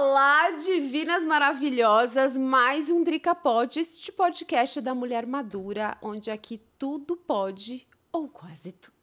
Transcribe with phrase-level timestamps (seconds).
[0.00, 7.16] Olá, divinas maravilhosas, mais um Drica Pod, este podcast da mulher madura, onde aqui tudo
[7.16, 8.94] pode, ou quase tudo.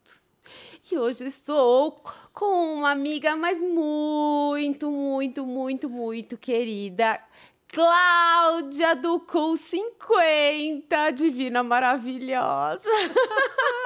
[0.89, 7.21] E hoje estou com uma amiga, mas muito, muito, muito, muito querida,
[7.67, 12.79] Cláudia do Cool 50, divina maravilhosa.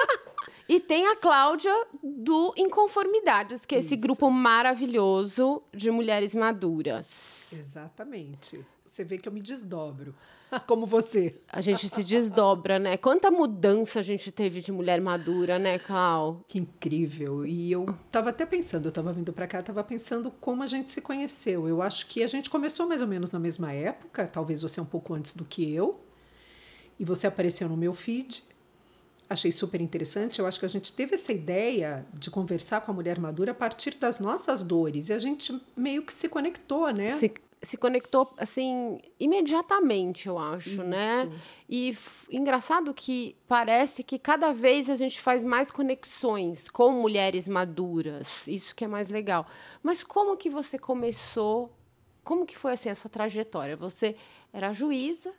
[0.70, 4.02] E tem a Cláudia do Inconformidades, que é esse Isso.
[4.04, 7.52] grupo maravilhoso de mulheres maduras.
[7.52, 8.64] Exatamente.
[8.86, 10.14] Você vê que eu me desdobro,
[10.68, 11.34] como você.
[11.48, 12.96] A gente se desdobra, né?
[12.96, 16.44] Quanta mudança a gente teve de mulher madura, né, Clau?
[16.46, 17.44] Que incrível.
[17.44, 20.88] E eu tava até pensando, eu tava vindo para cá, tava pensando como a gente
[20.88, 21.66] se conheceu.
[21.66, 24.86] Eu acho que a gente começou mais ou menos na mesma época, talvez você um
[24.86, 26.00] pouco antes do que eu.
[26.96, 28.44] E você apareceu no meu feed.
[29.30, 30.40] Achei super interessante.
[30.40, 33.54] Eu acho que a gente teve essa ideia de conversar com a mulher madura a
[33.54, 35.08] partir das nossas dores.
[35.08, 37.10] E a gente meio que se conectou, né?
[37.10, 41.24] Se, se conectou, assim, imediatamente, eu acho, né?
[41.26, 41.40] Isso.
[41.68, 47.46] E f- engraçado que parece que cada vez a gente faz mais conexões com mulheres
[47.46, 48.48] maduras.
[48.48, 49.46] Isso que é mais legal.
[49.80, 51.72] Mas como que você começou?
[52.24, 53.76] Como que foi, assim, a sua trajetória?
[53.76, 54.16] Você
[54.52, 55.32] era juíza?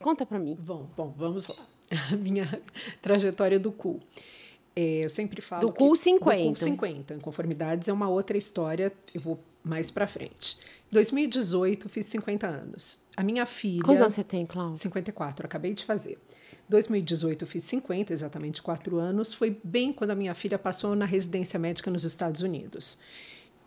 [0.00, 0.56] Conta pra mim.
[0.60, 1.54] Bom, bom, vamos lá.
[2.12, 2.48] A minha
[3.00, 4.00] trajetória do CUL.
[4.74, 5.62] É, eu sempre falo.
[5.68, 6.36] Do CUL que- 50.
[6.36, 7.18] Do CUL 50.
[7.20, 10.58] Conformidades é uma outra história, eu vou mais pra frente.
[10.90, 13.02] 2018, fiz 50 anos.
[13.16, 13.82] A minha filha.
[13.82, 14.76] Quantos anos você tem, Cláudia?
[14.76, 16.18] 54, acabei de fazer.
[16.68, 19.32] 2018 eu fiz 50, exatamente 4 anos.
[19.34, 22.98] Foi bem quando a minha filha passou na residência médica nos Estados Unidos.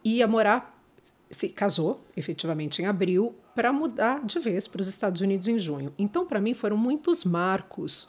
[0.03, 0.81] Ia morar,
[1.29, 5.93] se casou efetivamente em abril, para mudar de vez para os Estados Unidos em junho.
[5.97, 8.07] Então, para mim, foram muitos marcos.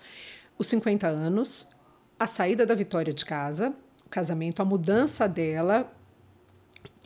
[0.56, 1.68] Os 50 anos,
[2.16, 3.74] a saída da Vitória de casa,
[4.06, 5.92] o casamento, a mudança dela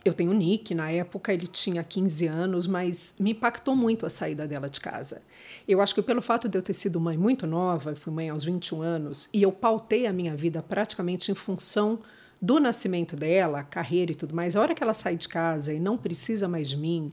[0.03, 4.09] eu tenho o Nick, na época ele tinha 15 anos, mas me impactou muito a
[4.11, 5.23] saída dela de casa.
[5.67, 8.29] Eu acho que pelo fato de eu ter sido mãe muito nova, eu fui mãe
[8.29, 12.01] aos 21 anos, e eu pautei a minha vida praticamente em função
[12.39, 14.55] do nascimento dela, carreira e tudo mais.
[14.55, 17.11] A hora que ela sai de casa e não precisa mais de mim,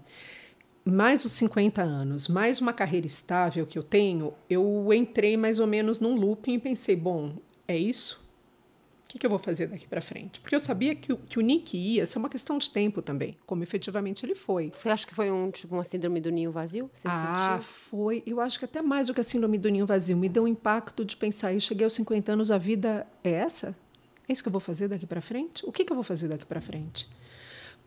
[0.84, 5.66] mais os 50 anos, mais uma carreira estável que eu tenho, eu entrei mais ou
[5.66, 7.36] menos num looping e pensei, bom,
[7.68, 8.20] é isso?
[9.04, 10.40] O que, que eu vou fazer daqui para frente?
[10.40, 13.36] Porque eu sabia que o, que o Nick ia ser uma questão de tempo também,
[13.44, 14.72] como efetivamente ele foi.
[14.74, 16.90] Foi, acho que foi um, tipo, uma síndrome do ninho vazio?
[16.94, 17.68] Você ah, sentiu?
[17.90, 18.22] foi.
[18.26, 20.16] Eu acho que até mais do que a síndrome do ninho vazio.
[20.16, 23.76] Me deu um impacto de pensar, eu cheguei aos 50 anos, a vida é essa?
[24.26, 25.62] É isso que eu vou fazer daqui para frente?
[25.66, 27.06] O que, que eu vou fazer daqui para frente?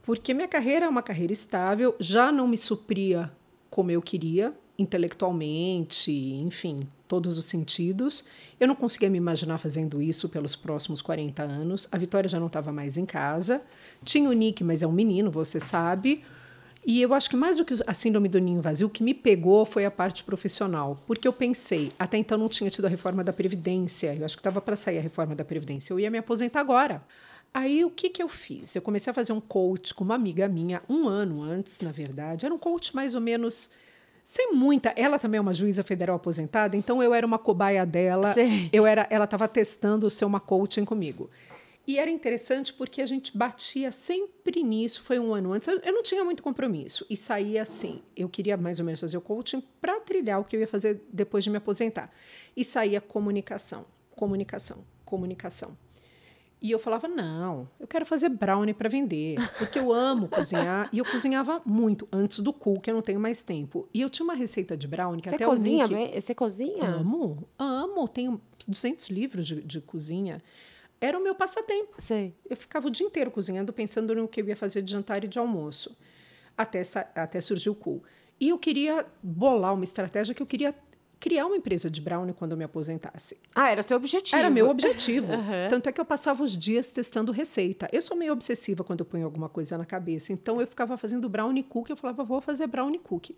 [0.06, 3.32] Porque minha carreira é uma carreira estável, já não me supria
[3.72, 8.24] como eu queria, intelectualmente, enfim, todos os sentidos.
[8.60, 11.88] Eu não conseguia me imaginar fazendo isso pelos próximos 40 anos.
[11.92, 13.62] A Vitória já não estava mais em casa.
[14.04, 16.24] Tinha o Nick, mas é um menino, você sabe.
[16.86, 19.16] E eu acho que mais do que a síndrome do ninho vazio, o que me
[19.16, 21.02] pegou foi a parte profissional.
[21.08, 24.42] Porque eu pensei, até então não tinha tido a reforma da Previdência, eu acho que
[24.42, 27.02] estava para sair a reforma da Previdência, eu ia me aposentar agora.
[27.56, 28.76] Aí o que, que eu fiz?
[28.76, 32.46] Eu comecei a fazer um coach com uma amiga minha, um ano antes, na verdade.
[32.46, 33.70] Era um coach mais ou menos.
[34.26, 34.90] Sem muita.
[34.98, 38.34] Ela também é uma juíza federal aposentada, então eu era uma cobaia dela.
[38.34, 38.70] Sei.
[38.74, 41.30] Eu era, ela estava testando ser uma coaching comigo.
[41.88, 45.02] E era interessante porque a gente batia sempre nisso.
[45.02, 45.70] Foi um ano antes.
[45.70, 47.06] Eu, eu não tinha muito compromisso.
[47.10, 48.02] E saía assim.
[48.18, 51.06] Eu queria mais ou menos fazer o coaching para trilhar o que eu ia fazer
[51.10, 52.12] depois de me aposentar.
[52.54, 55.85] E saía comunicação, comunicação, comunicação.
[56.62, 60.90] E eu falava: não, eu quero fazer brownie para vender, porque eu amo cozinhar.
[60.92, 63.88] E eu cozinhava muito antes do cu, que eu não tenho mais tempo.
[63.94, 66.22] E eu tinha uma receita de brownie que Você até cozinha o Nick?
[66.22, 66.90] Você cozinha?
[66.90, 68.08] Amo, amo.
[68.08, 70.42] Tenho 200 livros de, de cozinha.
[71.00, 71.96] Era o meu passatempo.
[72.00, 72.34] Sei.
[72.50, 75.28] Eu ficava o dia inteiro cozinhando, pensando no que eu ia fazer de jantar e
[75.28, 75.96] de almoço,
[76.58, 76.82] até,
[77.14, 78.02] até surgir o cool.
[78.40, 80.74] E eu queria bolar uma estratégia que eu queria
[81.20, 83.38] criar uma empresa de brownie quando eu me aposentasse.
[83.54, 84.38] Ah, era seu objetivo.
[84.38, 85.32] Era meu objetivo.
[85.34, 85.68] Aham.
[85.70, 87.88] Tanto é que eu passava os dias testando receita.
[87.92, 90.32] Eu sou meio obsessiva quando eu ponho alguma coisa na cabeça.
[90.34, 91.92] Então eu ficava fazendo brownie cookie.
[91.92, 93.36] Eu falava, vou fazer brownie cookie.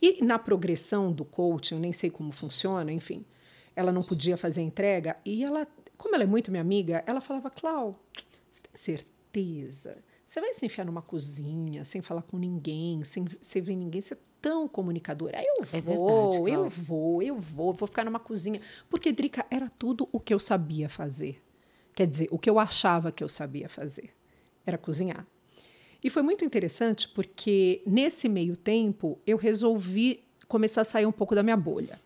[0.00, 3.24] E na progressão do coaching, eu nem sei como funciona, enfim.
[3.74, 5.16] Ela não podia fazer a entrega.
[5.24, 5.66] E ela,
[5.96, 8.02] como ela é muito minha amiga, ela falava, Clau,
[8.42, 9.98] você tem certeza?
[10.26, 14.00] Você vai se enfiar numa cozinha sem falar com ninguém, sem, sem ver ninguém?
[14.00, 14.16] Você
[14.46, 15.42] tão comunicadora.
[15.42, 18.60] Eu É vou, verdade, eu vou, eu vou, vou ficar numa cozinha.
[18.88, 21.42] Porque, Drica, era tudo o que eu sabia fazer.
[21.92, 24.10] Quer dizer, o que eu achava que eu sabia fazer
[24.64, 25.26] era cozinhar.
[26.04, 31.34] E foi muito interessante porque, nesse meio tempo, eu resolvi começar a sair um pouco
[31.34, 32.00] da minha bolha.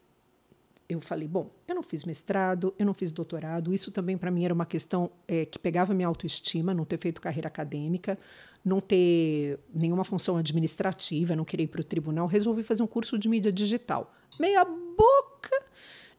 [0.89, 4.47] Eu falei, bom, eu não fiz mestrado, eu não fiz doutorado, isso também para mim
[4.47, 8.19] era uma questão é, que pegava minha autoestima, não ter feito carreira acadêmica,
[8.65, 13.19] não ter nenhuma função administrativa, não querer ir para o tribunal, resolvi fazer um curso
[13.19, 14.15] de mídia digital.
[14.39, 15.65] Meia boca,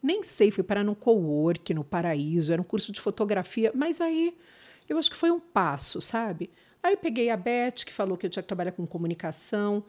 [0.01, 4.35] nem sei, fui parar no co-work, no Paraíso, era um curso de fotografia, mas aí
[4.89, 6.49] eu acho que foi um passo, sabe?
[6.83, 9.83] Aí peguei a Beth, que falou que eu tinha que trabalhar com comunicação.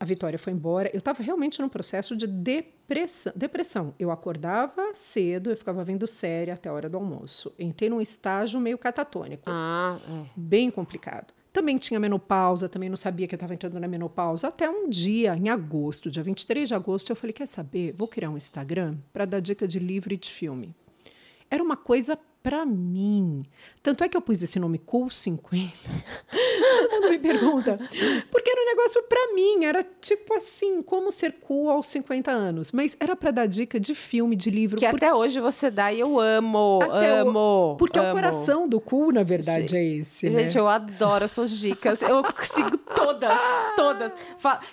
[0.00, 0.88] A Vitória foi embora.
[0.94, 3.34] Eu estava realmente num processo de depressão.
[3.36, 3.94] depressão.
[3.98, 7.52] Eu acordava cedo, eu ficava vendo série até a hora do almoço.
[7.58, 9.44] Entrei num estágio meio catatônico.
[9.46, 10.24] Ah, é.
[10.34, 11.34] Bem complicado.
[11.52, 14.48] Também tinha menopausa, também não sabia que eu estava entrando na menopausa.
[14.48, 17.92] Até um dia, em agosto, dia 23 de agosto, eu falei: quer saber?
[17.92, 20.74] Vou criar um Instagram para dar dica de livro e de filme.
[21.50, 23.44] Era uma coisa para mim.
[23.82, 25.72] Tanto é que eu pus esse nome Cool 50.
[26.80, 27.78] Todo mundo me pergunta,
[28.30, 32.72] porque era um negócio para mim, era tipo assim, como ser cool aos 50 anos,
[32.72, 34.78] mas era para dar dica de filme, de livro.
[34.78, 37.72] Que até hoje você dá e eu amo, até amo.
[37.72, 37.76] O...
[37.76, 38.10] Porque amo.
[38.10, 40.30] o coração do cool, na verdade, gente, é esse.
[40.30, 40.60] Gente, né?
[40.60, 42.00] eu adoro as suas dicas.
[42.02, 43.38] Eu sigo todas,
[43.76, 44.12] todas.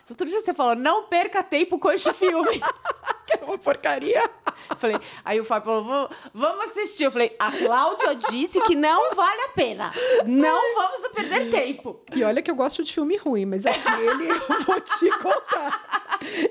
[0.10, 2.62] Outro dia você falou, não perca tempo com este filme.
[3.28, 4.30] que é uma porcaria.
[4.78, 7.04] Falei, aí o Fábio falou, vamos assistir.
[7.04, 9.92] Eu falei, a Cláudia disse que não vale a pena.
[10.26, 12.00] Não vamos perder tempo.
[12.16, 16.08] E olha que eu gosto de filme ruim, mas aquele eu vou te contar.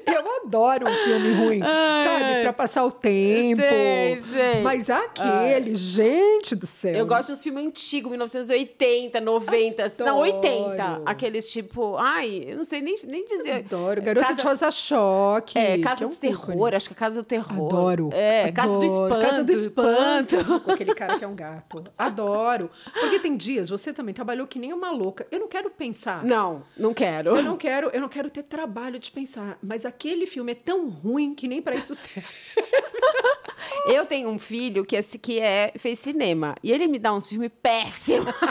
[0.06, 2.42] Eu adoro um filme ruim, Ai, sabe?
[2.42, 3.60] Pra passar o tempo.
[3.60, 4.60] Sei, sei.
[4.62, 5.74] Mas aquele, Ai.
[5.74, 6.94] gente do céu.
[6.94, 10.04] Eu gosto dos filmes antigos, 1980, 90, adoro.
[10.10, 11.02] não, 80.
[11.04, 13.52] Aqueles tipo, ai, eu não sei nem, nem dizer.
[13.52, 14.02] Adoro.
[14.02, 14.38] Garota Casa...
[14.38, 15.58] de Rosa Choque.
[15.58, 17.66] É, Casa é um do Terror, acho que é Casa do Terror.
[17.66, 18.10] Adoro.
[18.12, 18.54] É, adoro.
[18.54, 19.26] Casa do Espanto.
[19.26, 20.60] Casa do Espanto.
[20.62, 21.84] Com aquele cara que é um gato.
[21.96, 22.70] Adoro.
[22.92, 25.26] Porque tem dias, você também trabalhou que nem uma louca.
[25.30, 26.24] Eu não quero pensar.
[26.24, 27.36] Não, não quero.
[27.36, 29.58] Eu não quero, eu não quero ter trabalho de pensar.
[29.62, 32.26] Mas aquele filme é tão ruim que nem para isso serve.
[33.88, 36.56] eu tenho um filho que, é, que é, fez cinema.
[36.62, 38.32] E ele me dá uns filmes péssimos.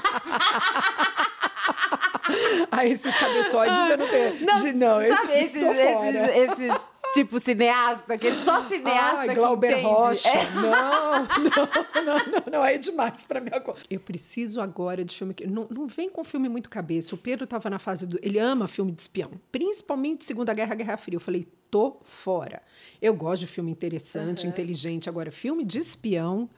[2.71, 4.45] ah, esses cabeçoides eu não tenho.
[4.45, 10.29] Não, não sabe esses, esses, esses tipo cineasta, aquele só cineasta Ai, Glauber que Rocha.
[10.29, 10.51] É.
[10.51, 13.79] Não, não, não, não, não, é demais para mim agora.
[13.89, 17.15] Eu preciso agora de filme que não, não vem com filme muito cabeça.
[17.15, 20.97] O Pedro estava na fase do, ele ama filme de espião, principalmente Segunda Guerra, Guerra
[20.97, 21.15] Fria.
[21.15, 22.61] Eu falei, tô fora.
[23.01, 24.49] Eu gosto de filme interessante, uhum.
[24.49, 25.09] inteligente.
[25.09, 26.49] Agora, filme de espião,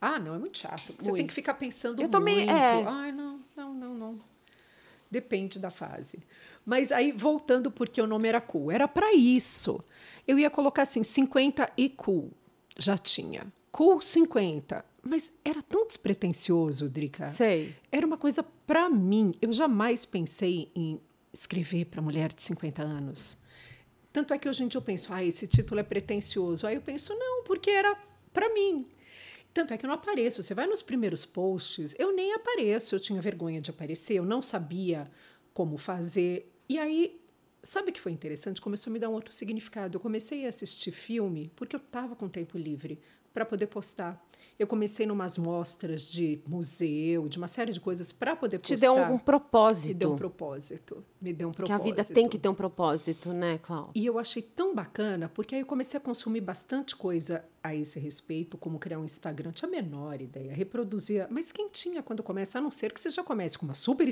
[0.00, 0.94] ah, não, é muito chato.
[0.96, 1.16] Você muito.
[1.16, 2.12] tem que ficar pensando eu muito.
[2.12, 2.84] Também, é.
[2.86, 4.20] Ai, não, não, não, não.
[5.10, 6.18] Depende da fase.
[6.64, 9.82] Mas aí, voltando porque o nome era cool, era para isso.
[10.26, 12.32] Eu ia colocar assim, 50 e cool.
[12.76, 13.46] Já tinha.
[13.70, 14.84] Cool 50.
[15.02, 17.28] Mas era tão despretensioso, Drica.
[17.28, 17.74] Sei.
[17.92, 19.34] Era uma coisa para mim.
[19.40, 21.00] Eu jamais pensei em
[21.32, 23.38] escrever para mulher de 50 anos.
[24.12, 26.66] Tanto é que hoje em dia eu penso, ah, esse título é pretensioso.
[26.66, 27.94] Aí eu penso, não, porque era
[28.32, 28.86] para mim.
[29.52, 30.42] Tanto é que eu não apareço.
[30.42, 32.94] Você vai nos primeiros posts, eu nem apareço.
[32.94, 35.10] Eu tinha vergonha de aparecer, eu não sabia
[35.54, 36.52] como fazer.
[36.68, 37.20] E aí,
[37.66, 38.60] sabe o que foi interessante?
[38.60, 39.96] Começou a me dar um outro significado.
[39.96, 42.98] Eu comecei a assistir filme porque eu estava com tempo livre
[43.34, 44.24] para poder postar.
[44.58, 48.74] Eu comecei numas mostras de museu, de uma série de coisas para poder postar.
[48.74, 49.88] Te deu um, propósito.
[49.88, 51.04] Me deu um propósito.
[51.20, 51.82] Me deu um propósito.
[51.82, 53.92] Que a vida tem que ter um propósito, né, Cláudia?
[53.94, 58.00] E eu achei tão bacana, porque aí eu comecei a consumir bastante coisa a esse
[58.00, 59.52] respeito, como criar um Instagram.
[59.52, 61.28] Tinha a menor ideia, reproduzia.
[61.30, 64.08] Mas quem tinha quando começa, a não ser que você já comece com uma super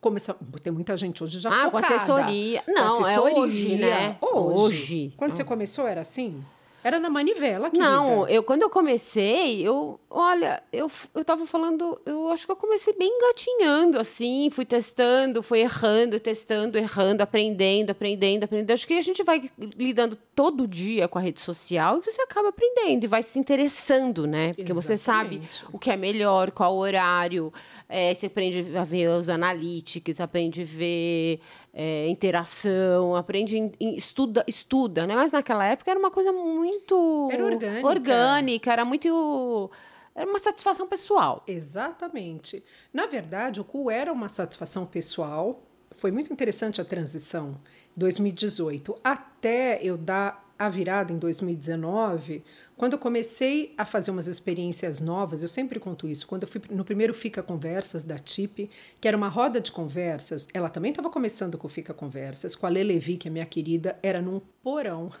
[0.00, 1.70] estrutura, começa, tem muita gente hoje já ah, focada.
[1.70, 2.64] com assessoria.
[2.66, 3.36] Não, com assessoria.
[3.36, 4.18] é hoje, né?
[4.20, 4.60] Hoje.
[4.60, 5.14] hoje.
[5.16, 6.42] Quando você começou, era assim?
[6.82, 7.88] Era na manivela, querida.
[7.88, 12.56] Não, eu quando eu comecei, eu, olha, eu, eu tava falando, eu acho que eu
[12.56, 18.72] comecei bem engatinhando, assim, fui testando, fui errando, testando, errando, aprendendo, aprendendo, aprendendo.
[18.72, 22.48] Acho que a gente vai lidando todo dia com a rede social e você acaba
[22.48, 24.48] aprendendo e vai se interessando, né?
[24.54, 24.86] Porque Exatamente.
[24.86, 27.52] você sabe o que é melhor, qual horário,
[27.88, 31.40] é, você aprende a ver os analytics, aprende a ver
[31.82, 35.14] é, interação, aprende, estuda, estuda, né?
[35.14, 39.70] Mas naquela época era uma coisa muito era orgânica, orgânica era muito
[40.14, 41.42] era uma satisfação pessoal.
[41.46, 42.62] Exatamente.
[42.92, 45.62] Na verdade, o cu era uma satisfação pessoal.
[45.92, 47.58] Foi muito interessante a transição
[47.96, 52.44] 2018 até eu dar a virada em 2019,
[52.80, 56.26] quando eu comecei a fazer umas experiências novas, eu sempre conto isso.
[56.26, 60.48] Quando eu fui no primeiro Fica Conversas da TIP, que era uma roda de conversas,
[60.54, 63.98] ela também estava começando com o Fica Conversas, com a Lelevi, que é minha querida,
[64.02, 65.12] era num porão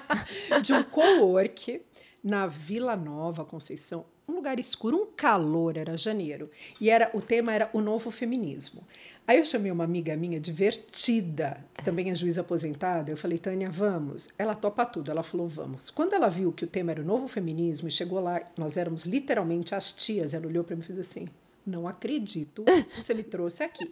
[0.62, 1.80] de um co-work
[2.22, 6.50] na Vila Nova, Conceição, um lugar escuro, um calor, era janeiro.
[6.78, 8.86] E era o tema era o novo feminismo.
[9.26, 13.10] Aí eu chamei uma amiga minha divertida, que também é juíza aposentada.
[13.10, 14.28] Eu falei, Tânia, vamos.
[14.38, 15.10] Ela topa tudo.
[15.10, 15.90] Ela falou, vamos.
[15.90, 19.02] Quando ela viu que o tema era o novo feminismo e chegou lá, nós éramos
[19.02, 20.32] literalmente as tias.
[20.32, 21.26] Ela olhou para mim e fez assim:
[21.66, 22.64] não acredito,
[22.96, 23.90] você me trouxe aqui.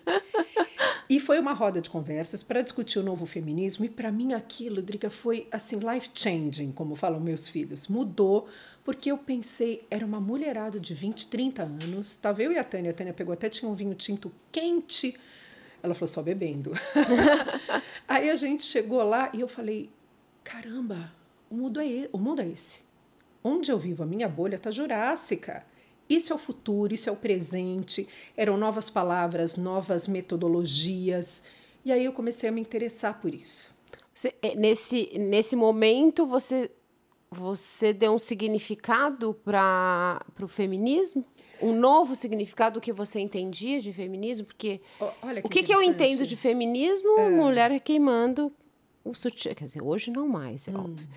[1.09, 4.81] E foi uma roda de conversas para discutir o novo feminismo, e para mim aquilo,
[4.81, 7.89] Drica, foi assim, life changing, como falam meus filhos.
[7.89, 8.49] Mudou,
[8.85, 12.91] porque eu pensei, era uma mulherada de 20, 30 anos, estava eu e a Tânia,
[12.91, 15.19] a Tânia pegou até tinha um vinho tinto quente.
[15.83, 16.73] Ela falou, só bebendo.
[18.07, 19.91] Aí a gente chegou lá e eu falei,
[20.43, 21.13] caramba,
[21.51, 22.81] o mundo é, o mundo é esse.
[23.43, 25.65] Onde eu vivo, a minha bolha está jurássica.
[26.09, 28.07] Isso é o futuro, isso é o presente.
[28.37, 31.43] Eram novas palavras, novas metodologias.
[31.85, 33.75] E aí eu comecei a me interessar por isso.
[34.15, 36.71] Você, é, nesse, nesse momento, você,
[37.35, 41.25] você deu um significado para o feminismo?
[41.61, 44.47] Um novo significado que você entendia de feminismo?
[44.47, 44.81] Porque
[45.23, 47.19] Olha que o que, que eu entendo de feminismo?
[47.19, 47.31] É.
[47.31, 48.53] Mulher queimando
[49.05, 49.55] o sutiã.
[49.55, 50.85] Quer dizer, hoje não mais, é hum.
[50.85, 51.09] óbvio.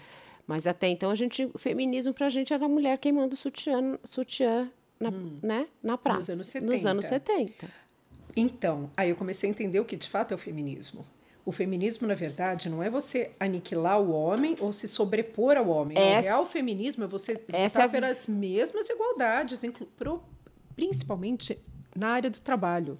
[0.46, 4.72] Mas até então a gente, o feminismo para a gente era mulher queimando sutiã, sutiã
[5.00, 5.40] na, hum.
[5.42, 6.20] né, na praça.
[6.20, 6.74] Nos anos 70.
[6.74, 7.70] Nos anos 70.
[8.36, 11.06] Então, aí eu comecei a entender o que de fato é o feminismo.
[11.48, 15.98] O feminismo, na verdade, não é você aniquilar o homem ou se sobrepor ao homem.
[15.98, 19.62] Essa, o real feminismo é você lutar é pelas mesmas igualdades,
[19.96, 20.22] pro,
[20.75, 21.58] principalmente
[21.96, 23.00] na área do trabalho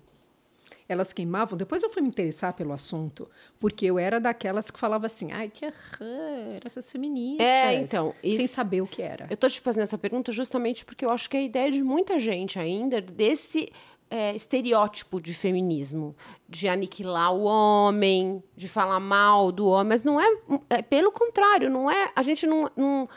[0.88, 1.58] elas queimavam.
[1.58, 5.50] Depois eu fui me interessar pelo assunto, porque eu era daquelas que falava assim, ai,
[5.50, 7.46] que horror, essas feministas.
[7.46, 8.13] É, então.
[8.24, 9.27] Isso, sem saber o que era.
[9.30, 11.84] Eu tô te fazendo essa pergunta justamente porque eu acho que é a ideia de
[11.84, 13.70] muita gente ainda desse
[14.10, 16.16] é, estereótipo de feminismo,
[16.48, 20.28] de aniquilar o homem, de falar mal do homem, mas não é,
[20.70, 23.10] é pelo contrário, não é, a gente não, não,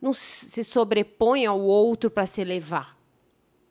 [0.00, 2.96] não se sobrepõe ao outro para se elevar.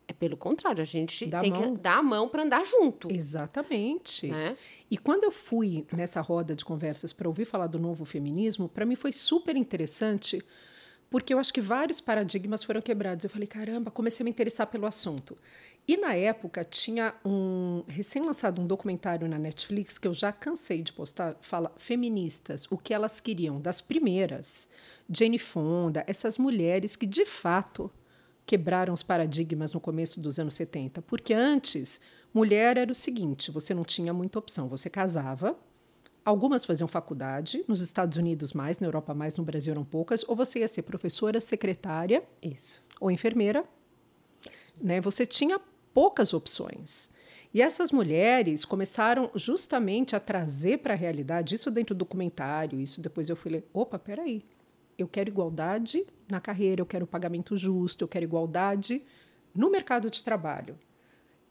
[0.07, 1.75] É pelo contrário, a gente Dá tem mão.
[1.75, 3.12] que dar a mão para andar junto.
[3.12, 4.27] Exatamente.
[4.27, 4.55] Né?
[4.89, 8.86] E quando eu fui nessa roda de conversas para ouvir falar do novo feminismo, para
[8.86, 10.41] mim foi super interessante,
[11.09, 13.25] porque eu acho que vários paradigmas foram quebrados.
[13.25, 15.38] Eu falei, caramba, comecei a me interessar pelo assunto.
[15.88, 20.91] E na época tinha um recém-lançado um documentário na Netflix que eu já cansei de
[20.91, 24.67] postar, fala feministas, o que elas queriam das primeiras,
[25.10, 27.89] Jane Fonda, essas mulheres que de fato
[28.46, 31.01] quebraram os paradigmas no começo dos anos 70.
[31.03, 32.01] Porque antes,
[32.34, 34.67] mulher era o seguinte: você não tinha muita opção.
[34.67, 35.58] Você casava,
[36.25, 40.36] algumas faziam faculdade, nos Estados Unidos mais, na Europa mais, no Brasil eram poucas, ou
[40.36, 42.84] você ia ser professora, secretária Isso.
[43.00, 43.63] ou enfermeira.
[44.50, 44.74] Isso.
[44.82, 45.00] Né?
[45.00, 45.60] Você tinha
[45.97, 47.09] poucas opções.
[47.51, 53.01] E essas mulheres começaram justamente a trazer para a realidade isso dentro do documentário, isso
[53.01, 54.45] depois eu fui opa, peraí,
[54.95, 59.01] eu quero igualdade na carreira, eu quero pagamento justo, eu quero igualdade
[59.55, 60.77] no mercado de trabalho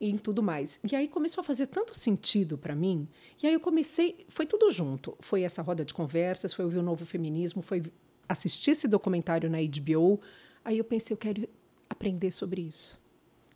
[0.01, 0.79] e em tudo mais.
[0.89, 3.09] E aí começou a fazer tanto sentido para mim.
[3.43, 5.17] E aí eu comecei, foi tudo junto.
[5.19, 7.83] Foi essa roda de conversas, foi ouvir o novo feminismo, foi
[8.29, 10.21] assistir esse documentário na HBO.
[10.65, 11.49] Aí eu pensei, eu quero
[11.91, 13.05] aprender sobre isso.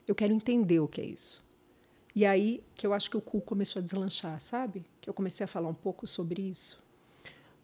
[0.07, 1.43] Eu quero entender o que é isso.
[2.15, 4.85] E aí que eu acho que o cu começou a deslanchar, sabe?
[5.01, 6.83] Que eu comecei a falar um pouco sobre isso.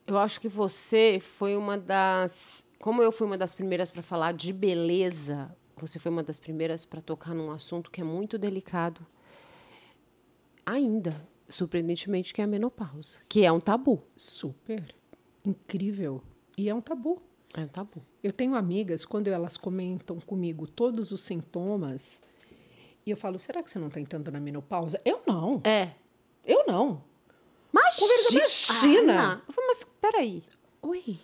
[0.06, 2.64] Eu acho que você foi uma das.
[2.78, 6.84] Como eu fui uma das primeiras para falar de beleza, você foi uma das primeiras
[6.84, 9.04] para tocar num assunto que é muito delicado.
[10.64, 14.02] Ainda, surpreendentemente, que é a menopausa, que é um tabu.
[14.16, 14.94] Super.
[15.44, 16.22] Incrível.
[16.56, 17.20] E é um tabu.
[17.56, 18.02] É um tabu.
[18.22, 22.22] Eu tenho amigas, quando elas comentam comigo todos os sintomas,
[23.06, 25.00] e eu falo, será que você não está entrando na menopausa?
[25.04, 25.62] Eu não.
[25.64, 25.92] É.
[26.44, 27.02] Eu não.
[27.72, 28.42] Imagina!
[28.42, 29.42] Imagina.
[29.48, 30.42] Ah, mas peraí.
[30.82, 31.18] Oi.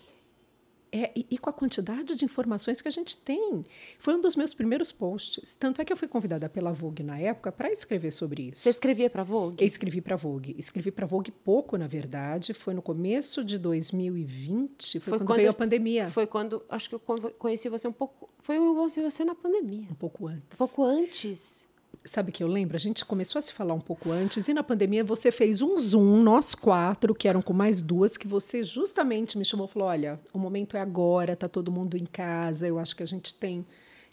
[0.95, 3.65] É, e, e, com a quantidade de informações que a gente tem.
[3.99, 5.57] Foi um dos meus primeiros posts.
[5.57, 8.61] Tanto é que eu fui convidada pela Vogue na época para escrever sobre isso.
[8.61, 9.57] Você escrevia para Vogue?
[9.63, 10.55] Eu escrevi para Vogue.
[10.59, 12.53] Escrevi para Vogue pouco, na verdade.
[12.53, 15.01] Foi no começo de 2020.
[15.01, 16.09] Foi, foi quando, quando, veio a pandemia.
[16.11, 16.63] Foi quando.
[16.69, 18.29] Acho que eu conheci você um pouco.
[18.41, 19.89] Foi você na pandemia.
[19.91, 20.55] Um pouco antes.
[20.55, 21.67] Um pouco antes
[22.04, 22.76] sabe que eu lembro?
[22.76, 25.76] A gente começou a se falar um pouco antes e na pandemia você fez um
[25.78, 29.88] Zoom, nós quatro, que eram com mais duas, que você justamente me chamou e falou:
[29.88, 33.35] olha, o momento é agora, tá todo mundo em casa, eu acho que a gente
[33.35, 33.64] tem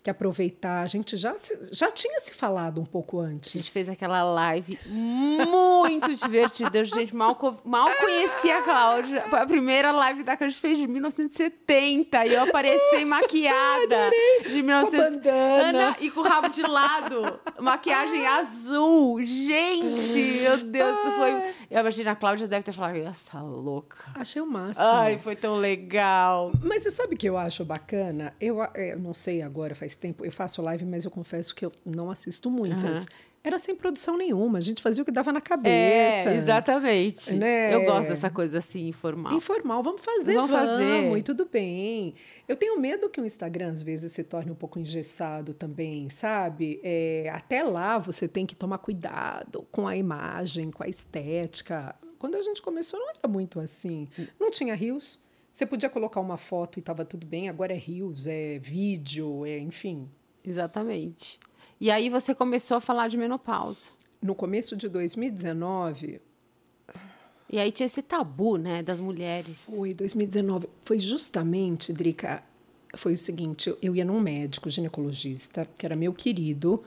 [0.02, 0.82] que aproveitar.
[0.82, 3.56] A gente já, se, já tinha se falado um pouco antes.
[3.56, 6.80] A gente fez aquela live muito divertida.
[6.80, 9.22] A gente mal, mal conhecia a Cláudia.
[9.30, 12.26] Foi a primeira live da que a gente fez de 1970.
[12.26, 14.10] E eu apareci maquiada.
[14.44, 15.30] De 1970.
[15.30, 17.40] Ana, e com o rabo de lado.
[17.60, 19.24] Maquiagem azul.
[19.24, 21.54] Gente, meu Deus, isso foi.
[21.70, 23.98] Eu imagino a Cláudia deve ter falado, essa louca.
[24.16, 24.86] Achei o máximo.
[24.86, 26.52] Ai, foi tão legal.
[26.64, 28.34] Mas você sabe o que eu acho bacana?
[28.40, 30.24] Eu, eu não sei agora, faz faz tempo.
[30.24, 33.02] Eu faço live, mas eu confesso que eu não assisto muitas.
[33.02, 33.06] Uhum.
[33.42, 36.30] era sem produção nenhuma, a gente fazia o que dava na cabeça.
[36.30, 37.34] É, exatamente.
[37.34, 37.74] Né?
[37.74, 39.34] Eu gosto dessa coisa assim, informal.
[39.34, 41.18] Informal, vamos fazer, Vamos vamos, fazer.
[41.18, 42.14] e tudo bem.
[42.48, 46.80] Eu tenho medo que o Instagram às vezes se torne um pouco engessado também, sabe?
[46.84, 51.96] É, até lá você tem que tomar cuidado com a imagem, com a estética.
[52.20, 54.10] Quando a gente começou não era muito assim.
[54.40, 55.18] Não tinha rios.
[55.60, 57.50] Você podia colocar uma foto e estava tudo bem.
[57.50, 60.08] Agora é rios, é vídeo, é enfim.
[60.42, 61.38] Exatamente.
[61.82, 63.90] E aí você começou a falar de menopausa.
[64.22, 66.22] No começo de 2019,
[67.50, 69.66] E aí tinha esse tabu, né, das mulheres.
[69.66, 70.70] Foi 2019.
[70.86, 72.42] Foi justamente, Drica,
[72.96, 76.82] foi o seguinte, eu- ia num médico ginecologista, que era meu querido,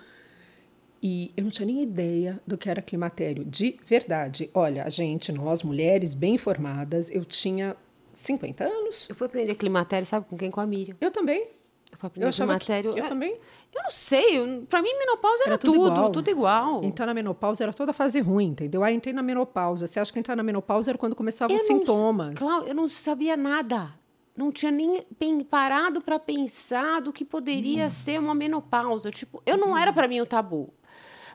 [1.02, 3.44] e eu não tinha nem ideia do que era climatério.
[3.44, 4.48] De verdade.
[4.54, 7.76] Olha, a gente, nós, mulheres bem informadas, eu tinha
[8.12, 9.08] 50 anos.
[9.08, 10.50] Eu fui aprender climatério, sabe com quem?
[10.50, 10.96] Com a Miriam.
[11.00, 11.48] Eu também.
[11.90, 12.96] Eu fui aprender Eu achava que, climatério.
[12.98, 13.32] eu também.
[13.74, 16.10] eu não sei, eu- pra mim menopausa era, Era tudo tudo, igual.
[16.12, 16.84] tudo igual.
[16.84, 18.82] Entrar na menopausa era toda fase ruim, entendeu?
[18.82, 19.86] Aí entrei na menopausa.
[19.86, 22.34] Você acha que entrar na menopausa era quando começavam os Eu sintomas?
[22.34, 23.92] Clau, eu não sabia nada.
[24.34, 25.04] Não tinha nem
[25.44, 29.10] parado para pensar do que poderia ser uma menopausa.
[29.10, 30.72] Tipo, eu não era para mim o tabu.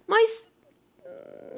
[0.08, 0.52] Mas hum,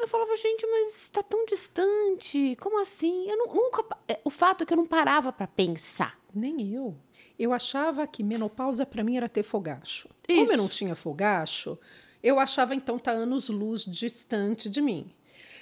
[0.04, 2.56] eu falava, gente, mas está tão distante.
[2.60, 3.30] Como assim?
[3.30, 3.84] Eu nu- nunca.
[4.08, 6.20] é, O fato é que eu não parava para pensar.
[6.34, 6.96] Nem eu.
[7.38, 10.10] Eu achava que menopausa para mim era ter fogacho.
[10.28, 10.40] Isso.
[10.42, 11.78] Como eu não tinha fogacho,
[12.22, 15.12] eu achava então tá anos luz distante de mim.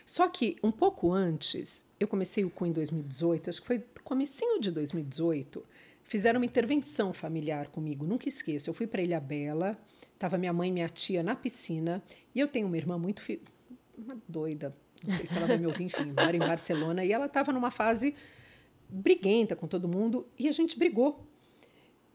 [0.06, 4.60] Só que um pouco antes, eu comecei o cu em 2018, acho que foi comecinho
[4.60, 5.63] de 2018,
[6.03, 8.70] fizeram uma intervenção familiar comigo, nunca esqueço.
[8.70, 9.77] Eu fui para Ilha Bela,
[10.17, 12.01] tava minha mãe e minha tia na piscina,
[12.34, 13.22] e eu tenho uma irmã muito
[13.97, 14.75] uma doida,
[15.05, 17.71] não sei se ela vai me ouvir, enfim, mora em Barcelona, e ela estava numa
[17.71, 18.15] fase
[18.89, 21.25] briguenta com todo mundo, e a gente brigou.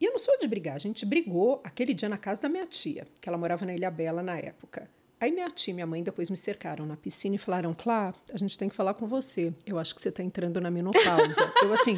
[0.00, 2.66] E eu não sou de brigar, a gente brigou aquele dia na casa da minha
[2.66, 4.90] tia, que ela morava na Ilha Bela na época.
[5.20, 8.36] Aí minha tia e minha mãe depois me cercaram na piscina e falaram: Clá, a
[8.36, 9.54] gente tem que falar com você.
[9.64, 11.52] Eu acho que você está entrando na menopausa.
[11.62, 11.96] eu assim,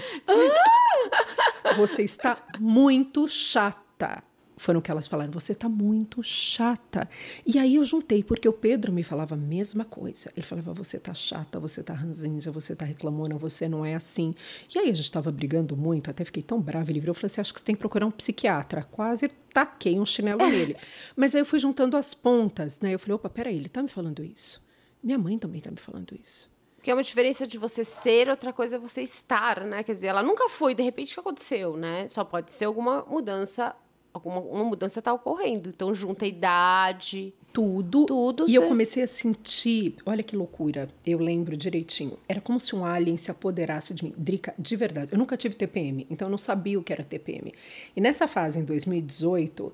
[1.74, 4.22] você está muito chata.
[4.56, 7.08] Foram que elas falaram, você está muito chata.
[7.44, 10.30] E aí eu juntei, porque o Pedro me falava a mesma coisa.
[10.37, 14.34] Ele falava, você está chata, você está ranzinza, você está reclamando, você não é assim.
[14.75, 16.90] E aí a gente estava brigando muito, até fiquei tão brava.
[16.90, 18.84] Ele virou e falou assim, acho que você tem que procurar um psiquiatra.
[18.84, 20.76] Quase taquei um chinelo nele.
[21.17, 22.95] Mas aí eu fui juntando as pontas, né?
[22.95, 24.62] Eu falei, opa, peraí, ele está me falando isso.
[25.02, 26.52] Minha mãe também está me falando isso.
[26.84, 29.82] Porque é uma diferença de você ser, outra coisa é você estar, né?
[29.82, 32.06] Quer dizer, ela nunca foi, de repente, o que aconteceu, né?
[32.08, 33.75] Só pode ser alguma mudança,
[34.14, 35.68] alguma uma mudança tá ocorrendo.
[35.68, 38.06] Então, junta a idade, Tudo.
[38.06, 38.48] tudo.
[38.48, 42.16] E eu comecei a sentir, olha que loucura, eu lembro direitinho.
[42.28, 44.14] Era como se um alien se apoderasse de mim.
[44.16, 47.52] Drica, de verdade, eu nunca tive TPM, então eu não sabia o que era TPM.
[47.96, 49.72] E nessa fase, em 2018,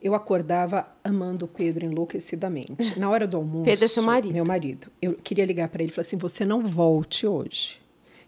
[0.00, 2.98] eu acordava amando o Pedro enlouquecidamente.
[2.98, 3.64] Na hora do almoço.
[3.64, 4.32] Pedro é seu marido.
[4.32, 4.88] Meu marido.
[5.00, 7.81] Eu queria ligar para ele e falar assim: você não volte hoje.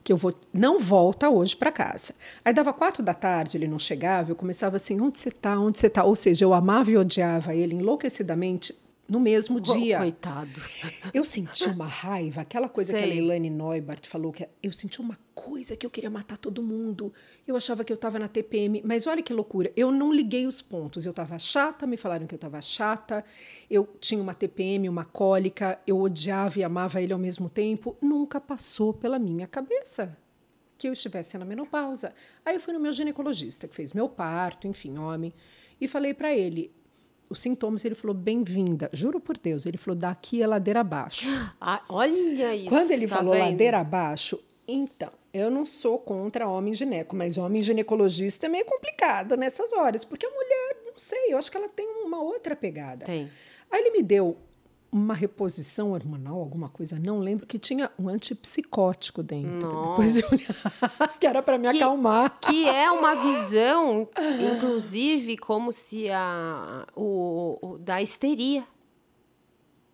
[0.05, 0.33] Que eu vou.
[0.53, 2.15] Não volta hoje para casa.
[2.45, 5.59] Aí dava quatro da tarde, ele não chegava, eu começava assim: onde você tá?
[5.59, 6.05] Onde você tá?
[6.05, 8.75] Ou seja, eu amava e odiava ele enlouquecidamente
[9.09, 9.99] no mesmo dia.
[9.99, 10.61] Coitado.
[11.13, 13.11] Eu senti uma raiva, aquela coisa que a Sei.
[13.11, 17.13] Leilani Neubart falou, que eu senti uma coisa que eu queria matar todo mundo.
[17.47, 20.63] Eu achava que eu estava na TPM, mas olha que loucura, eu não liguei os
[20.63, 21.05] pontos.
[21.05, 23.25] Eu estava chata, me falaram que eu estava chata,
[23.71, 27.97] eu tinha uma TPM, uma cólica, eu odiava e amava ele ao mesmo tempo.
[28.01, 30.17] Nunca passou pela minha cabeça
[30.79, 32.13] que eu estivesse na menopausa.
[32.45, 35.33] Aí eu fui no meu ginecologista, que fez meu parto, enfim, homem,
[35.81, 36.73] e falei para ele
[37.29, 37.85] os sintomas.
[37.85, 39.67] Ele falou: bem-vinda, juro por Deus.
[39.67, 41.27] Ele falou: daqui é ladeira abaixo.
[41.61, 42.69] Ah, olha isso.
[42.69, 43.45] Quando ele tá falou vendo?
[43.45, 49.37] ladeira abaixo, então, eu não sou contra homem gineco, mas homem ginecologista é meio complicado
[49.37, 53.07] nessas horas, porque a mulher, não sei, eu acho que ela tem uma outra pegada.
[53.07, 53.31] Tem.
[53.71, 54.37] Aí ele me deu
[54.97, 59.59] uma reposição hormonal, alguma coisa, não lembro, que tinha um antipsicótico dentro.
[59.73, 59.91] Nossa.
[59.91, 61.09] Depois eu...
[61.19, 62.39] que era para me Que- acalmar.
[62.39, 64.09] Que é uma visão,
[64.55, 66.87] inclusive, como se a.
[66.95, 68.65] O, o- da histeria.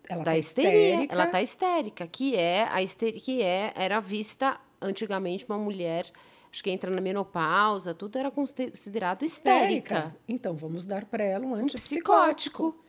[0.07, 0.89] Ela da tá histeria.
[0.91, 1.13] histérica.
[1.15, 6.05] Ela tá histérica, que é a histeria, que é, era vista antigamente uma mulher,
[6.51, 10.15] acho que entra na menopausa, tudo era considerado histérica.
[10.27, 12.73] Então, vamos dar para ela um Um antipsicótico.
[12.73, 12.85] psicótico.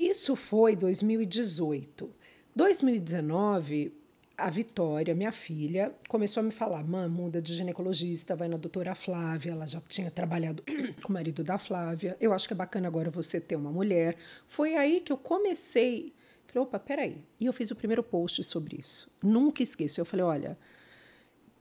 [0.00, 2.10] Isso foi 2018.
[2.56, 3.92] 2019,
[4.36, 8.94] a Vitória, minha filha, começou a me falar: "Mãe, muda de ginecologista, vai na doutora
[8.94, 9.52] Flávia".
[9.52, 10.62] Ela já tinha trabalhado
[11.02, 12.16] com o marido da Flávia.
[12.20, 14.16] Eu acho que é bacana agora você ter uma mulher.
[14.46, 16.14] Foi aí que eu comecei.
[16.46, 17.18] Falei, opa, peraí.
[17.38, 19.08] E eu fiz o primeiro post sobre isso.
[19.22, 20.00] Nunca esqueço.
[20.00, 20.58] Eu falei, olha,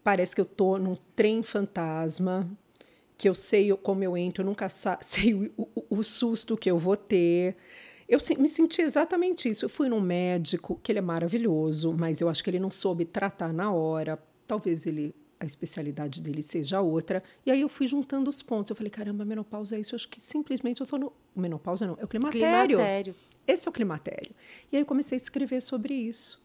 [0.04, 2.50] parece que eu tô num trem fantasma,
[3.18, 4.68] que eu sei como eu entro, eu nunca
[5.02, 7.56] sei o, o- o susto que eu vou ter.
[8.10, 9.66] Eu me senti exatamente isso.
[9.66, 13.06] Eu fui num médico, que ele é maravilhoso, mas eu acho que ele não soube
[13.06, 14.20] tratar na hora.
[14.48, 17.24] Talvez ele a especialidade dele seja outra.
[17.46, 18.72] E aí eu fui juntando os pontos.
[18.72, 19.96] Eu falei, caramba, menopausa é isso.
[19.96, 21.14] Eu acho que simplesmente eu tô no.
[21.36, 22.78] Menopausa não, é o climatério.
[22.78, 23.16] climatério.
[23.48, 24.36] Esse é o climatério.
[24.72, 26.42] E aí eu comecei a escrever sobre isso.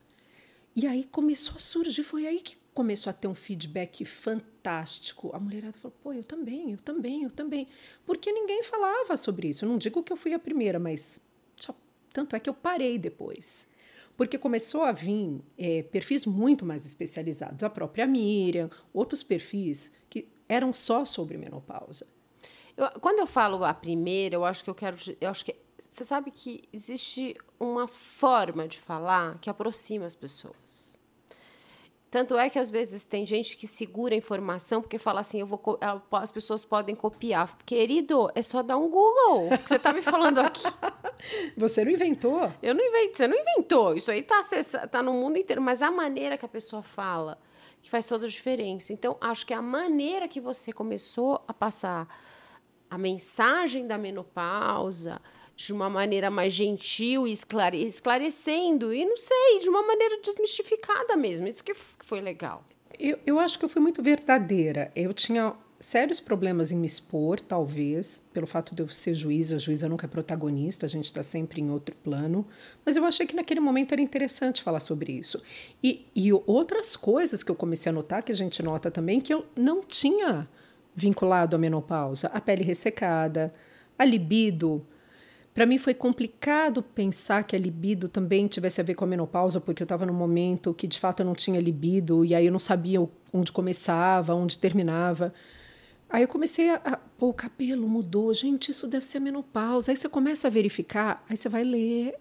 [0.77, 5.31] E aí começou a surgir, foi aí que começou a ter um feedback fantástico.
[5.35, 7.67] A mulherada falou: pô, eu também, eu também, eu também.
[8.05, 9.65] Porque ninguém falava sobre isso.
[9.65, 11.21] Eu não digo que eu fui a primeira, mas
[11.57, 11.75] só,
[12.13, 13.67] tanto é que eu parei depois.
[14.17, 17.65] Porque começou a vir é, perfis muito mais especializados.
[17.65, 22.07] A própria Miriam, outros perfis que eram só sobre menopausa.
[22.77, 24.97] Eu, quando eu falo a primeira, eu acho que eu quero.
[25.21, 25.57] Eu acho que
[25.91, 30.94] você sabe que existe uma forma de falar que aproxima as pessoas.
[32.15, 35.49] Tanto é que às vezes tem gente que segura a informação porque fala assim, eu
[35.49, 35.61] vou
[36.13, 37.59] as pessoas podem copiar.
[37.67, 39.49] Querido, é só dar um Google.
[39.49, 40.63] O que você está me falando aqui?
[41.57, 42.53] Você não inventou?
[42.63, 43.97] Eu não inventei, você não inventou.
[43.97, 47.39] Isso aí está tá no mundo inteiro, mas a maneira que a pessoa fala
[47.83, 48.93] que faz toda a diferença.
[48.93, 52.07] Então, acho que a maneira que você começou a passar
[52.89, 55.21] a mensagem da menopausa,
[55.57, 61.17] de uma maneira mais gentil e esclare esclarecendo, e não sei, de uma maneira desmistificada
[61.17, 61.47] mesmo.
[61.47, 62.65] Isso que foi legal.
[62.99, 64.91] Eu, eu acho que eu fui muito verdadeira.
[64.95, 69.57] Eu tinha sérios problemas em me expor, talvez, pelo fato de eu ser juíza.
[69.57, 72.47] A juíza nunca é protagonista, a gente está sempre em outro plano.
[72.85, 75.43] Mas eu achei que naquele momento era interessante falar sobre isso.
[75.83, 79.35] E, e outras coisas que eu comecei a notar, que a gente nota também, que
[79.35, 80.49] eu não tinha
[80.95, 83.53] vinculado à menopausa: a pele ressecada,
[83.99, 84.87] a libido
[85.55, 89.61] para mim foi complicado pensar que a libido também tivesse a ver com a menopausa,
[89.61, 92.53] porque eu estava num momento que de fato eu não tinha libido e aí eu
[92.53, 95.33] não sabia onde começava, onde terminava.
[96.11, 99.93] Aí eu comecei a, a pô, o cabelo mudou, gente, isso deve ser menopausa.
[99.93, 102.17] Aí você começa a verificar, aí você vai ler,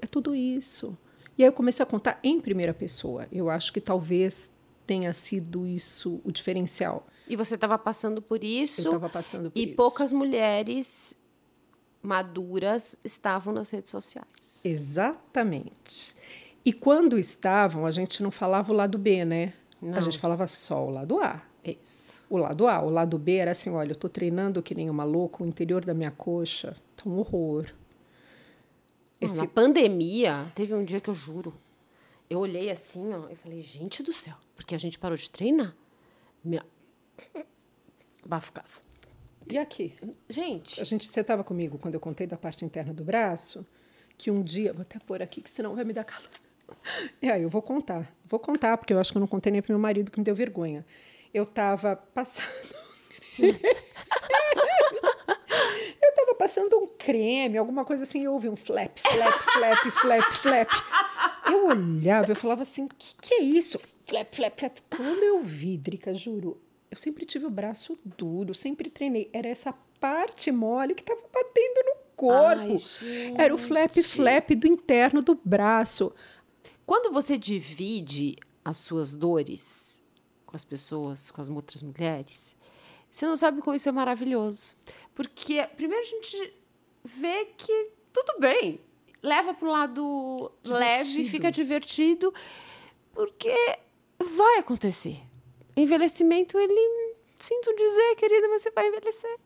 [0.00, 0.96] é tudo isso.
[1.36, 3.26] E aí eu comecei a contar em primeira pessoa.
[3.32, 4.52] Eu acho que talvez
[4.86, 7.06] tenha sido isso o diferencial.
[7.28, 8.80] E você estava passando por isso.
[8.80, 9.72] Eu estava passando por e isso.
[9.72, 11.14] E poucas mulheres
[12.08, 14.64] maduras estavam nas redes sociais.
[14.64, 16.16] Exatamente.
[16.64, 19.52] E quando estavam, a gente não falava o lado B, né?
[19.80, 19.96] Não.
[19.96, 21.42] A gente falava só o lado A.
[21.62, 22.24] Isso.
[22.30, 22.80] O lado A.
[22.80, 25.84] O lado B era assim: olha, eu tô treinando que nem uma louca, o interior
[25.84, 27.66] da minha coxa tá um horror.
[29.20, 29.36] Esse...
[29.36, 31.54] Na pandemia, teve um dia que eu juro.
[32.30, 35.74] Eu olhei assim, ó, e falei, gente do céu, porque a gente parou de treinar.
[36.42, 36.64] Minha...
[38.52, 38.87] Caso.
[39.50, 39.94] E aqui?
[40.28, 40.80] Gente.
[40.80, 43.66] A gente, você estava comigo quando eu contei da parte interna do braço,
[44.16, 46.28] que um dia, vou até pôr aqui, que senão vai me dar calor.
[47.22, 48.12] E aí eu vou contar.
[48.26, 50.24] Vou contar, porque eu acho que eu não contei nem para meu marido, que me
[50.24, 50.84] deu vergonha.
[51.32, 52.46] Eu estava passando.
[53.38, 53.48] eu
[56.02, 60.68] estava passando um creme, alguma coisa assim, eu ouvi um flap, flap, flap, flap, flap.
[61.46, 63.78] Eu olhava, eu falava assim: o que, que é isso?
[64.06, 64.78] Flap, flap, flap.
[64.94, 69.28] Quando eu vi, Drica, juro, eu sempre tive o braço duro, sempre treinei.
[69.32, 72.60] Era essa parte mole que estava batendo no corpo.
[73.02, 76.12] Ai, Era o flap flap do interno do braço.
[76.86, 80.00] Quando você divide as suas dores
[80.46, 82.56] com as pessoas, com as outras mulheres,
[83.10, 84.74] você não sabe como isso é maravilhoso.
[85.14, 86.54] Porque primeiro a gente
[87.04, 88.80] vê que tudo bem,
[89.22, 90.78] leva para o lado divertido.
[90.78, 92.32] leve, fica divertido,
[93.12, 93.54] porque
[94.18, 95.20] vai acontecer
[95.82, 97.14] envelhecimento, ele.
[97.38, 99.36] Sinto dizer, querida, mas você vai envelhecer.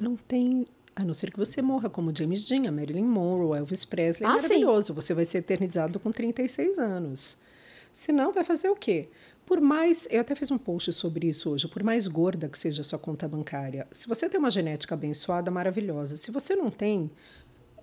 [0.00, 0.64] Não tem.
[0.94, 4.28] A não ser que você morra como James Dean, a Marilyn Monroe, Elvis Presley.
[4.28, 4.88] Ah, maravilhoso.
[4.88, 4.94] Sim.
[4.94, 7.38] Você vai ser eternizado com 36 anos.
[7.92, 9.08] Senão, vai fazer o quê?
[9.46, 10.06] Por mais.
[10.10, 11.68] Eu até fiz um post sobre isso hoje.
[11.68, 15.50] Por mais gorda que seja a sua conta bancária, se você tem uma genética abençoada,
[15.50, 16.16] maravilhosa.
[16.16, 17.10] Se você não tem,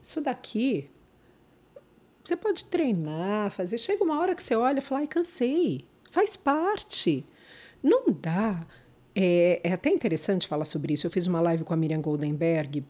[0.01, 0.89] isso daqui.
[2.23, 3.77] Você pode treinar, fazer.
[3.77, 5.85] Chega uma hora que você olha e fala, ai, cansei.
[6.11, 7.25] Faz parte.
[7.83, 8.65] Não dá.
[9.15, 11.07] É, é, até interessante falar sobre isso.
[11.07, 12.85] Eu fiz uma live com a Miriam Goldenberg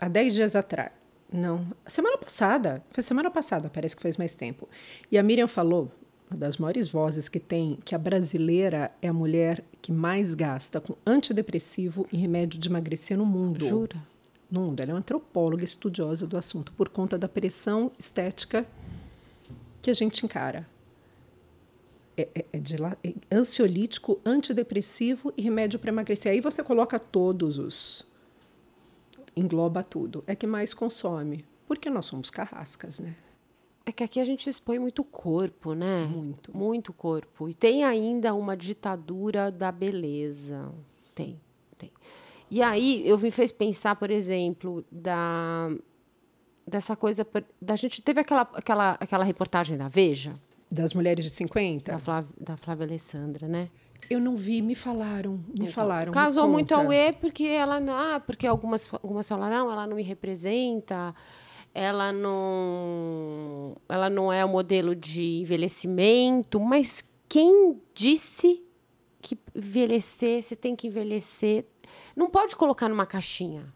[0.00, 0.92] há 10 dias atrás.
[1.32, 2.82] Não, semana passada.
[2.92, 4.68] Foi semana passada, parece que faz mais tempo.
[5.10, 5.90] E a Miriam falou,
[6.30, 10.80] uma das maiores vozes que tem, que a brasileira é a mulher que mais gasta
[10.80, 13.66] com antidepressivo e remédio de emagrecer no mundo.
[13.66, 13.96] Jura?
[14.50, 14.80] No mundo.
[14.80, 18.66] Ela é uma antropóloga estudiosa do assunto, por conta da pressão estética
[19.82, 20.66] que a gente encara
[22.16, 26.32] é, é, é de é ansiolítico, antidepressivo e remédio para emagrecer.
[26.32, 28.06] Aí você coloca todos os.
[29.36, 30.22] engloba tudo.
[30.26, 31.44] É que mais consome.
[31.66, 33.14] Porque nós somos carrascas, né?
[33.86, 36.06] É que aqui a gente expõe muito corpo, né?
[36.06, 36.56] Muito.
[36.56, 37.48] Muito corpo.
[37.48, 40.72] E tem ainda uma ditadura da beleza.
[41.14, 41.38] Tem,
[41.76, 41.90] tem.
[42.50, 45.70] E aí eu me fez pensar, por exemplo, da
[46.66, 47.26] dessa coisa
[47.60, 50.34] da gente teve aquela aquela aquela reportagem da Veja
[50.74, 53.68] das mulheres de 50 da Flávia, da Flávia Alessandra, né?
[54.10, 56.12] Eu não vi, me falaram, me então, falaram.
[56.12, 59.96] Casou me muito ao E porque ela não, ah, porque algumas algumas falaram, ela não
[59.96, 61.14] me representa,
[61.72, 68.62] ela não ela não é o modelo de envelhecimento, mas quem disse
[69.22, 71.64] que envelhecer, você tem que envelhecer,
[72.14, 73.72] não pode colocar numa caixinha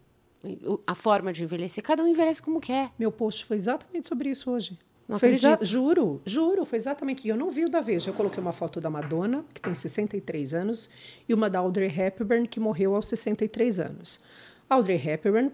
[0.86, 1.82] a forma de envelhecer.
[1.82, 2.92] Cada um envelhece como quer.
[2.98, 4.78] Meu post foi exatamente sobre isso hoje.
[5.08, 7.26] Não foi juro, juro, foi exatamente.
[7.26, 8.10] E eu não vi o da Veja.
[8.10, 10.90] Eu coloquei uma foto da Madonna, que tem 63 anos,
[11.26, 14.20] e uma da Audrey Hepburn, que morreu aos 63 anos.
[14.68, 15.50] Audrey Hepburn,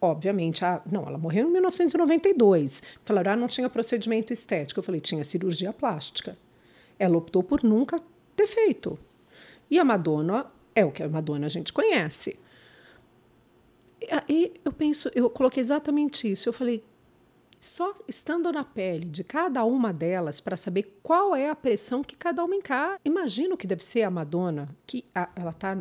[0.00, 2.82] obviamente, ah, não, ela morreu em 1992.
[3.04, 4.80] Falaram, ah, não tinha procedimento estético.
[4.80, 6.36] Eu falei, tinha cirurgia plástica.
[6.98, 8.02] Ela optou por nunca
[8.34, 8.98] ter feito.
[9.70, 12.36] E a Madonna é o que a Madonna a gente conhece.
[14.28, 16.48] E eu penso, eu coloquei exatamente isso.
[16.48, 16.82] Eu falei,
[17.60, 22.16] só estando na pele de cada uma delas para saber qual é a pressão que
[22.16, 22.98] cada uma encara.
[23.04, 25.78] Imagino que deve ser a Madonna, que a, ela está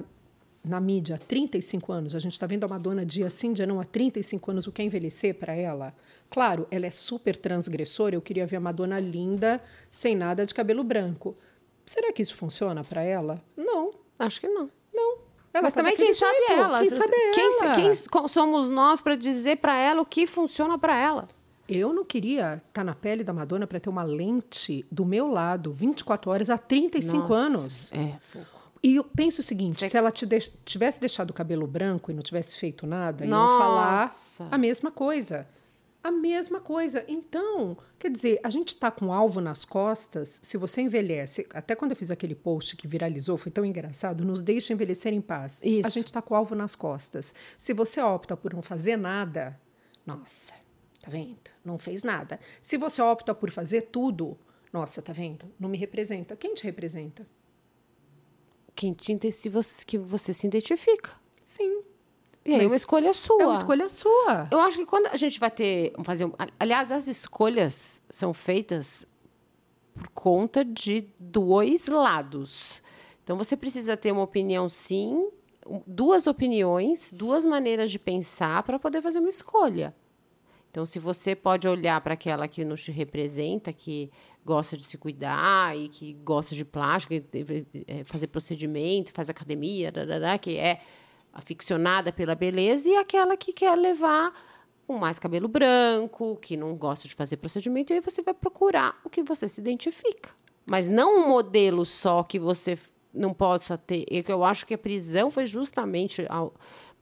[0.61, 2.13] na mídia há 35 anos.
[2.13, 4.67] A gente está vendo a Madonna dia sim, dia não, há 35 anos.
[4.67, 5.95] O que é envelhecer para ela?
[6.29, 8.13] Claro, ela é super transgressora.
[8.13, 11.37] Eu queria ver a Madonna linda, sem nada de cabelo branco.
[11.85, 13.41] Será que isso funciona para ela?
[13.55, 13.91] Não.
[14.19, 14.69] Acho que não.
[14.93, 15.19] Não.
[15.53, 16.37] Ela Mas também quem sabe.
[16.45, 17.75] Quem sabe quem, ela.
[17.75, 21.38] Quem somos nós para dizer para ela o que funciona para ela?
[21.69, 25.27] Eu não queria estar tá na pele da Madonna para ter uma lente do meu
[25.27, 27.93] lado 24 horas há 35 Nossa, anos.
[27.93, 28.15] É,
[28.81, 29.89] E eu penso o seguinte: Você...
[29.89, 33.51] se ela de tivesse deixado o cabelo branco e não tivesse feito nada, Nossa.
[33.51, 35.47] iam falar a mesma coisa.
[36.01, 37.03] A mesma coisa.
[37.09, 40.39] Então, quer dizer, a gente está com um alvo nas costas.
[40.41, 44.41] Se você envelhece, até quando eu fiz aquele post que viralizou, foi tão engraçado, nos
[44.41, 45.61] deixa envelhecer em paz.
[45.61, 45.85] Isso.
[45.85, 47.35] A gente está com o alvo nas costas.
[47.57, 49.59] Se você opta por não fazer nada,
[50.05, 50.53] nossa,
[51.01, 51.37] Tá vendo?
[51.63, 52.39] Não fez nada.
[52.61, 54.37] Se você opta por fazer tudo,
[54.71, 55.45] nossa, tá vendo?
[55.59, 56.35] Não me representa.
[56.35, 57.25] Quem te representa?
[58.75, 61.11] Quem te se você, que você se identifica.
[61.43, 61.81] Sim.
[62.45, 63.41] E aí é uma escolha sua.
[63.41, 64.47] É uma escolha sua.
[64.51, 65.93] Eu acho que quando a gente vai ter.
[66.03, 69.05] Fazer aliás, as escolhas são feitas
[69.93, 72.81] por conta de dois lados.
[73.23, 75.29] Então você precisa ter uma opinião, sim,
[75.85, 79.93] duas opiniões, duas maneiras de pensar para poder fazer uma escolha.
[80.69, 84.11] Então, se você pode olhar para aquela que nos representa, que
[84.45, 87.13] gosta de se cuidar e que gosta de plástico,
[87.87, 89.91] é, fazer procedimento, faz academia,
[90.39, 90.81] que é
[91.33, 94.31] aficionada pela beleza, e aquela que quer levar
[94.85, 98.99] com mais cabelo branco, que não gosta de fazer procedimento, e aí você vai procurar
[99.03, 100.29] o que você se identifica.
[100.65, 102.77] Mas não um modelo só que você
[103.13, 104.05] não possa ter.
[104.27, 106.47] Eu acho que a prisão foi justamente há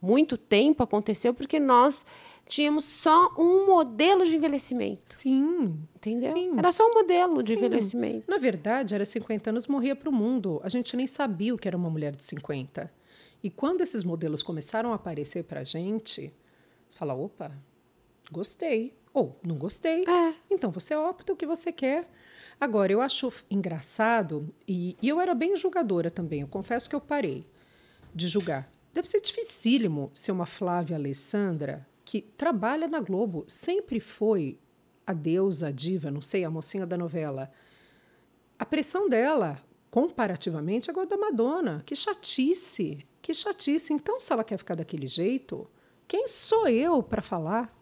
[0.01, 2.05] muito tempo aconteceu porque nós
[2.47, 5.13] tínhamos só um modelo de envelhecimento.
[5.13, 5.77] Sim.
[5.95, 6.31] Entendeu?
[6.31, 6.57] Sim.
[6.57, 7.55] Era só um modelo de Sim.
[7.55, 8.29] envelhecimento.
[8.29, 10.59] Na verdade, era 50 anos, morria para o mundo.
[10.63, 12.91] A gente nem sabia o que era uma mulher de 50.
[13.43, 16.33] E quando esses modelos começaram a aparecer para a gente,
[16.87, 17.51] você fala: opa,
[18.31, 18.95] gostei.
[19.13, 20.03] Ou não gostei.
[20.07, 20.33] É.
[20.49, 22.07] Então você opta o que você quer.
[22.59, 27.01] Agora, eu acho engraçado, e, e eu era bem julgadora também, eu confesso que eu
[27.01, 27.45] parei
[28.13, 28.67] de julgar.
[28.93, 34.57] Deve ser dificílimo ser uma Flávia Alessandra que trabalha na Globo, sempre foi
[35.05, 37.51] a deusa, a diva, não sei, a mocinha da novela.
[38.57, 41.83] A pressão dela, comparativamente, é igual a da Madonna.
[41.85, 43.91] Que chatice, que chatice.
[43.91, 45.69] Então, se ela quer ficar daquele jeito,
[46.07, 47.77] quem sou eu para falar?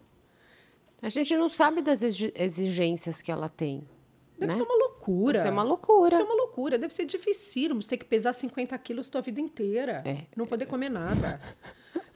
[1.00, 3.88] A gente não sabe das exigências que ela tem.
[4.36, 4.56] Deve né?
[4.56, 5.34] ser uma loucura.
[5.34, 6.10] Deve ser uma loucura.
[6.10, 6.78] Deve ser uma loucura.
[6.78, 10.02] Deve ser difícil você ter que pesar 50 quilos tua vida inteira.
[10.04, 10.26] É.
[10.34, 11.40] Não poder comer nada.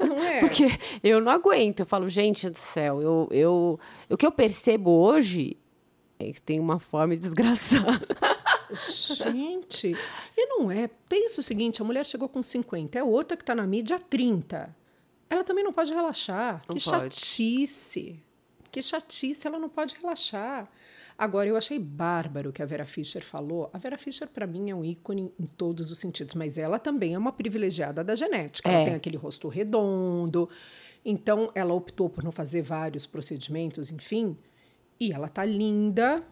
[0.00, 0.40] Não é?
[0.40, 0.66] Porque
[1.02, 1.80] eu não aguento.
[1.80, 5.56] Eu falo, gente do céu, eu, eu, o que eu percebo hoje
[6.18, 8.06] é que tem uma fome desgraçada.
[8.72, 9.96] Gente,
[10.36, 10.88] e não é.
[11.08, 13.98] Pensa o seguinte: a mulher chegou com 50, é outra que está na mídia há
[13.98, 14.74] 30.
[15.28, 16.62] Ela também não pode relaxar.
[16.68, 17.14] Não que pode.
[17.14, 18.22] chatice.
[18.70, 20.70] Que chatice, ela não pode relaxar.
[21.20, 23.68] Agora, eu achei bárbaro o que a Vera Fischer falou.
[23.74, 27.12] A Vera Fischer, para mim, é um ícone em todos os sentidos, mas ela também
[27.12, 28.70] é uma privilegiada da genética.
[28.70, 28.74] É.
[28.74, 30.48] Ela tem aquele rosto redondo,
[31.04, 34.34] então ela optou por não fazer vários procedimentos, enfim.
[34.98, 36.24] E ela tá linda.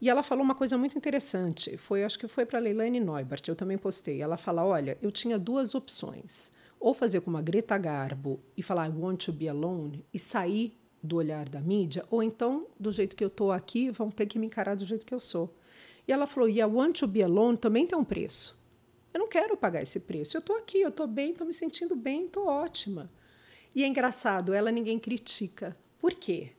[0.00, 1.76] E ela falou uma coisa muito interessante.
[1.76, 4.22] Foi, acho que foi para Leilani Neubert, eu também postei.
[4.22, 6.50] Ela fala: olha, eu tinha duas opções.
[6.80, 10.74] Ou fazer como a Greta Garbo e falar I want to be alone e sair
[11.02, 14.38] do olhar da mídia, ou então, do jeito que eu estou aqui, vão ter que
[14.38, 15.52] me encarar do jeito que eu sou.
[16.06, 18.56] E ela falou: e a Want to Be Alone também tem um preço.
[19.12, 20.36] Eu não quero pagar esse preço.
[20.36, 23.10] Eu estou aqui, eu estou bem, estou me sentindo bem, estou ótima.
[23.74, 25.76] E é engraçado, ela ninguém critica.
[25.98, 26.50] Por quê?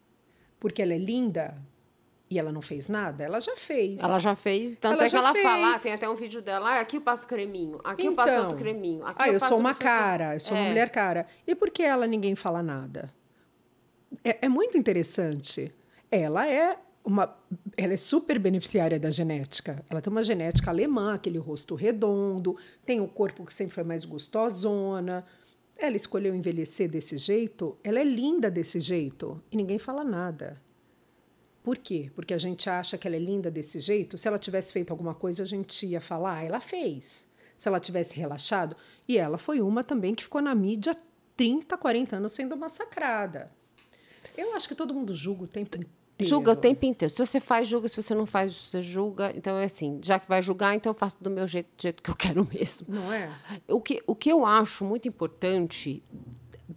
[0.59, 1.57] porque ela é linda
[2.29, 4.01] e ela não fez nada, ela já fez.
[4.01, 5.43] Ela já fez, tanto Ela é que ela fez.
[5.43, 8.29] fala, ah, tem até um vídeo dela, ah, aqui eu passo creminho, aqui eu passo
[8.31, 10.67] Então, outro creminho, aqui ah, eu, eu passo sou uma cara, eu sou uma É.
[10.69, 11.27] mulher cara.
[11.45, 13.13] E por que ela ninguém fala nada?
[14.23, 15.73] É, é muito interessante.
[16.11, 17.35] Ela é uma,
[17.75, 19.83] ela é super beneficiária da genética.
[19.89, 24.05] Ela tem uma genética alemã, aquele rosto redondo, tem o corpo que sempre foi mais
[24.05, 25.25] gostosona.
[25.75, 30.61] Ela escolheu envelhecer desse jeito, ela é linda desse jeito e ninguém fala nada.
[31.63, 32.11] Por quê?
[32.13, 34.17] Porque a gente acha que ela é linda desse jeito.
[34.17, 37.25] Se ela tivesse feito alguma coisa, a gente ia falar, ah, ela fez.
[37.57, 38.75] Se ela tivesse relaxado.
[39.07, 40.95] E ela foi uma também que ficou na mídia
[41.37, 43.49] 30, 40 anos sendo massacrada.
[44.37, 45.89] Eu acho que todo mundo julga o tempo inteiro.
[46.21, 47.11] Julga o tempo inteiro.
[47.11, 47.89] Se você faz, julga.
[47.89, 49.33] Se você não faz, você julga.
[49.35, 52.03] Então, é assim, já que vai julgar, então eu faço do meu jeito, do jeito
[52.03, 52.87] que eu quero mesmo.
[52.89, 53.35] Não é?
[53.67, 56.03] O que, o que eu acho muito importante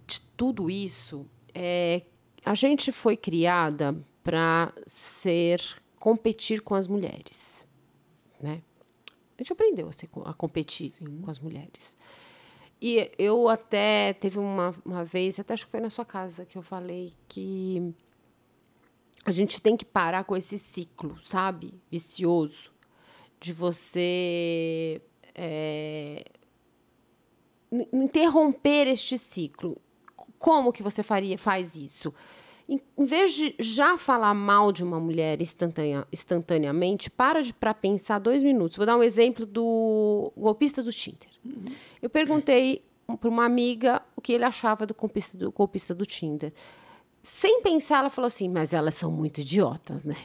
[0.05, 2.03] de tudo isso é
[2.43, 5.61] a gente foi criada para ser
[5.99, 7.67] competir com as mulheres,
[8.39, 8.61] né?
[9.37, 11.21] A gente aprendeu a, ser a competir Sim.
[11.21, 11.95] com as mulheres.
[12.79, 16.57] E eu até teve uma, uma vez, até acho que foi na sua casa que
[16.57, 17.93] eu falei que
[19.25, 21.73] a gente tem que parar com esse ciclo, sabe?
[21.89, 22.71] Vicioso
[23.39, 25.01] de você
[25.35, 26.23] é,
[27.71, 29.81] in- interromper este ciclo.
[30.39, 32.13] Como que você faria, faz isso?
[32.67, 38.19] Em, em vez de já falar mal de uma mulher instantânea, instantaneamente, para para pensar
[38.19, 38.75] dois minutos.
[38.75, 41.29] Vou dar um exemplo do golpista do Tinder.
[42.01, 42.83] Eu perguntei
[43.19, 46.53] para uma amiga o que ele achava do golpista do, golpista do Tinder.
[47.23, 50.17] Sem pensar, ela falou assim: mas elas são muito idiotas, né?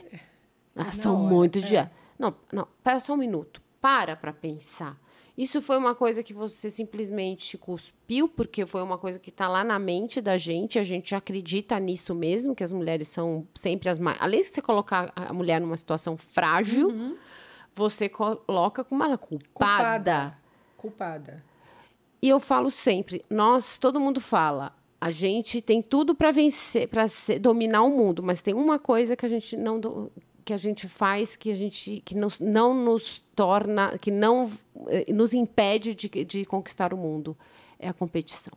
[0.75, 1.63] Elas Na são hora, muito é.
[1.63, 1.93] idiotas.
[2.19, 3.63] Não, não, pera só um minuto.
[3.81, 4.97] Para para pensar.
[5.37, 9.65] Isso foi uma coisa que você simplesmente cuspiu, porque foi uma coisa que está lá
[9.65, 13.99] na mente da gente, a gente acredita nisso mesmo, que as mulheres são sempre as
[13.99, 14.19] mais.
[14.21, 17.17] Além de você colocar a mulher numa situação frágil, Uhum.
[17.75, 19.49] você coloca como ela culpada.
[19.57, 20.39] Culpada.
[20.77, 21.45] Culpada.
[22.21, 27.07] E eu falo sempre, nós, todo mundo fala, a gente tem tudo para vencer, para
[27.41, 30.13] dominar o mundo, mas tem uma coisa que a gente não do-
[30.45, 34.51] que a gente faz que a gente que nos, não nos torna, que não
[34.89, 37.37] eh, nos impede de, de conquistar o mundo,
[37.79, 38.53] é a competição.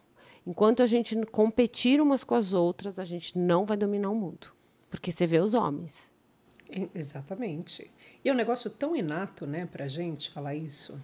[0.45, 4.51] Enquanto a gente competir umas com as outras, a gente não vai dominar o mundo,
[4.89, 6.11] porque você vê os homens.
[6.93, 7.89] Exatamente.
[8.23, 10.99] E é um negócio tão inato, né, pra gente falar isso.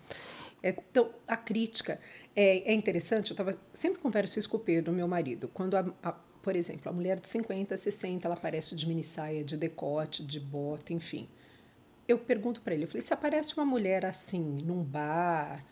[0.63, 1.99] É tão, a crítica.
[2.35, 5.47] É, é interessante, eu tava, sempre converso isso com o Pedro, meu marido.
[5.53, 9.43] Quando, a, a- por exemplo, a mulher de 50, 60, ela aparece de mini saia,
[9.43, 11.27] de decote, de bota, enfim.
[12.07, 15.63] Eu pergunto pra ele, eu falei, se aparece uma mulher assim, num bar,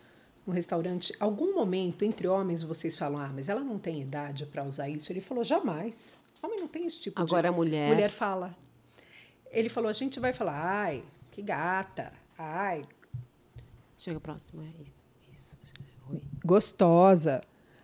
[0.46, 4.64] num restaurante, algum momento entre homens vocês falam, ah, mas ela não tem idade pra
[4.64, 5.12] usar isso?
[5.12, 6.18] Ele falou, jamais.
[6.42, 7.22] Homem não tem esse tipo de...
[7.22, 8.56] Agora a mulher, Mulher fala.
[9.50, 12.82] Ele falou: a gente vai falar, ai, que gata, ai,
[13.98, 15.02] chega próximo, é isso,
[15.32, 15.56] isso.
[16.10, 16.22] Oi.
[16.44, 17.42] gostosa.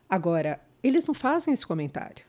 [0.09, 2.25] Agora, eles não fazem esse comentário.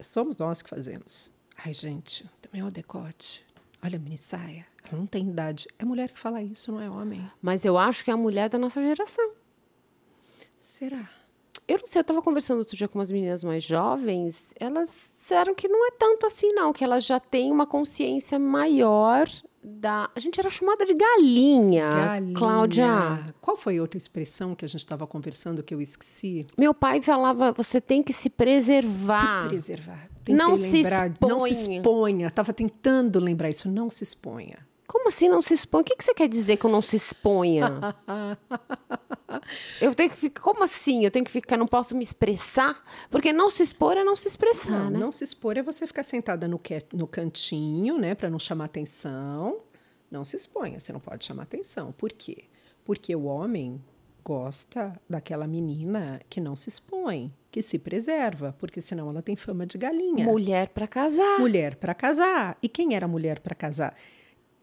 [0.00, 1.32] Somos nós que fazemos.
[1.64, 3.44] Ai, gente, também é o decote.
[3.82, 4.66] Olha a mini saia.
[4.82, 5.68] Ela não tem idade.
[5.78, 7.30] É mulher que fala isso, não é homem.
[7.40, 9.32] Mas eu acho que é a mulher da nossa geração.
[10.60, 11.08] Será?
[11.66, 15.54] Eu não sei, eu estava conversando outro dia com umas meninas mais jovens, elas disseram
[15.54, 19.26] que não é tanto assim, não, que elas já têm uma consciência maior
[19.64, 20.10] da.
[20.14, 22.34] A gente era chamada de galinha, Galinha.
[22.36, 23.34] Cláudia.
[23.40, 26.46] Qual foi outra expressão que a gente estava conversando que eu esqueci?
[26.58, 29.42] Meu pai falava: você tem que se preservar.
[29.44, 30.08] Se preservar.
[30.24, 31.76] Tentei Não se lembrar, Não se exponha.
[31.78, 32.26] exponha.
[32.28, 33.70] Estava tentando lembrar isso.
[33.70, 34.58] Não se exponha.
[34.86, 35.80] Como assim não se expõe?
[35.80, 37.66] O que, que você quer dizer que eu não se exponha?
[39.80, 40.42] eu tenho que ficar.
[40.42, 41.04] Como assim?
[41.04, 42.82] Eu tenho que ficar, não posso me expressar?
[43.10, 44.98] Porque não se expor é não se expressar, Não, né?
[44.98, 48.66] não se expor é você ficar sentada no, que- no cantinho, né, para não chamar
[48.66, 49.60] atenção.
[50.10, 51.90] Não se exponha, você não pode chamar atenção.
[51.92, 52.44] Por quê?
[52.84, 53.82] Porque o homem
[54.24, 59.66] gosta daquela menina que não se expõe, que se preserva, porque senão ela tem fama
[59.66, 60.24] de galinha.
[60.24, 61.38] Mulher para casar.
[61.40, 62.56] Mulher para casar.
[62.62, 63.94] E quem era mulher para casar?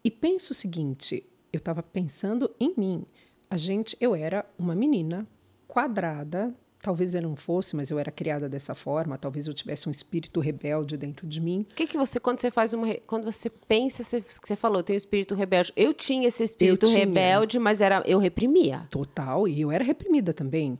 [0.04, 3.04] E pensa o seguinte, eu estava pensando em mim.
[3.48, 5.26] A gente, eu era uma menina
[5.68, 9.92] quadrada, talvez eu não fosse, mas eu era criada dessa forma, talvez eu tivesse um
[9.92, 11.64] espírito rebelde dentro de mim.
[11.70, 12.92] O que, que você, quando você faz uma.
[13.06, 15.72] Quando você pensa, você, você falou, eu tenho espírito rebelde.
[15.76, 16.98] Eu tinha esse espírito tinha.
[16.98, 18.86] rebelde, mas era, eu reprimia.
[18.90, 20.78] Total, e eu era reprimida também.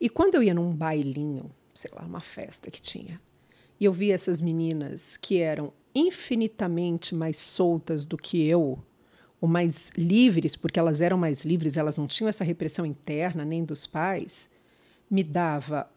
[0.00, 3.20] E quando eu ia num bailinho, sei lá, uma festa que tinha,
[3.78, 8.78] e eu via essas meninas que eram infinitamente mais soltas do que eu,
[9.40, 13.64] ou mais livres, porque elas eram mais livres, elas não tinham essa repressão interna nem
[13.64, 14.48] dos pais,
[15.10, 15.90] me dava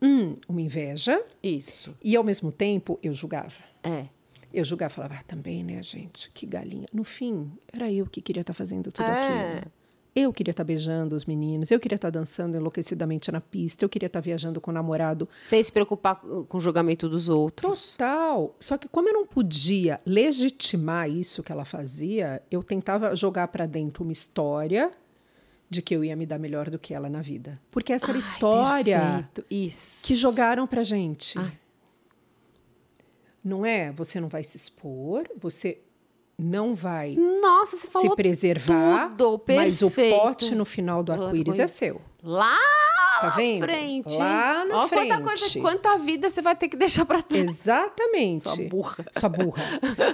[0.00, 1.94] hum, uma inveja Isso.
[2.02, 3.52] e ao mesmo tempo eu julgava.
[3.82, 4.06] É.
[4.54, 6.30] Eu julgava, falava, ah, também, né, gente?
[6.30, 6.88] Que galinha.
[6.92, 9.56] No fim, era eu que queria estar fazendo tudo É.
[9.56, 9.72] aquilo.
[10.18, 14.08] Eu queria estar beijando os meninos, eu queria estar dançando enlouquecidamente na pista, eu queria
[14.08, 15.28] estar viajando com o namorado.
[15.44, 17.92] Sem se preocupar com o julgamento dos outros.
[17.92, 18.56] Total.
[18.58, 23.64] Só que como eu não podia legitimar isso que ela fazia, eu tentava jogar para
[23.64, 24.90] dentro uma história
[25.70, 27.60] de que eu ia me dar melhor do que ela na vida.
[27.70, 29.28] Porque essa era a história
[30.02, 31.38] que jogaram pra gente.
[31.38, 31.52] Ai.
[33.44, 33.92] Não é?
[33.92, 35.80] Você não vai se expor, você
[36.38, 42.00] não vai Nossa, se preservar, tudo, mas o pote no final do arco-íris é seu.
[42.22, 42.56] lá
[43.20, 43.62] Tá na vendo?
[43.64, 44.16] frente.
[44.16, 45.08] Lá na Ó, frente.
[45.08, 47.48] Quanta, coisa, quanta vida você vai ter que deixar pra trás.
[47.48, 48.48] Exatamente.
[48.48, 49.04] Sua burra.
[49.18, 49.62] Sua burra.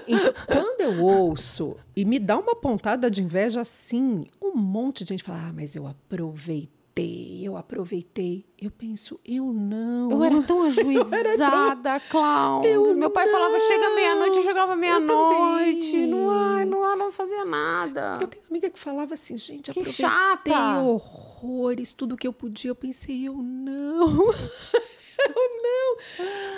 [0.08, 5.10] Então, quando eu ouço e me dá uma pontada de inveja assim, um monte de
[5.10, 6.70] gente fala: Ah, mas eu aproveitei,
[7.02, 8.46] eu aproveitei.
[8.56, 10.10] Eu penso, eu não.
[10.10, 12.70] Eu era tão ajuizada, Cláudia.
[12.70, 16.06] Eu Meu pai falava, chega meia-noite, eu chegava meia-noite.
[16.06, 18.18] Não, ai, não, eu não fazia nada.
[18.20, 20.80] Eu tenho uma amiga que falava assim, gente, Que aproveitei chata.
[20.82, 22.70] horrores, tudo que eu podia.
[22.70, 24.30] Eu pensei, eu não.
[25.18, 25.96] eu não.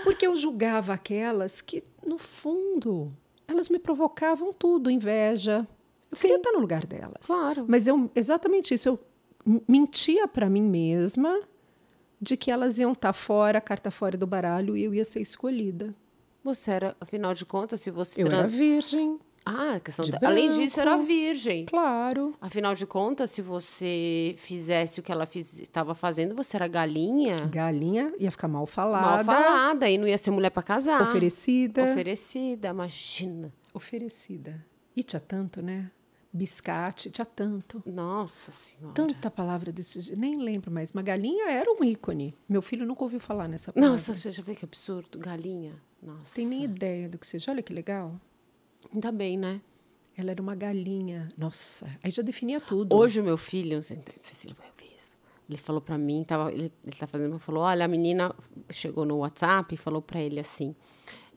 [0.04, 3.10] Porque eu julgava aquelas que, no fundo,
[3.48, 5.66] elas me provocavam tudo, inveja.
[6.10, 7.26] Eu queria estar no lugar delas.
[7.26, 7.64] Claro.
[7.66, 8.98] Mas eu, exatamente isso, eu
[9.68, 11.40] mentia para mim mesma
[12.20, 15.94] de que elas iam estar fora, carta fora do baralho, e eu ia ser escolhida.
[16.42, 18.22] Você era, afinal de contas, se você...
[18.22, 21.66] Eu era trans- virgem, Ah, questão de da- Além disso, era virgem.
[21.66, 22.34] claro.
[22.40, 28.12] Afinal de contas, se você fizesse o que ela estava fazendo, você era galinha, Galinha
[28.18, 29.22] ia ficar mal falada.
[29.22, 31.02] mal falada, e não ia ser mulher para casar.
[31.02, 31.82] Oferecida.
[31.90, 33.52] Oferecida, imagina.
[33.74, 34.64] Oferecida.
[34.96, 35.90] E tinha tanto, né?
[36.36, 37.82] Biscate, tinha tanto.
[37.86, 38.94] Nossa senhora.
[38.94, 40.20] Tanta palavra desse jeito.
[40.20, 40.92] Nem lembro mais.
[40.92, 42.34] Mas galinha era um ícone.
[42.48, 43.92] Meu filho nunca ouviu falar nessa palavra.
[43.92, 45.18] Nossa, você já vê que absurdo.
[45.18, 45.74] Galinha.
[46.02, 46.34] Nossa.
[46.34, 47.50] Tem nem ideia do que seja.
[47.50, 48.20] Olha que legal.
[48.92, 49.60] Ainda bem, né?
[50.16, 51.28] Ela era uma galinha.
[51.36, 52.96] Nossa, aí já definia tudo.
[52.96, 55.18] Hoje o meu filho, não sei se ele vai ouvir isso.
[55.48, 58.34] Ele falou pra mim, tava, ele, ele tá fazendo, falou, olha, a menina
[58.70, 60.74] chegou no WhatsApp e falou pra ele assim,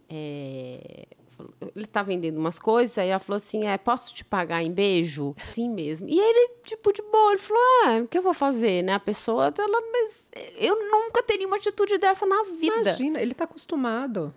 [0.07, 1.07] é,
[1.39, 4.71] falou- ele tá vendendo umas coisas, aí ela falou assim, é, posso te pagar em
[4.71, 5.35] beijo?
[5.53, 6.07] Sim mesmo.
[6.09, 8.93] E ele, tipo, de boa, ele falou, é, o que eu vou fazer, né?
[8.93, 12.81] A pessoa, ela, mas eu nunca teria uma atitude dessa na vida.
[12.81, 14.33] Imagina, ele tá acostumado.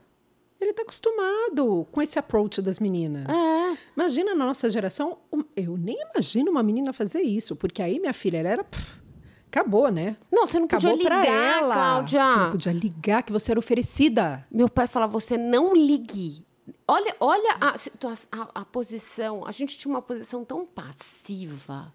[0.60, 3.26] Ele tá acostumado com esse approach das meninas.
[3.28, 3.76] É.
[3.96, 5.18] Imagina na nossa geração,
[5.56, 8.64] eu nem imagino uma menina fazer isso, porque aí minha filha ela era.
[8.64, 9.00] pff,
[9.48, 10.16] acabou, né?
[10.30, 11.74] Não, você não podia Acabou pra ligar, ela.
[11.74, 12.26] Cláudia.
[12.26, 14.46] Você não podia ligar que você era oferecida.
[14.52, 16.44] Meu pai falava, você não ligue.
[16.86, 19.46] Olha, olha a, a, a posição.
[19.46, 21.94] A gente tinha uma posição tão passiva.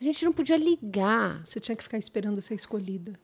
[0.00, 1.44] A gente não podia ligar.
[1.46, 3.18] Você tinha que ficar esperando ser escolhida.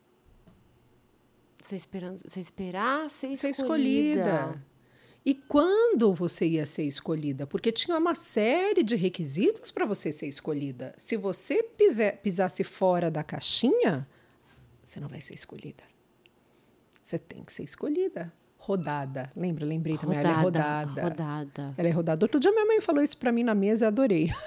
[1.63, 4.21] Você, esperando, você esperar ser Ser escolhida.
[4.21, 4.65] escolhida.
[5.25, 7.47] E quando você ia ser escolhida?
[7.47, 10.93] Porque tinha uma série de requisitos para você ser escolhida.
[10.97, 14.09] Se você pise- pisasse fora da caixinha,
[14.83, 15.85] você não vai ser escolhida.
[17.05, 18.33] Você tem que ser escolhida.
[18.65, 19.29] Rodada.
[19.37, 19.67] Lembra?
[19.67, 20.19] Lembrei também.
[20.19, 21.03] Ela é rodada.
[21.03, 21.75] Rodada.
[21.77, 22.25] Ela é rodada.
[22.25, 24.31] Outro dia minha mãe falou isso para mim na mesa e adorei.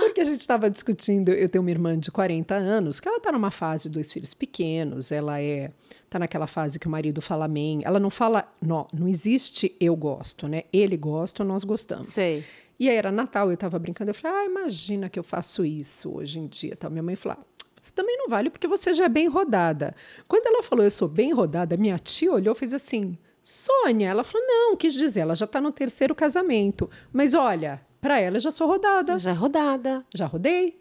[0.00, 3.30] Porque a gente estava discutindo, eu tenho uma irmã de 40 anos, que ela está
[3.30, 5.70] numa fase dois filhos pequenos, ela é
[6.08, 7.82] tá naquela fase que o marido fala amém.
[7.84, 10.62] Ela não fala, não, não existe eu gosto, né?
[10.72, 12.08] Ele gosta, nós gostamos.
[12.08, 12.42] Sei.
[12.80, 16.14] E aí era Natal, eu estava brincando, eu falei: "Ah, imagina que eu faço isso
[16.14, 16.74] hoje em dia".
[16.76, 16.90] Tal.
[16.90, 17.44] Minha mãe falou:
[17.82, 19.92] você também não vale porque você já é bem rodada.
[20.28, 24.22] Quando ela falou eu sou bem rodada, minha tia olhou e fez assim: Sônia, ela
[24.22, 26.88] falou: não, quis dizer, ela já está no terceiro casamento.
[27.12, 29.18] Mas olha, para ela eu já sou rodada.
[29.18, 30.06] Já é rodada.
[30.14, 30.80] Já rodei.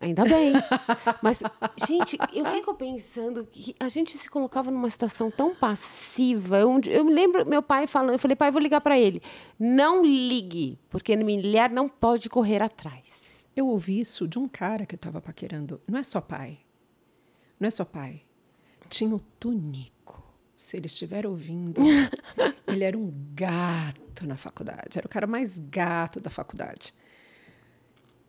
[0.00, 0.52] Ainda bem.
[1.20, 1.42] Mas,
[1.88, 6.58] gente, eu fico pensando que a gente se colocava numa situação tão passiva.
[6.58, 9.20] Eu, eu me lembro meu pai falando, eu falei, pai, vou ligar para ele.
[9.58, 13.35] Não ligue, porque mulher não pode correr atrás.
[13.56, 15.80] Eu ouvi isso de um cara que eu estava paquerando.
[15.88, 16.58] Não é só pai.
[17.58, 18.22] Não é só pai.
[18.90, 20.22] Tinha o Tunico.
[20.54, 21.80] Se ele estiver ouvindo,
[22.68, 24.98] ele era um gato na faculdade.
[24.98, 26.94] Era o cara mais gato da faculdade.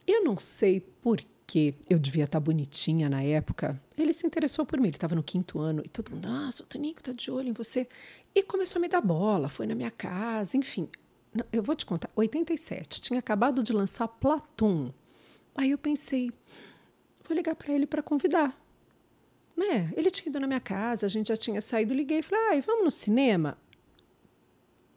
[0.05, 3.81] Eu não sei por que eu devia estar bonitinha na época.
[3.97, 4.87] Ele se interessou por mim.
[4.87, 7.53] Ele estava no quinto ano e todo mundo, nossa, o Tonico tá de olho em
[7.53, 7.87] você.
[8.33, 10.87] E começou a me dar bola, foi na minha casa, enfim.
[11.51, 14.91] Eu vou te contar, 87, tinha acabado de lançar Platum.
[15.57, 16.31] Aí eu pensei,
[17.27, 18.55] vou ligar para ele para convidar.
[19.55, 19.91] Né?
[19.97, 22.61] Ele tinha ido na minha casa, a gente já tinha saído, liguei e falei, ai,
[22.61, 23.57] vamos no cinema?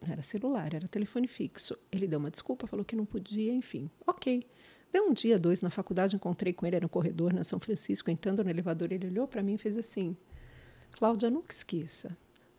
[0.02, 1.78] Não era celular, era telefone fixo.
[1.90, 3.90] Ele deu uma desculpa, falou que não podia, enfim.
[4.06, 4.46] Ok.
[4.92, 8.11] Deu um dia, dois na faculdade, encontrei com ele, era no corredor, na São Francisco,
[8.11, 10.14] entrando no elevador, ele olhou para mim e fez assim,
[10.90, 12.14] Cláudia, nunca esqueça,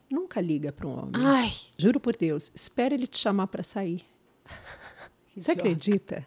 [0.10, 1.12] nunca liga para um homem.
[1.16, 4.04] Ai, Juro por Deus, espera ele te chamar para sair.
[5.36, 6.26] Você acredita?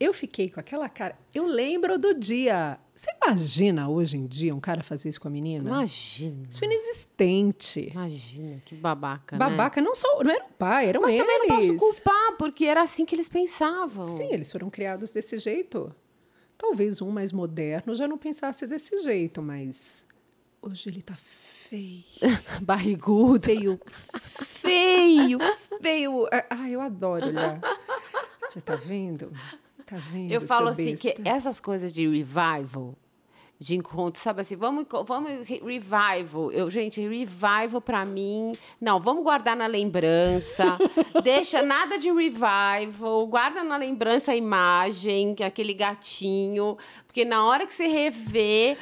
[0.00, 1.18] Eu fiquei com aquela cara.
[1.34, 2.78] Eu lembro do dia.
[2.94, 5.68] Você imagina hoje em dia um cara fazer isso com a menina?
[5.68, 6.46] imagina.
[6.48, 7.88] Isso é inexistente.
[7.90, 9.48] Imagina, que babaca, né?
[9.48, 11.26] Babaca não só, não era o pai, eram Mas eles.
[11.26, 14.06] também não posso culpar, porque era assim que eles pensavam.
[14.06, 15.94] Sim, eles foram criados desse jeito.
[16.56, 20.04] Talvez um mais moderno já não pensasse desse jeito, mas
[20.62, 22.04] hoje ele tá feio.
[22.62, 23.44] Barrigudo.
[23.46, 23.80] Feio,
[24.44, 25.38] feio,
[25.80, 26.26] feio.
[26.50, 27.60] Ah, eu adoro olhar.
[28.52, 29.32] Você tá vendo?
[29.88, 30.30] Tá vendo?
[30.30, 31.22] Eu falo assim, que besta?
[31.28, 32.94] essas coisas de revival,
[33.58, 36.52] de encontro, sabe assim, vamos, vamos re- revival.
[36.52, 40.76] Eu, gente, revival pra mim, não, vamos guardar na lembrança.
[41.24, 46.76] deixa nada de revival, guarda na lembrança a imagem, que é aquele gatinho,
[47.06, 48.76] porque na hora que você rever,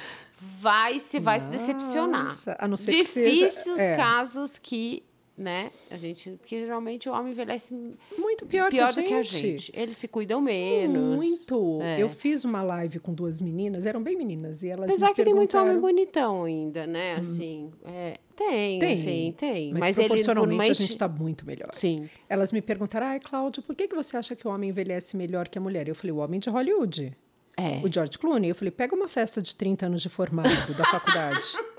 [0.61, 2.25] vai, você vai se decepcionar.
[2.25, 3.97] Nossa, a não ser que seja- Difíceis é.
[3.97, 5.03] casos que,
[5.37, 7.75] né, a gente, porque geralmente o homem envelhece
[8.17, 9.71] Muito pior, pior que a do que a gente.
[9.75, 11.17] Eles se cuidam menos.
[11.17, 11.81] Muito.
[11.83, 12.01] É.
[12.03, 15.35] Eu fiz uma live com duas meninas, eram bem meninas, e elas Apesar que tem
[15.35, 17.15] muito homem perguntaram- bonitão ainda, né?
[17.17, 19.73] Assim, é, tem, Tem, assim, tem.
[19.73, 21.69] Mas, Mas, ele proporcionalmente a normalmente- gente está muito melhor.
[21.75, 22.09] Sim.
[22.29, 25.49] Elas me perguntaram, ai, Cláudia, por que, que você acha que o homem envelhece melhor
[25.49, 25.87] que a mulher?
[25.89, 27.13] Eu falei, o homem de Hollywood.
[27.59, 27.81] É.
[27.83, 28.51] O George Clooney.
[28.51, 31.41] Eu falei, pega uma festa de 30 anos de formado da faculdade.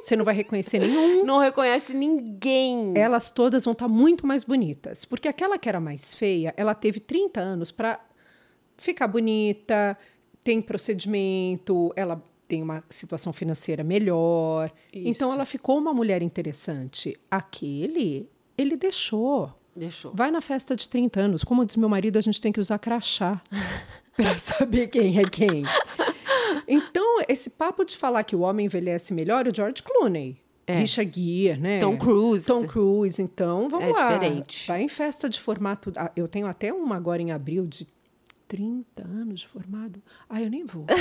[0.00, 1.24] Você não vai reconhecer nenhum.
[1.26, 2.92] Não reconhece ninguém.
[2.96, 5.04] Elas todas vão estar muito mais bonitas.
[5.04, 8.00] Porque aquela que era mais feia, ela teve 30 anos para
[8.76, 9.98] ficar bonita,
[10.44, 14.70] tem procedimento, ela tem uma situação financeira melhor.
[14.92, 15.08] Isso.
[15.08, 17.18] Então ela ficou uma mulher interessante.
[17.30, 19.52] Aquele, ele deixou.
[19.74, 20.12] Deixou.
[20.14, 21.44] Vai na festa de 30 anos.
[21.44, 23.42] Como diz meu marido, a gente tem que usar crachá
[24.16, 25.64] para saber quem é quem.
[26.68, 30.40] Então, esse papo de falar que o homem envelhece melhor, o George Clooney.
[30.68, 31.76] Richard Gere, né?
[31.76, 31.80] É.
[31.80, 32.44] Tom Cruise.
[32.44, 34.12] Tom Cruise, então, vamos É lá.
[34.18, 34.66] diferente.
[34.66, 35.92] Vai em festa de formato.
[35.96, 37.86] ah, Eu tenho até uma agora em abril de
[38.48, 40.02] 30 anos de formado.
[40.28, 40.84] Ah, eu nem vou.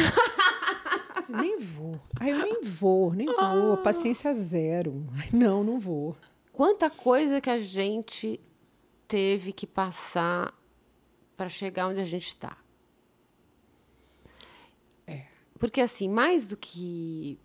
[1.28, 2.00] Nem vou.
[2.20, 3.56] Ah, eu nem vou, nem Ah.
[3.56, 3.78] vou.
[3.78, 5.08] Paciência zero.
[5.34, 6.16] Não, não vou.
[6.54, 8.40] Quanta coisa que a gente
[9.08, 10.54] teve que passar
[11.36, 12.58] para chegar onde a gente está.
[15.08, 15.24] É.
[15.66, 17.40] Porque, assim, mais do que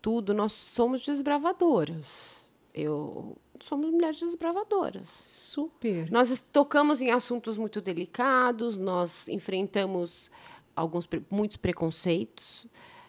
[0.00, 2.48] tudo, nós somos desbravadoras.
[2.72, 5.06] Eu somos mulheres desbravadoras.
[5.08, 6.10] Super.
[6.10, 10.30] Nós tocamos em assuntos muito delicados, nós enfrentamos
[10.74, 12.66] alguns muitos preconceitos.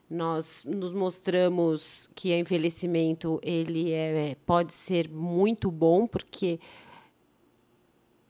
[0.09, 6.59] Nós nos mostramos que o envelhecimento ele é, pode ser muito bom, porque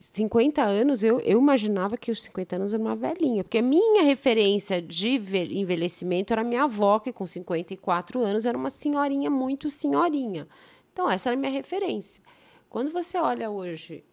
[0.03, 4.01] 50 anos, eu, eu imaginava que os 50 anos era uma velhinha, porque a minha
[4.01, 9.69] referência de ve- envelhecimento era minha avó, que com 54 anos era uma senhorinha, muito
[9.69, 10.47] senhorinha.
[10.91, 12.23] Então, essa era a minha referência.
[12.67, 14.03] Quando você olha hoje,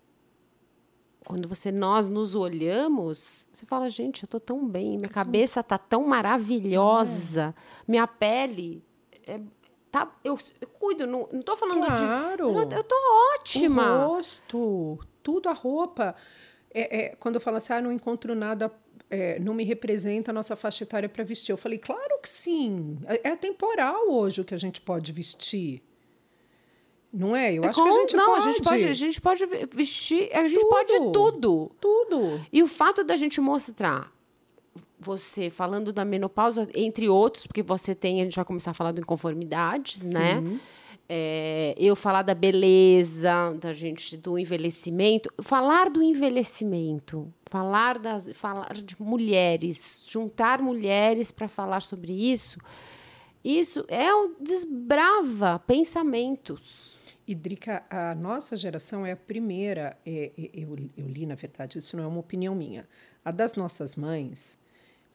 [1.25, 5.79] quando você nós nos olhamos, você fala, gente, eu tô tão bem, minha cabeça tá
[5.79, 7.55] tão maravilhosa,
[7.87, 8.83] minha pele
[9.27, 9.41] é,
[9.91, 12.67] tá, eu, eu cuido, não, não tô falando Claro.
[12.67, 14.05] de, eu tô O ótima.
[14.07, 16.15] rosto, tudo a roupa.
[16.73, 18.71] É, é, quando eu falo assim, ah, não encontro nada,
[19.11, 21.51] é, não me representa a nossa faixa etária para vestir.
[21.53, 22.99] Eu falei, claro que sim.
[23.07, 25.83] É, é temporal hoje o que a gente pode vestir.
[27.11, 27.55] Não é?
[27.55, 28.39] Eu É acho que a com- gente não, pode.
[28.49, 30.69] a gente pode, a gente pode vestir, a gente Tudo.
[30.69, 31.71] pode tudo.
[31.81, 32.47] Tudo.
[32.53, 34.13] E o fato da gente mostrar
[34.99, 38.93] você falando da menopausa, entre outros, porque você tem, a gente vai começar a falar
[38.93, 40.43] de inconformidades, né?
[41.11, 48.75] É, eu falar da beleza, da gente, do envelhecimento, falar do envelhecimento, falar das, falar
[48.75, 52.59] de mulheres, juntar mulheres para falar sobre isso,
[53.43, 56.99] isso é um desbrava pensamentos.
[57.27, 61.79] E, Drica, a nossa geração é a primeira, é, é, eu, eu li, na verdade,
[61.79, 62.87] isso não é uma opinião minha.
[63.25, 64.59] A das nossas mães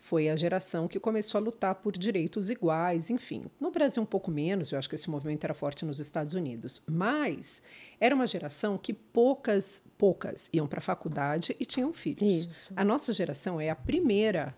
[0.04, 3.46] foi a geração que começou a lutar por direitos iguais, enfim.
[3.58, 6.84] No Brasil, um pouco menos, eu acho que esse movimento era forte nos Estados Unidos.
[6.86, 7.62] Mas
[8.02, 12.48] era uma geração que poucas, poucas iam para a faculdade e tinham filhos.
[12.48, 12.74] Isso.
[12.76, 14.54] A nossa geração é a primeira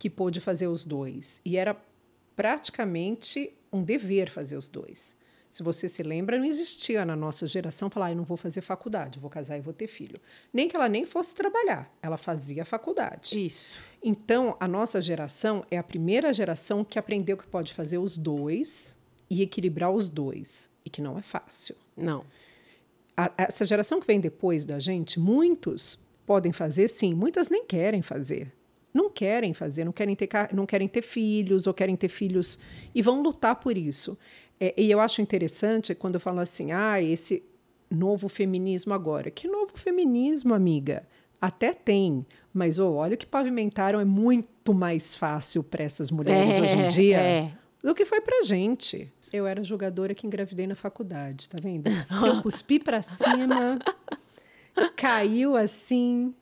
[0.00, 1.40] que pôde fazer os dois.
[1.44, 1.76] E era
[2.34, 5.16] praticamente um dever fazer os dois.
[5.50, 8.60] Se você se lembra, não existia na nossa geração falar, ah, eu não vou fazer
[8.60, 10.20] faculdade, vou casar e vou ter filho.
[10.52, 13.46] Nem que ela nem fosse trabalhar, ela fazia faculdade.
[13.46, 13.76] Isso.
[14.02, 18.96] Então, a nossa geração é a primeira geração que aprendeu que pode fazer os dois
[19.30, 21.74] e equilibrar os dois, e que não é fácil.
[21.96, 22.24] Não.
[23.16, 28.02] A- essa geração que vem depois da gente, muitos podem fazer, sim, muitas nem querem
[28.02, 28.52] fazer.
[28.94, 32.58] Não querem fazer, não querem ter, não querem ter filhos ou querem ter filhos
[32.94, 34.16] e vão lutar por isso.
[34.60, 37.42] É, e eu acho interessante quando eu falo assim, ah, esse
[37.90, 39.30] novo feminismo agora.
[39.30, 41.06] Que novo feminismo, amiga?
[41.40, 46.56] Até tem, mas oh, olha o que pavimentaram é muito mais fácil para essas mulheres
[46.56, 47.52] É, hoje em dia é.
[47.82, 49.12] do que foi pra gente.
[49.32, 51.88] Eu era jogadora que engravidei na faculdade, tá vendo?
[51.92, 53.78] Se eu cuspi pra cima,
[54.96, 56.34] caiu assim.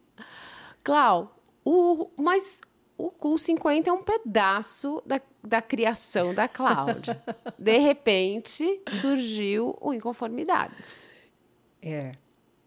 [0.83, 2.61] Clau, o, mas
[2.99, 7.23] o, o 50 é um pedaço da, da criação da Cláudia.
[7.59, 11.15] De repente, surgiu o Inconformidades.
[11.83, 12.13] É,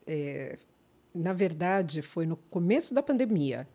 [0.06, 0.58] é,
[1.14, 3.68] na verdade, foi no começo da pandemia.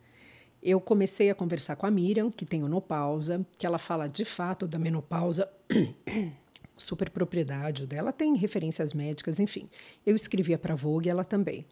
[0.63, 4.65] Eu comecei a conversar com a Miriam, que tem menopausa, que ela fala de fato
[4.65, 5.47] da menopausa,
[6.77, 9.69] super propriedade dela, tem referências médicas, enfim.
[10.05, 11.65] Eu escrevia para a Vogue, ela também.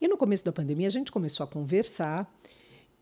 [0.00, 2.30] E no começo da pandemia, a gente começou a conversar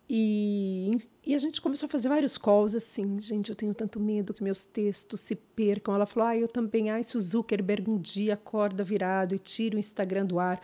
[0.08, 4.34] e, e a gente começou a fazer vários calls assim, gente, eu tenho tanto medo
[4.34, 5.94] que meus textos se percam.
[5.94, 9.76] Ela falou, ah, eu também, ai, se o Zuckerberg um dia acorda virado e tira
[9.76, 10.60] o Instagram do ar,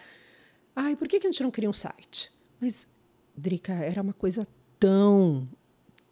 [0.76, 2.30] ai, por que, que a gente não cria um site?
[2.60, 2.86] Mas,
[3.36, 4.46] Drica, era uma coisa
[4.78, 5.48] tão,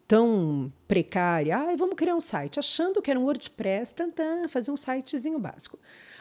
[0.07, 1.59] tão precária.
[1.59, 5.79] Ai, vamos criar um site, achando que era um WordPress, tantã, fazer um sitezinho básico.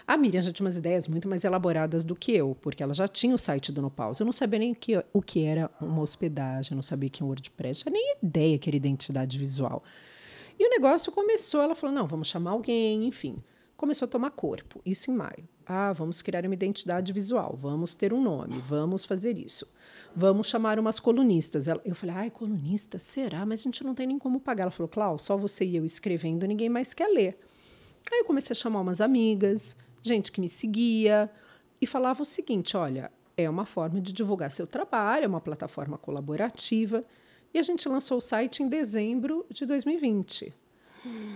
[0.08, 3.10] A Miriam já tinha umas ideias muito mais elaboradas do que eu, porque ela já
[3.10, 4.22] tinha o site do No Pause.
[4.22, 7.22] Eu não sabia nem o que, o que era uma hospedagem, eu não sabia que
[7.22, 9.84] era um WordPress, tinha nem ideia que era identidade visual.
[10.58, 13.36] E o negócio começou, ela falou, não, vamos chamar alguém, enfim.
[13.76, 15.46] Começou a tomar corpo, isso em maio.
[15.66, 19.68] Ah, vamos criar uma identidade visual, vamos ter um nome, vamos fazer isso.
[20.16, 21.68] Vamos chamar umas colunistas.
[21.68, 23.46] Eu falei, ai, colunista, será?
[23.46, 24.64] Mas a gente não tem nem como pagar.
[24.64, 27.38] Ela falou, Clau, só você e eu escrevendo, ninguém mais quer ler.
[28.10, 29.76] Aí eu comecei a chamar umas amigas,
[30.08, 31.30] gente que me seguia,
[31.82, 35.98] e falava o seguinte: olha, é uma forma de divulgar seu trabalho, é uma plataforma
[35.98, 37.06] colaborativa.
[37.54, 40.54] E a gente lançou o site em dezembro de 2020.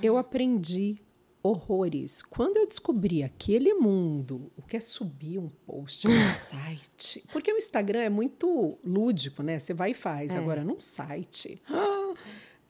[0.03, 1.01] Eu aprendi
[1.41, 2.21] horrores.
[2.21, 7.23] Quando eu descobri aquele mundo, o que é subir um post no site.
[7.31, 9.57] Porque o Instagram é muito lúdico, né?
[9.57, 10.35] Você vai e faz.
[10.35, 11.61] Agora, num site.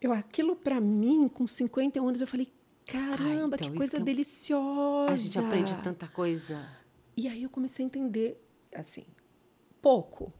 [0.01, 2.51] Eu, aquilo para mim, com 51 anos, eu falei:
[2.85, 5.11] caramba, então, que coisa que eu- deliciosa.
[5.13, 6.67] A gente aprende tanta coisa.
[7.15, 8.41] E aí eu comecei a entender,
[8.73, 9.05] assim,
[9.81, 10.33] pouco,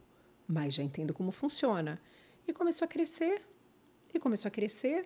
[0.48, 2.02] mas já entendo como funciona.
[2.48, 3.42] E começou a crescer,
[4.14, 5.06] e começou a crescer.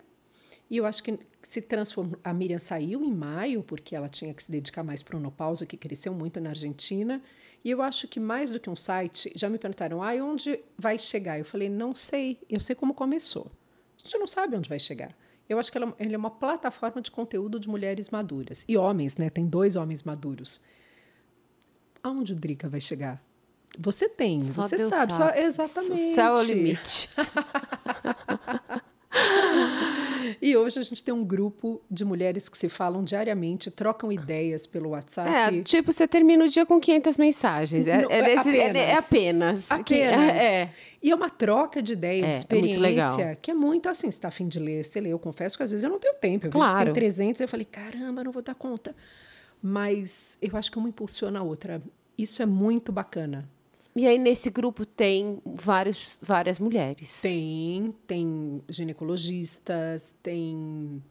[0.70, 2.18] E eu acho que se transformou.
[2.24, 5.66] A Miriam saiu em maio, porque ela tinha que se dedicar mais para o Nopausa,
[5.66, 7.22] que cresceu muito na Argentina.
[7.64, 10.98] E eu acho que mais do que um site, já me perguntaram, ah, onde vai
[10.98, 11.38] chegar?
[11.38, 13.52] Eu falei, não sei, eu sei como começou.
[14.00, 15.16] A gente não sabe onde vai chegar.
[15.48, 18.64] Eu acho que ela, ele é uma plataforma de conteúdo de mulheres maduras.
[18.68, 19.30] E homens, né?
[19.30, 20.60] Tem dois homens maduros.
[22.02, 23.22] Aonde o Drica vai chegar?
[23.78, 25.92] Você tem, Só você Deus sabe, só- exatamente.
[25.94, 27.10] O céu é o limite.
[30.42, 34.66] E hoje a gente tem um grupo de mulheres que se falam diariamente, trocam ideias
[34.68, 35.30] pelo WhatsApp.
[35.30, 37.88] É, tipo, você termina o dia com 500 mensagens.
[37.88, 38.78] É, Não, é, é desse- é- apenas.
[38.78, 39.68] é apenas.
[39.86, 40.30] Que- Apenas.
[40.42, 40.70] é.
[41.04, 43.18] E é uma troca de ideia, É, de é experiência, muito legal.
[43.42, 45.10] que é muito assim, você está afim de ler, você lê.
[45.14, 46.48] Eu confesso que às vezes eu não tenho tempo.
[46.48, 46.80] Eu vejo Claro.
[46.80, 48.96] que tem 300, eu falei, caramba, não vou dar conta.
[49.62, 51.82] Mas eu acho que uma impulsiona a outra.
[52.18, 53.48] Isso é muito bacana.
[53.96, 57.22] E aí, nesse grupo, tem vários, várias mulheres.
[57.22, 61.02] Tem, tem ginecologistas, tem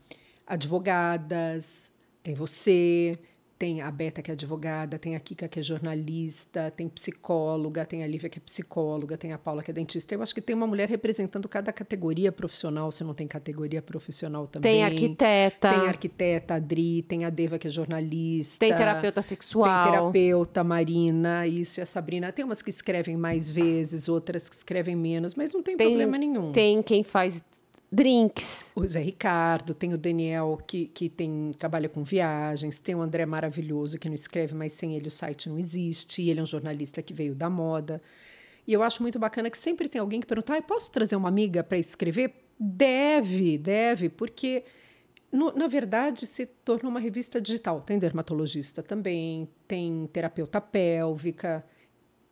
[0.47, 1.91] advogadas,
[2.22, 3.18] tem você,
[3.59, 8.02] tem a Beta que é advogada, tem a Kika que é jornalista, tem psicóloga, tem
[8.02, 10.14] a Lívia que é psicóloga, tem a Paula que é dentista.
[10.14, 14.46] Eu acho que tem uma mulher representando cada categoria profissional, se não tem categoria profissional
[14.46, 14.72] também.
[14.72, 18.59] Tem arquiteta, Tem arquiteta, Adri, tem a Deva que é jornalista.
[18.61, 19.82] tem terapeuta sexual.
[19.84, 22.32] Tem terapeuta, Marina, isso e a Sabrina.
[22.32, 26.18] Tem umas que escrevem mais vezes, outras que escrevem menos, mas não tem, Tem- problema
[26.18, 26.52] nenhum.
[26.52, 27.42] Tem quem faz
[27.95, 28.72] drinks.
[28.74, 33.24] O Zé Ricardo, tem o Daniel que, que tem, trabalha com viagens, tem o André
[33.24, 36.47] maravilhoso que não escreve, mas sem ele o site não existe, e ele é um
[36.47, 38.03] jornalista que veio da moda.
[38.66, 41.28] E eu acho muito bacana que sempre tem alguém que pergunta: ah, posso trazer uma
[41.28, 42.34] amiga para escrever?
[42.59, 44.64] Deve, deve, porque
[45.30, 47.80] no- na verdade se tornou uma revista digital.
[47.80, 51.64] Tem dermatologista também, tem terapeuta pélvica,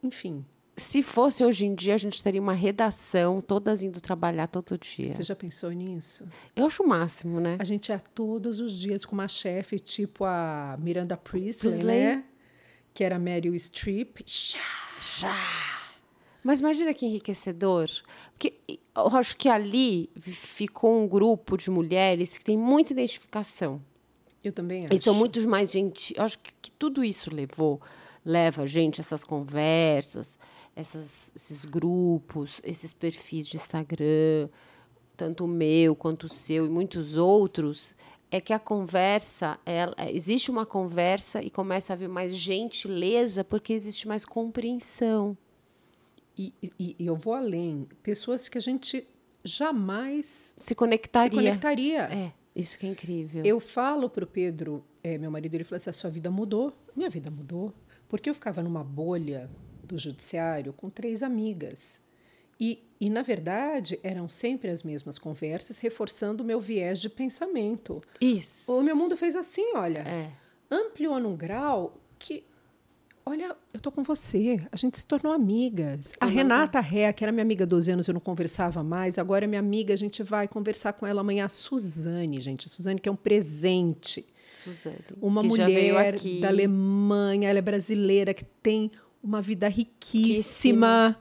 [0.02, 0.44] enfim.
[0.82, 5.12] Se fosse hoje em dia, a gente teria uma redação, todas indo trabalhar todo dia.
[5.12, 6.24] Você já pensou nisso?
[6.56, 7.56] Eu acho o máximo, né?
[7.58, 12.00] A gente é todos os dias com uma chefe tipo a Miranda Priestley, Priestley.
[12.00, 12.24] né?
[12.92, 14.18] Que era Meryl Streep.
[16.42, 17.88] Mas imagina que enriquecedor.
[18.32, 18.54] Porque
[18.94, 23.80] eu acho que ali ficou um grupo de mulheres que tem muita identificação.
[24.42, 24.92] Eu também acho.
[24.92, 26.12] E são muitos mais gente.
[26.16, 27.80] Eu acho que, que tudo isso levou,
[28.24, 30.36] leva a gente, essas conversas,
[30.74, 34.48] essas- esses grupos, esses perfis de Instagram,
[35.16, 37.94] tanto o meu quanto o seu e muitos outros,
[38.30, 43.72] é que a conversa, ela, existe uma conversa e começa a haver mais gentileza porque
[43.74, 45.36] existe mais compreensão.
[46.38, 47.86] E, e, e eu vou além.
[48.02, 49.06] Pessoas que a gente
[49.44, 51.30] jamais Se conectaria.
[51.30, 52.02] se conectaria.
[52.04, 53.44] É, isso que é incrível.
[53.44, 56.72] Eu falo pro Pedro, é, meu marido, ele falou assim: a sua vida mudou.
[56.96, 57.72] Minha vida mudou.
[58.08, 59.50] Porque eu ficava numa bolha
[59.92, 62.00] do judiciário com três amigas.
[62.58, 68.00] E, e, na verdade, eram sempre as mesmas conversas, reforçando o meu viés de pensamento.
[68.20, 68.72] Isso.
[68.72, 70.00] O meu mundo fez assim, olha.
[70.00, 70.30] É.
[70.70, 72.44] Ampliou num grau que.
[73.24, 74.64] Olha, eu tô com você.
[74.70, 76.12] A gente se tornou amigas.
[76.14, 79.18] A Tornamos Renata Ré, que era minha amiga há 12 anos, eu não conversava mais.
[79.18, 81.44] Agora é minha amiga, a gente vai conversar com ela amanhã.
[81.44, 82.66] A Suzane, gente.
[82.66, 84.24] A Suzane, que é um presente.
[84.54, 84.98] Suzane.
[85.20, 88.90] Uma mulher da Alemanha, ela é brasileira, que tem
[89.22, 91.18] uma vida riquíssima.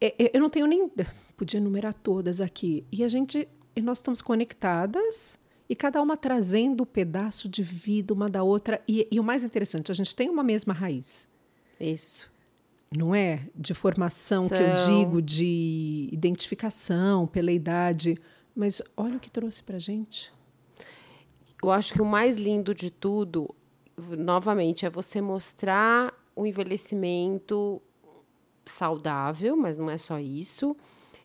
[0.00, 0.90] É, é, eu não tenho nem.
[1.36, 2.84] Podia enumerar todas aqui.
[2.90, 3.48] E a gente.
[3.76, 8.80] E nós estamos conectadas e cada uma trazendo um pedaço de vida uma da outra.
[8.88, 11.28] E, e o mais interessante, a gente tem uma mesma raiz.
[11.78, 12.30] Isso.
[12.96, 13.46] Não é?
[13.54, 15.04] De formação, que eu São.
[15.04, 18.18] digo, de identificação pela idade.
[18.56, 20.32] Mas olha o que trouxe pra gente.
[21.62, 23.54] Eu acho que o mais lindo de tudo,
[23.96, 27.82] novamente, é você mostrar o envelhecimento
[28.64, 30.76] saudável, mas não é só isso.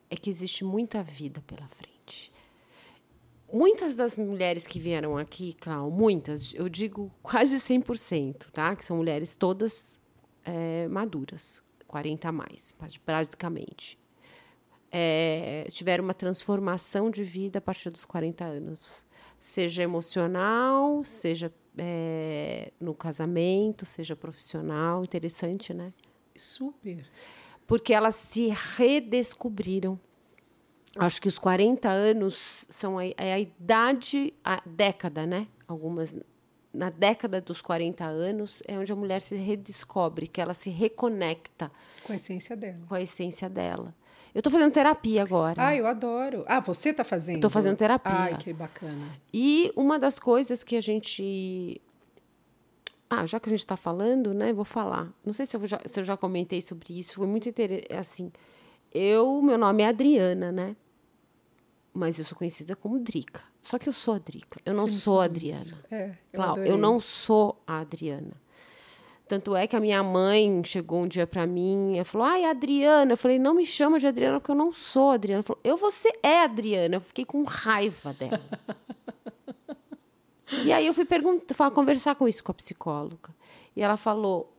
[0.09, 2.31] É que existe muita vida pela frente.
[3.51, 8.75] Muitas das mulheres que vieram aqui, Clau, muitas, eu digo quase 100%, tá?
[8.75, 9.99] Que são mulheres todas
[10.43, 13.99] eh, maduras, 40 a mais, pra- basicamente.
[14.91, 19.05] É, tiveram uma transformação de vida a partir dos 40 anos.
[19.39, 25.03] Seja emocional, seja é, no casamento, seja profissional.
[25.03, 25.93] Interessante, né?
[26.35, 27.05] Super.
[27.67, 28.47] Porque elas se
[28.77, 29.99] redescobriram.
[30.97, 35.47] Acho que os 40 anos são a, é a idade, a década, né?
[35.67, 36.15] Algumas.
[36.71, 41.71] Na década dos 40 anos é onde a mulher se redescobre, que ela se reconecta
[42.03, 42.79] Com a essência dela.
[42.87, 43.93] com a essência dela.
[44.33, 45.67] Eu tô fazendo terapia agora.
[45.67, 46.43] Ah, eu adoro.
[46.47, 47.41] Ah, você tá fazendo?
[47.41, 48.11] Tô fazendo terapia.
[48.11, 49.07] Ai, que bacana.
[49.31, 51.79] E uma das coisas que a gente.
[53.09, 54.51] Ah, já que a gente está falando, né?
[54.51, 55.13] Vou falar.
[55.23, 57.13] Não sei se eu já, se eu já comentei sobre isso.
[57.13, 57.93] Foi muito interessante.
[57.93, 58.31] Assim,
[58.91, 60.75] eu, meu nome é Adriana, né?
[61.93, 63.43] Mas eu sou conhecida como Drica.
[63.61, 64.59] Só que eu sou a Drica.
[64.65, 65.77] Eu não me sou a Adriana.
[65.91, 68.33] É, eu, eu não sou a Adriana.
[69.27, 73.13] Tanto é que a minha mãe chegou um dia pra mim e falou: Ai, Adriana.
[73.13, 75.37] Eu falei: Não me chama de Adriana porque eu não sou Adriana.
[75.37, 76.95] Ela falou: Eu, você é Adriana.
[76.95, 78.41] Eu fiquei com raiva dela.
[80.63, 83.33] e aí eu fui perguntar, conversar com isso com a psicóloga.
[83.75, 84.53] E ela falou: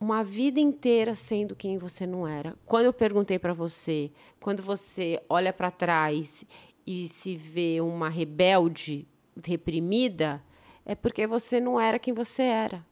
[0.00, 2.54] Uma vida inteira sendo quem você não era.
[2.64, 6.44] Quando eu perguntei pra você, quando você olha pra trás
[6.86, 9.06] e se vê uma rebelde
[9.44, 10.40] reprimida,
[10.84, 12.84] é porque você não era quem você era.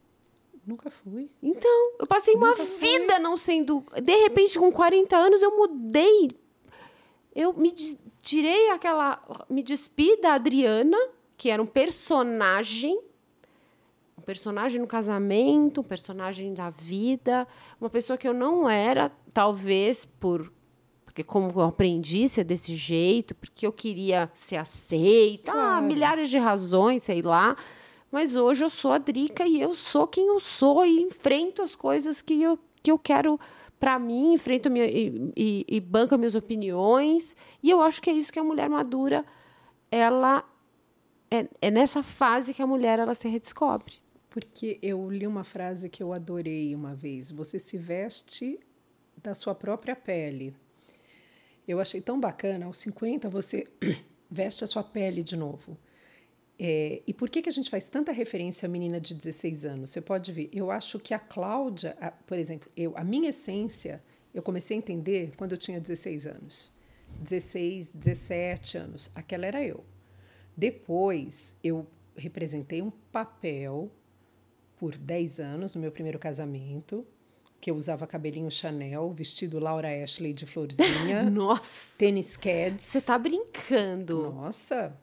[0.67, 1.31] Nunca fui.
[1.43, 3.85] Então, eu passei uma vida não sendo.
[4.03, 6.31] De repente, com 40 anos, eu mudei.
[7.35, 7.71] Eu me
[8.23, 9.23] tirei aquela.
[9.51, 10.97] Me despi da Adriana,
[11.37, 12.99] que era um personagem.
[14.17, 17.47] Um personagem no casamento, um personagem da vida.
[17.81, 20.51] Uma pessoa que eu não era, talvez por.
[21.05, 25.85] Porque, como eu aprendi a ser desse jeito, porque eu queria ser aceita, ah, Claro.
[25.87, 27.57] milhares de razões, sei lá.
[28.15, 31.75] Mas hoje eu sou a Drica e eu sou quem eu sou e enfrento as
[31.75, 33.41] coisas que eu, que eu quero
[33.81, 37.37] para mim, enfrento minha, e, e, e banco as minhas opiniões.
[37.61, 39.27] E eu acho que é isso que a mulher madura,
[39.91, 40.49] ela.
[41.29, 43.95] É, é nessa fase que a mulher ela se redescobre.
[44.31, 47.33] Porque eu li uma frase que eu adorei uma vez.
[47.33, 48.61] Você se veste
[49.21, 50.55] da sua própria pele.
[51.67, 52.67] Eu achei tão bacana.
[52.67, 53.67] Aos 50, você
[54.31, 55.77] veste a sua pele de novo.
[56.59, 59.91] É, e por que, que a gente faz tanta referência à menina de 16 anos?
[59.91, 60.49] Você pode ver.
[60.53, 64.03] Eu acho que a Cláudia, a- por exemplo, eu, a minha essência,
[64.33, 66.73] eu comecei a entender quando eu tinha 16 anos.
[67.21, 69.11] 16, 17 anos.
[69.15, 69.85] Aquela era eu.
[70.57, 71.87] Depois, eu
[72.17, 73.91] representei um papel
[74.77, 77.05] por 10 anos no meu primeiro casamento,
[77.61, 81.97] que eu usava cabelinho Chanel, vestido Laura Ashley de florzinha, Nossa!
[81.99, 82.85] tênis Keds.
[82.85, 84.31] Você tá brincando.
[84.33, 84.97] Nossa!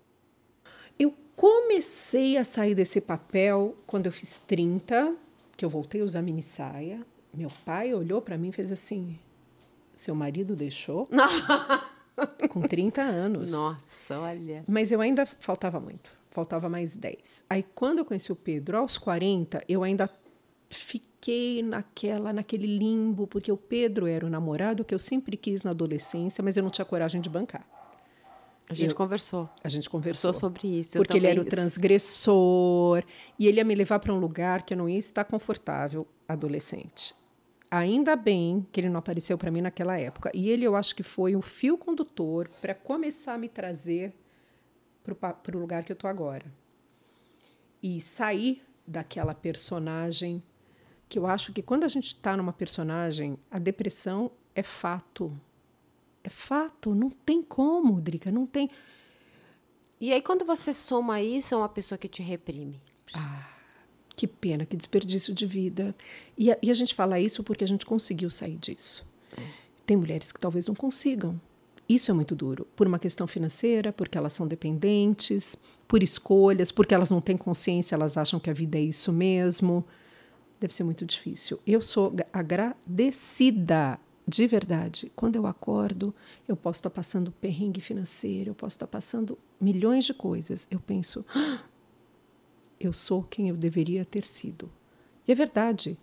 [0.98, 5.16] Eu comecei a sair desse papel quando eu fiz 30,
[5.58, 7.02] que eu voltei a usar mini saia.
[7.34, 9.18] Meu pai olhou para mim e fez assim:
[9.96, 11.10] Seu marido deixou?
[12.48, 13.52] Com 30 anos.
[13.52, 14.64] Nossa, olha.
[14.68, 16.12] Mas eu ainda faltava muito.
[16.30, 17.46] Faltava mais 10.
[17.50, 20.08] Aí quando eu conheci o Pedro aos 40, eu ainda
[20.70, 25.72] fiquei naquela naquele limbo, porque o Pedro era o namorado que eu sempre quis na
[25.72, 27.66] adolescência, mas eu não tinha coragem de bancar.
[28.72, 29.50] A gente Eu- conversou.
[29.64, 30.34] A gente conversou.
[30.34, 30.98] Sobre isso.
[30.98, 33.04] Porque ele era o transgressor
[33.38, 37.14] e ele ia me levar para um lugar que eu não ia estar confortável, adolescente.
[37.70, 40.32] Ainda bem que ele não apareceu para mim naquela época.
[40.34, 44.14] E ele, eu acho que foi o fio condutor para começar a me trazer
[45.04, 46.46] para o lugar que eu tô agora.
[47.82, 50.44] E sair daquela personagem
[51.10, 55.38] que eu acho que quando a gente está numa personagem, a depressão é fato.
[56.24, 58.70] É fato, não tem como, Drica, não tem.
[60.00, 62.80] E aí, quando você soma isso a uma pessoa que te reprime?
[64.16, 65.96] Que pena, que desperdício de vida.
[66.38, 69.06] E a, e a gente fala isso porque a gente conseguiu sair disso.
[69.86, 71.40] Tem mulheres que talvez não consigam.
[71.90, 72.68] Isso é muito duro.
[72.76, 75.58] Por uma questão financeira, porque elas são dependentes,
[75.88, 79.84] por escolhas, porque elas não têm consciência, elas acham que a vida é isso mesmo.
[80.60, 81.60] Deve ser muito difícil.
[81.66, 85.12] Eu sou gra- agradecida, de verdade.
[85.16, 86.14] Quando eu acordo,
[86.48, 90.68] eu posso estar passando perrengue financeiro, eu posso estar passando milhões de coisas.
[90.70, 91.26] Eu penso,
[92.80, 94.72] eu sou quem eu deveria ter sido.
[95.28, 95.98] E é verdade.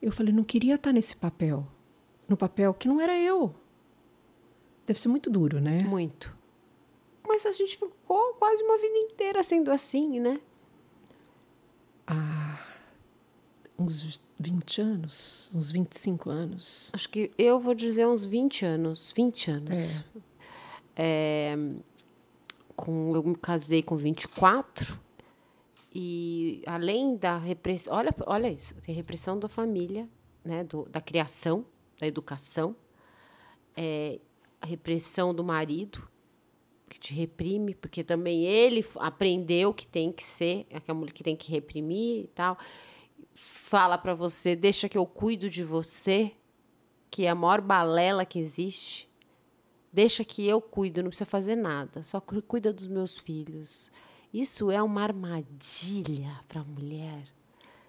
[0.00, 1.66] Eu falei, não queria estar nesse papel.
[2.28, 3.54] No papel que não era eu.
[4.86, 5.82] Deve ser muito duro, né?
[5.82, 6.36] Muito.
[7.26, 10.40] Mas a gente ficou quase uma vida inteira sendo assim, né?
[13.78, 16.90] Uns 20 anos, uns 25 anos.
[16.92, 19.12] Acho que eu vou dizer uns 20 anos.
[19.14, 20.04] 20 anos.
[20.96, 21.56] É,
[22.74, 24.98] com, eu me casei com 24.
[25.94, 27.94] E além da repressão.
[27.94, 28.74] Olha, olha isso.
[28.76, 30.08] Tem repressão da família,
[30.44, 30.64] né?
[30.64, 31.64] Do, da criação,
[32.00, 32.74] da educação.
[33.76, 34.18] É,
[34.60, 36.08] a repressão do marido,
[36.88, 41.12] que te reprime, porque também ele aprendeu que tem que ser, é que a mulher
[41.12, 42.58] que tem que reprimir e tal.
[43.40, 46.32] Fala pra você, deixa que eu cuido de você,
[47.10, 49.08] que é a maior balela que existe.
[49.92, 53.90] Deixa que eu cuido, não precisa fazer nada, só cu- cuida dos meus filhos.
[54.34, 57.22] Isso é uma armadilha para a mulher.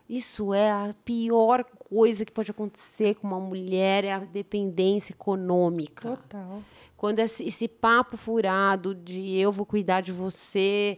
[0.07, 6.15] Isso é a pior coisa que pode acontecer com uma mulher, é a dependência econômica.
[6.17, 6.61] Total.
[6.95, 10.97] Quando esse, esse papo furado de eu vou cuidar de você,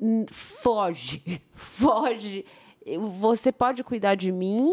[0.00, 2.44] hum, foge, foge.
[2.96, 4.72] Você pode cuidar de mim,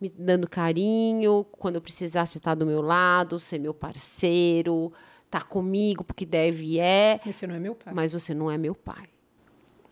[0.00, 4.92] me dando carinho, quando eu precisar você tá do meu lado, ser meu parceiro,
[5.30, 7.92] tá comigo porque deve e é, Esse não é meu pai.
[7.94, 9.08] mas você não é meu pai.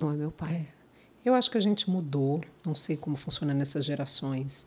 [0.01, 0.67] Não é meu pai.
[0.69, 0.83] É.
[1.25, 4.67] Eu acho que a gente mudou, não sei como funciona nessas gerações.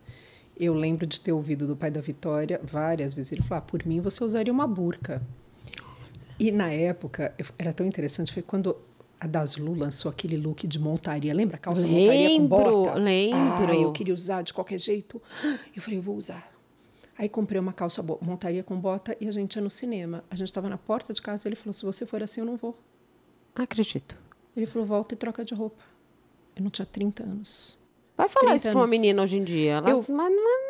[0.58, 3.32] Eu lembro de ter ouvido do pai da Vitória várias vezes.
[3.32, 5.20] Ele falou: ah, por mim você usaria uma burca.
[6.38, 8.74] E na época, eu- era tão interessante, foi quando
[9.20, 11.32] a Daslu lançou aquele look de montaria.
[11.34, 12.48] Lembra a calça montaria com Lembro,
[12.84, 12.94] bota?
[12.98, 13.38] lembro.
[13.72, 15.20] Ah, eu queria usar de qualquer jeito.
[15.74, 16.52] Eu falei, eu vou usar.
[17.18, 20.22] Aí comprei uma calça montaria com bota e a gente ia no cinema.
[20.30, 22.46] A gente estava na porta de casa e ele falou: se você for assim, eu
[22.46, 22.78] não vou.
[23.54, 24.16] Acredito.
[24.56, 25.82] Ele falou: volta e troca de roupa.
[26.54, 27.78] Eu não tinha 30 anos.
[28.16, 28.90] Vai falar 30 isso pra uma anos.
[28.90, 29.72] menina hoje em dia.
[29.72, 30.68] Ela, Eu- mas não é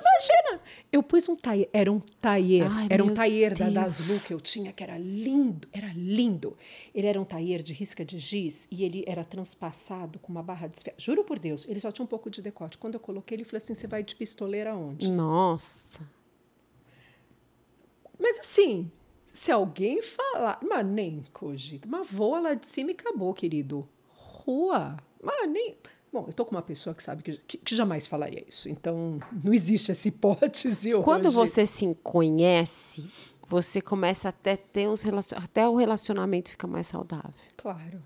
[0.00, 0.62] Imagina!
[0.92, 3.70] Eu pus um taier, era um taier, Ai, era um taier da.
[3.70, 6.56] Daslu que eu tinha, que era lindo, era lindo.
[6.94, 10.66] Ele era um taier de risca de giz e ele era transpassado com uma barra
[10.66, 10.96] de ferro.
[10.98, 12.76] Juro por Deus, ele só tinha um pouco de decote.
[12.76, 15.08] Quando eu coloquei, ele falou assim: você vai de pistoleira aonde?
[15.08, 16.00] Nossa.
[18.18, 18.90] Mas assim,
[19.26, 23.88] se alguém falar, mas nem cogito, mas voa lá de cima e acabou, querido.
[24.12, 25.76] Rua, mas nem.
[26.12, 29.20] Bom, eu tô com uma pessoa que sabe que, que, que jamais falaria isso, então
[29.44, 31.04] não existe essa hipótese hoje.
[31.04, 33.04] Quando você se conhece,
[33.48, 35.38] você começa até ter uns relacion...
[35.38, 37.32] até o relacionamento fica mais saudável.
[37.56, 38.02] Claro,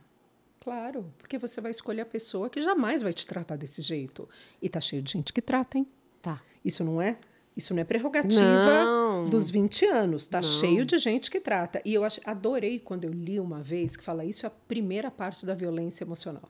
[0.61, 4.29] claro, porque você vai escolher a pessoa que jamais vai te tratar desse jeito.
[4.61, 5.87] E tá cheio de gente que trata, hein?
[6.21, 6.43] Tá.
[6.63, 7.17] Isso não é,
[7.57, 9.29] isso não é prerrogativa Não.
[9.29, 10.27] dos 20 anos.
[10.27, 10.43] Tá Não.
[10.43, 11.81] cheio de gente que trata.
[11.85, 15.47] E eu adorei quando eu li uma vez que fala isso é a primeira parte
[15.47, 16.49] da violência emocional.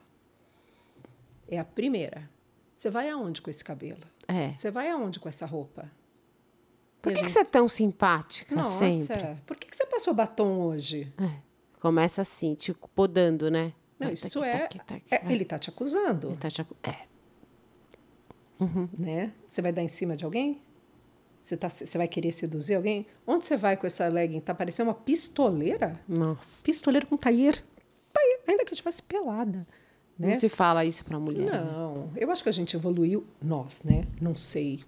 [1.47, 2.29] É a primeira.
[2.75, 4.01] Você vai aonde com esse cabelo?
[4.27, 4.53] É.
[4.53, 5.89] Você vai aonde com essa roupa?
[7.01, 9.37] Por que, a que gente- você é tão simpática Nossa, sempre?
[9.45, 11.13] por que, que você passou batom hoje?
[11.19, 11.39] É.
[11.79, 13.73] Começa assim, tipo, podando, né?
[13.99, 15.33] Não, Tá isso aqui, é, tá aqui, tá aqui, é- vai.
[15.33, 16.29] Ele tá te acusando.
[16.29, 17.05] Ele tá te acu- É.
[18.97, 19.33] né?
[19.47, 20.61] Você vai dar em cima de alguém?
[21.41, 23.05] Você, tá, você vai querer seduzir alguém?
[23.27, 24.39] Onde você vai com essa legging?
[24.39, 25.99] Tá parecendo uma pistoleira?
[26.07, 26.63] Nossa.
[26.63, 27.63] Pistoleira com taier.
[28.11, 29.67] Taier, ainda que eu estivesse pelada.
[30.17, 30.29] Né?
[30.29, 31.51] Não se fala isso pra mulher.
[31.51, 31.63] né?
[31.71, 34.07] Não, eu acho que a gente evoluiu, nós, né?
[34.21, 34.83] Não sei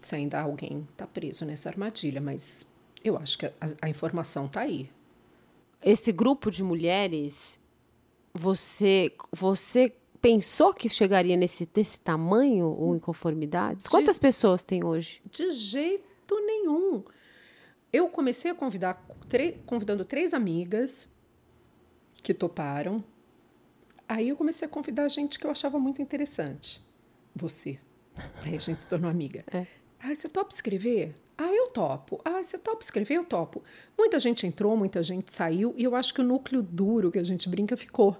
[0.00, 2.72] se ainda alguém tá preso nessa armadilha, mas
[3.02, 3.52] eu acho que a,
[3.82, 4.88] a informação tá aí.
[5.82, 7.58] Esse grupo de mulheres,
[8.32, 13.86] você você pensou que chegaria nesse desse tamanho ou inconformidades?
[13.86, 15.20] Quantas pessoas tem hoje?
[15.30, 17.02] De jeito nenhum.
[17.92, 19.04] eu comecei a convidar,
[19.66, 21.08] convidando três amigas
[22.22, 23.02] que toparam.
[24.08, 26.80] Aí eu comecei a convidar gente que eu achava muito interessante.
[27.34, 27.78] Você.
[28.42, 29.44] Aí a gente se tornou amiga.
[29.52, 29.66] É.
[30.00, 31.14] Ah, você topa escrever?
[31.36, 32.20] Ah, eu topo.
[32.24, 33.14] Ah, você topa escrever?
[33.14, 33.62] Eu topo.
[33.96, 37.22] Muita gente entrou, muita gente saiu, e eu acho que o núcleo duro que a
[37.22, 38.16] gente brinca ficou.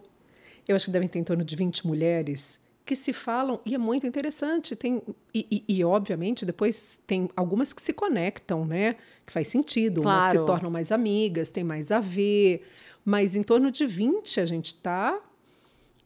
[0.66, 3.78] Eu acho que devem ter em torno de 20 mulheres que se falam, e é
[3.78, 4.74] muito interessante.
[4.74, 5.03] Tem,
[5.34, 8.97] e, e, e, obviamente, depois tem algumas que se conectam, né?
[9.26, 10.24] Que faz sentido, claro.
[10.24, 12.66] umas se tornam mais amigas, tem mais a ver.
[13.05, 15.20] Mas em torno de 20 a gente está.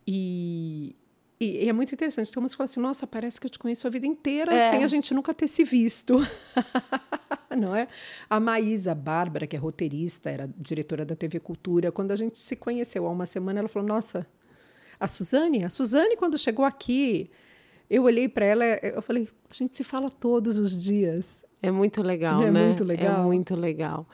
[0.06, 0.96] E,
[1.40, 2.30] e, e, é muito interessante.
[2.30, 4.70] Então, umas falam assim: nossa, parece que eu te conheço a vida inteira, é.
[4.70, 6.16] sem a gente nunca ter se visto.
[7.56, 7.86] Não é?
[8.30, 12.56] A Maísa Bárbara, que é roteirista, era diretora da TV Cultura, quando a gente se
[12.56, 14.26] conheceu há uma semana, ela falou: nossa
[15.02, 17.28] a Suzane, a Suzane, quando chegou aqui,
[17.90, 21.42] eu olhei para ela, eu falei, a gente se fala todos os dias.
[21.60, 22.62] É muito legal, é né?
[22.62, 23.20] É muito legal.
[23.20, 24.06] É muito legal.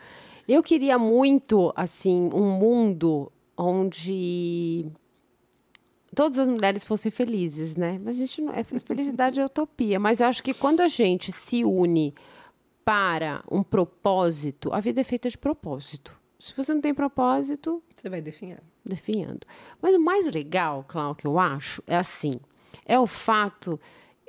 [0.49, 4.86] Eu queria muito, assim, um mundo onde
[6.14, 7.98] todas as mulheres fossem felizes, né?
[8.02, 11.32] Mas a gente não, é felicidade é utopia, mas eu acho que quando a gente
[11.32, 12.14] se une
[12.84, 16.16] para um propósito, a vida é feita de propósito.
[16.40, 18.62] Se você não tem propósito, você vai definhando.
[18.84, 19.46] Definhando.
[19.82, 22.40] Mas o mais legal, Cláudio, que eu acho, é assim:
[22.86, 23.78] é o fato,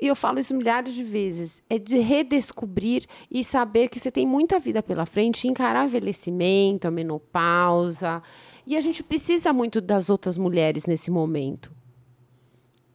[0.01, 4.25] e eu falo isso milhares de vezes, é de redescobrir e saber que você tem
[4.25, 8.23] muita vida pela frente, encarar o envelhecimento, a menopausa.
[8.69, 11.71] E a gente precisa muito das outras mulheres nesse momento.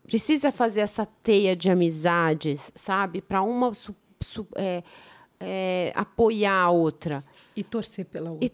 [0.04, 3.20] Precisa fazer essa teia de amizades, sabe?
[3.20, 3.72] Para uma
[4.54, 4.84] é,
[5.40, 7.24] é, apoiar a outra.
[7.56, 8.46] E torcer pela outra.
[8.46, 8.48] E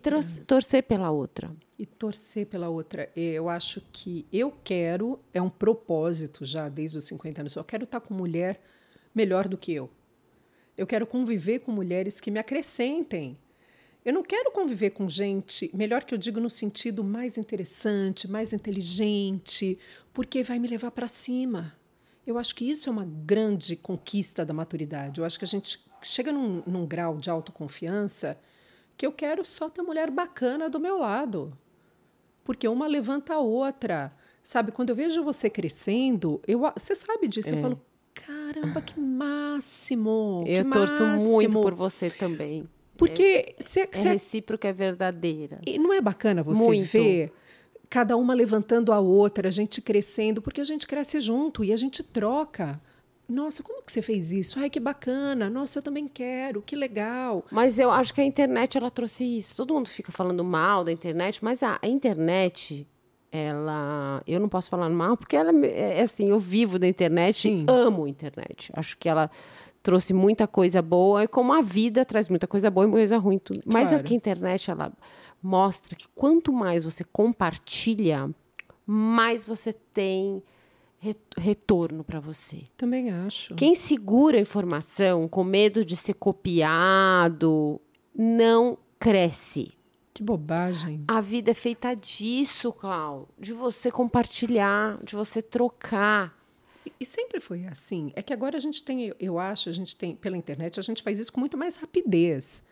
[0.46, 1.54] torcer pela outra.
[1.78, 3.10] E torcer pela outra.
[3.14, 7.84] Eu acho que eu quero, é um propósito já desde os 50 anos, eu quero
[7.84, 8.62] estar com mulher
[9.14, 9.90] melhor do que eu.
[10.74, 13.36] Eu quero conviver com mulheres que me acrescentem.
[14.04, 18.52] Eu não quero conviver com gente, melhor que eu digo no sentido mais interessante, mais
[18.52, 19.78] inteligente,
[20.12, 21.74] porque vai me levar para cima.
[22.26, 25.20] Eu acho que isso é uma grande conquista da maturidade.
[25.20, 28.38] Eu acho que a gente chega num, num grau de autoconfiança
[28.96, 31.56] que eu quero só ter mulher bacana do meu lado.
[32.42, 34.12] Porque uma levanta a outra.
[34.42, 37.58] Sabe, quando eu vejo você crescendo, eu, você sabe disso, é.
[37.58, 37.80] eu falo,
[38.14, 40.44] caramba, que máximo!
[40.46, 41.30] Eu que torço máximo.
[41.30, 42.68] muito por você também.
[43.00, 45.58] Porque é, cê, é recíproca, é verdadeira.
[45.66, 46.92] E não é bacana você muito.
[46.92, 47.32] ver
[47.88, 51.76] cada uma levantando a outra, a gente crescendo, porque a gente cresce junto e a
[51.76, 52.80] gente troca.
[53.28, 54.58] Nossa, como que você fez isso?
[54.60, 55.48] Ai, que bacana.
[55.48, 56.60] Nossa, eu também quero.
[56.62, 57.44] Que legal.
[57.50, 59.56] Mas eu acho que a internet ela trouxe isso.
[59.56, 62.86] Todo mundo fica falando mal da internet, mas a, a internet
[63.32, 67.42] ela, eu não posso falar mal porque ela é, é assim, eu vivo da internet,
[67.42, 67.64] Sim.
[67.68, 68.70] amo a internet.
[68.74, 69.30] Acho que ela
[69.82, 73.38] trouxe muita coisa boa e como a vida traz muita coisa boa e coisa ruim,
[73.38, 73.62] tudo.
[73.64, 74.04] Mas claro.
[74.04, 74.92] é que a internet ela
[75.42, 78.30] mostra que quanto mais você compartilha,
[78.86, 80.42] mais você tem
[81.36, 82.64] retorno para você.
[82.76, 83.54] Também acho.
[83.54, 87.80] Quem segura a informação com medo de ser copiado
[88.14, 89.72] não cresce.
[90.12, 91.04] Que bobagem.
[91.08, 96.38] A vida é feita disso, Clau, de você compartilhar, de você trocar.
[96.98, 98.12] E, e sempre foi assim.
[98.14, 101.02] É que agora a gente tem, eu acho, a gente tem pela internet, a gente
[101.02, 102.62] faz isso com muito mais rapidez.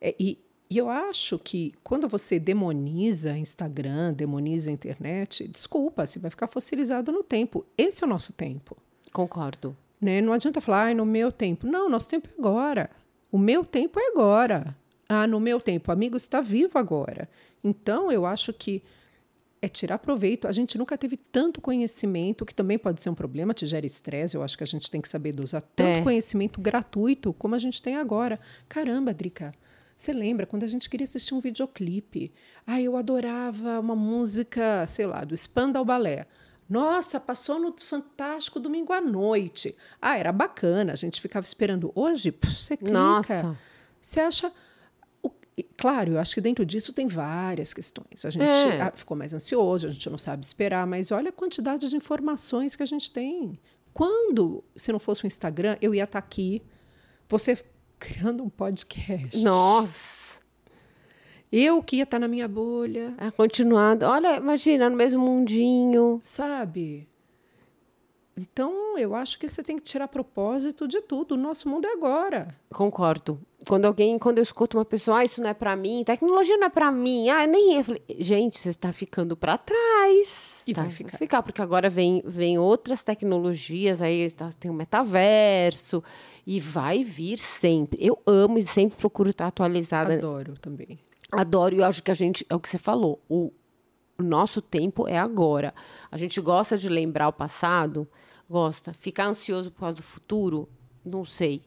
[0.00, 0.38] É, e,
[0.70, 6.48] e eu acho que quando você demoniza Instagram, demoniza a internet, desculpa, você vai ficar
[6.48, 7.64] fossilizado no tempo.
[7.76, 8.76] Esse é o nosso tempo.
[9.12, 9.76] Concordo.
[10.00, 10.20] Né?
[10.20, 11.66] Não adianta falar, ah, no meu tempo.
[11.66, 12.90] Não, nosso tempo é agora.
[13.30, 14.76] O meu tempo é agora.
[15.08, 17.28] Ah, no meu tempo, amigo está vivo agora.
[17.62, 18.82] Então, eu acho que
[19.64, 20.46] é tirar proveito.
[20.46, 24.36] A gente nunca teve tanto conhecimento, que também pode ser um problema, te gera estresse.
[24.36, 26.02] Eu acho que a gente tem que saber usar tanto é.
[26.02, 28.38] conhecimento gratuito como a gente tem agora.
[28.68, 29.54] Caramba, Drica,
[29.96, 32.32] você lembra quando a gente queria assistir um videoclipe?
[32.66, 36.26] Ah, eu adorava uma música, sei lá, do Spandau Ballet.
[36.68, 39.76] Nossa, passou no Fantástico domingo à noite.
[40.00, 41.92] Ah, era bacana, a gente ficava esperando.
[41.94, 42.92] Hoje, pff, você clica.
[42.92, 43.56] Nossa.
[44.00, 44.52] Você acha.
[45.58, 45.64] O...
[45.76, 48.24] Claro, eu acho que dentro disso tem várias questões.
[48.24, 48.92] A gente é.
[48.94, 52.82] Ficou mais ansioso, a gente não sabe esperar, mas olha a quantidade de informações que
[52.82, 53.58] a gente tem.
[53.92, 56.62] Quando, se não fosse o Instagram, eu ia estar aqui.
[57.28, 57.64] Você
[57.98, 59.42] criando um podcast.
[59.42, 60.40] Nossa!
[61.50, 63.14] Eu que ia estar na minha bolha.
[63.16, 64.04] É, continuando.
[64.04, 66.18] Olha, imagina, no mesmo mundinho.
[66.20, 67.08] Sabe?
[68.36, 71.32] Então, eu acho que você tem que tirar propósito de tudo.
[71.32, 72.48] O nosso mundo é agora.
[72.72, 73.40] Concordo.
[73.66, 76.66] Quando alguém, quando eu escuto uma pessoa, ah, isso não é para mim, tecnologia não
[76.66, 80.62] é para mim, ah, nem eu falei, gente, você está ficando para trás.
[80.66, 81.18] E tá, vai ficar.
[81.18, 86.02] ficar, porque agora vem, vem outras tecnologias, aí tá- tem o metaverso,
[86.46, 87.98] e vai vir sempre.
[88.04, 90.14] Eu amo e sempre procuro estar atualizada.
[90.14, 90.98] Adoro também.
[91.32, 93.52] Adoro, e eu acho que a gente, é o que você falou, o,
[94.18, 95.74] o nosso tempo é agora.
[96.10, 98.06] A gente gosta de lembrar o passado,
[98.48, 98.92] gosta.
[98.92, 100.68] Ficar ansioso por causa do futuro,
[101.04, 101.62] não sei.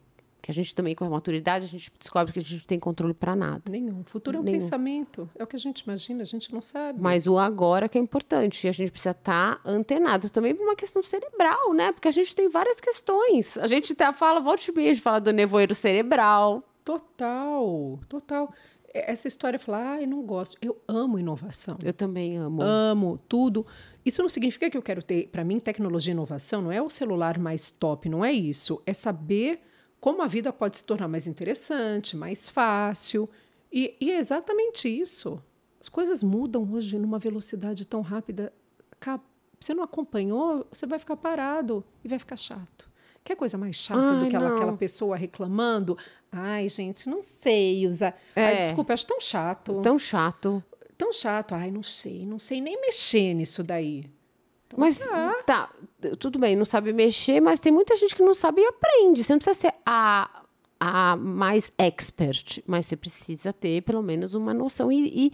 [0.47, 2.79] Que a gente também, com a maturidade, a gente descobre que a gente não tem
[2.79, 3.63] controle para nada.
[3.69, 3.99] Nenhum.
[3.99, 4.59] O futuro é um Nenhum.
[4.59, 5.29] pensamento.
[5.37, 7.01] É o que a gente imagina, a gente não sabe.
[7.01, 8.65] Mas o agora que é importante.
[8.65, 11.91] E a gente precisa estar antenado também por uma questão cerebral, né?
[11.91, 13.57] Porque a gente tem várias questões.
[13.57, 16.63] A gente até fala, volte meia, de falar do nevoeiro cerebral.
[16.81, 18.53] Total, total.
[18.93, 20.55] Essa história, falar, ah, eu não gosto.
[20.61, 21.77] Eu amo inovação.
[21.83, 22.61] Eu também amo.
[22.61, 23.65] amo tudo.
[24.05, 26.89] Isso não significa que eu quero ter, para mim, tecnologia e inovação não é o
[26.89, 28.81] celular mais top, não é isso.
[28.85, 29.59] É saber
[29.99, 33.29] como a vida pode se tornar mais interessante, mais fácil.
[33.71, 35.41] E, e é exatamente isso.
[35.79, 38.53] As coisas mudam hoje numa velocidade tão rápida.
[39.59, 42.89] Você não acompanhou, você vai ficar parado e vai ficar chato.
[43.23, 45.97] Quer coisa mais chata do Ai, que ela- aquela pessoa reclamando?
[46.31, 48.17] Ai, gente, não sei usar.
[48.35, 48.59] Ai, É.
[48.61, 50.63] desculpa, eu acho tão chato Tão chato.
[50.97, 51.53] tão chato.
[51.53, 54.05] Ai, não sei, não sei nem mexer nisso daí.
[54.67, 55.33] Então, Mas tá.
[55.45, 55.69] tá,
[56.19, 59.23] tudo bem, não sabe mexer, mas tem muita gente que não sabe e aprende.
[59.23, 60.43] Você não precisa ser a,
[60.79, 65.31] a mais expert, mas você precisa ter pelo menos uma noção e, e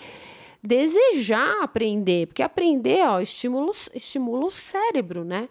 [0.62, 5.50] desejar aprender, porque aprender, ó, estimula, o- estimula o cérebro, né?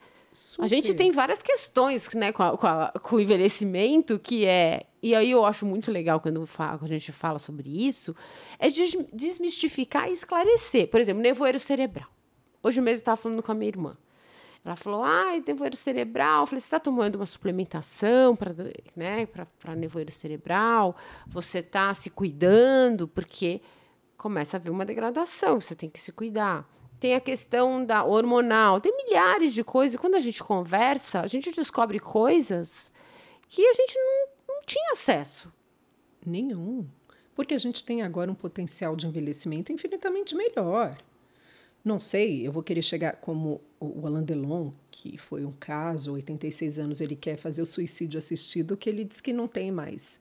[0.59, 0.97] A gente Super.
[0.99, 4.87] tem várias questões né, com, a- com a- com o envelhecimento, que é.
[5.03, 8.17] E aí eu acho muito legal quando, a gente fala sobre isso,
[8.59, 10.89] é des- desmistificar e esclarecer.
[10.89, 12.07] Por exemplo, nevoeiro cerebral.
[12.63, 13.97] Hoje mesmo eu estava falando com a minha irmã.
[14.65, 16.43] Ela falou: ai, nevoeiro cerebral.
[16.43, 18.55] Eu falei: você está tomando uma suplementação para
[18.95, 19.29] né,
[19.77, 20.97] nevoeiro cerebral?
[21.27, 23.09] Você está se cuidando?
[23.09, 23.61] Porque
[24.17, 26.69] começa a haver uma degradação, você tem que se cuidar.
[27.01, 29.97] Tem a questão da hormonal, tem milhares de coisas.
[29.97, 32.93] E quando a gente conversa, a gente descobre coisas
[33.49, 35.53] que a gente não, não tinha acesso.
[36.25, 36.87] Nenhum.
[37.35, 40.97] Porque a gente tem agora um potencial de envelhecimento infinitamente melhor.
[41.85, 46.79] Não sei, eu vou querer chegar como o Alain Delon, que foi um caso, 86
[46.79, 50.21] anos, ele quer fazer o suicídio assistido, que ele diz que não tem mais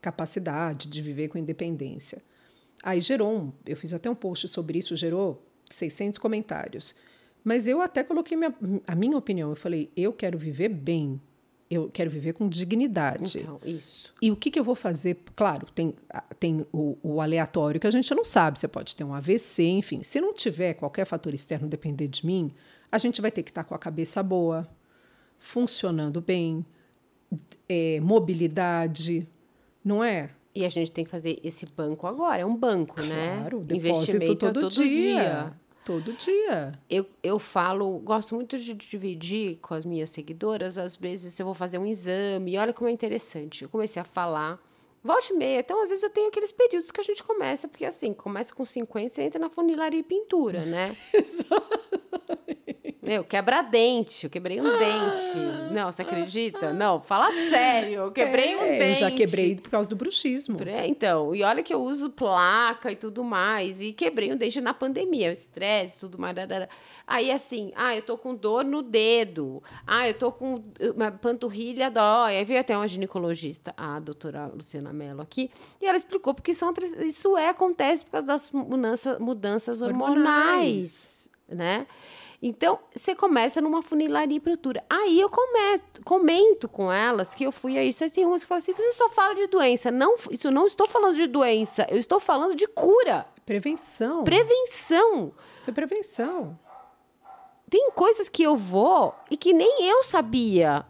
[0.00, 2.20] capacidade de viver com independência.
[2.82, 5.40] Aí gerou, um, eu fiz até um post sobre isso, gerou
[5.70, 6.94] 600 comentários.
[7.44, 8.54] Mas eu até coloquei minha,
[8.86, 9.50] a minha opinião.
[9.50, 11.20] Eu falei, eu quero viver bem,
[11.70, 13.38] eu quero viver com dignidade.
[13.38, 14.14] Então, isso.
[14.22, 15.18] E o que, que eu vou fazer?
[15.36, 18.58] Claro, tem, a- tem o, o aleatório que a gente não sabe.
[18.58, 20.02] Você pode ter um AVC, enfim.
[20.02, 22.52] Se não tiver qualquer fator externo depender de mim,
[22.90, 24.66] a gente vai ter que estar com a cabeça boa,
[25.38, 26.64] funcionando bem,
[27.68, 29.26] é, mobilidade,
[29.84, 30.30] não é?
[30.54, 32.42] E a gente tem que fazer esse banco agora.
[32.42, 33.36] É um banco, né?
[33.40, 35.52] Claro, depósito todo, dia.
[35.88, 36.78] Todo dia.
[36.90, 41.54] Eu, eu falo, gosto muito de dividir com as minhas seguidoras, às vezes eu vou
[41.54, 43.62] fazer um exame, e olha como é interessante.
[43.62, 44.62] Eu comecei a falar,
[45.02, 47.86] volte e meia, então às vezes eu tenho aqueles períodos que a gente começa, porque
[47.86, 50.94] assim, começa com 50, você entra na funilaria e pintura, né?
[53.08, 55.72] Meu, quebra dente, eu quebrei um dente.
[55.72, 56.74] Não, você acredita?
[56.74, 59.02] Não, fala sério, eu quebrei um É, dente.
[59.02, 60.58] Eu já quebrei por causa do bruxismo.
[60.66, 64.60] É, então, e olha que eu uso placa e tudo mais, e quebrei um dente
[64.60, 66.36] na pandemia, o estresse tudo mais.
[67.06, 70.62] Aí, assim, ah, eu tô com dor no dedo, ah, eu tô com
[70.94, 72.36] uma panturrilha dói.
[72.36, 75.50] Aí veio até uma ginecologista, a doutora Luciana Mello aqui,
[75.80, 81.86] e ela explicou porque são, isso é, acontece por causa das mudança, mudanças hormonais, né?
[82.40, 84.84] Então, você começa numa funilaria e procura.
[84.88, 88.04] Aí eu comento, comento com elas que eu fui a isso.
[88.04, 89.90] Aí tem umas que falam assim: você só fala de doença.
[89.90, 94.22] Não, isso eu não estou falando de doença, eu estou falando de cura, Prevenção.
[94.22, 95.32] prevenção.
[95.58, 96.56] Isso é prevenção.
[97.68, 100.86] Tem coisas que eu vou e que nem eu sabia.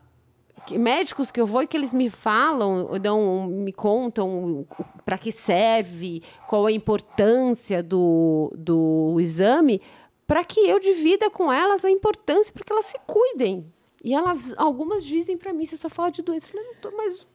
[0.66, 4.66] Que- médicos que eu vou e que eles me falam, dão, me contam
[5.04, 9.80] para que serve, qual a importância do, do exame,
[10.28, 13.66] para que eu divida com elas a importância para que elas se cuidem.
[14.04, 16.46] E elas, algumas dizem para mim, você só fala de doença.
[16.48, 17.26] Eu falei, mas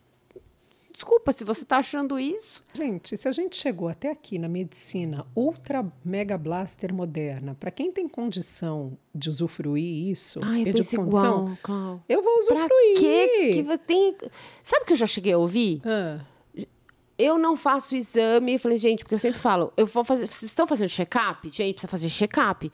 [0.92, 2.64] desculpa, se você está achando isso.
[2.72, 7.92] Gente, se a gente chegou até aqui na medicina ultra mega blaster moderna, para quem
[7.92, 12.04] tem condição de usufruir isso, Ai, eu digo condição, igual, Clau.
[12.08, 13.00] eu vou Pra usufruir.
[13.00, 14.16] que que você tem...
[14.64, 15.82] Sabe o que eu já cheguei a ouvir?
[15.84, 16.22] Ah,
[17.18, 18.54] Eu não faço exame.
[18.54, 20.28] Eu falei, gente, porque eu sempre falo, eu vou fazer.
[20.28, 21.48] Vocês estão fazendo check-up?
[21.50, 22.72] Gente, precisa fazer check-up.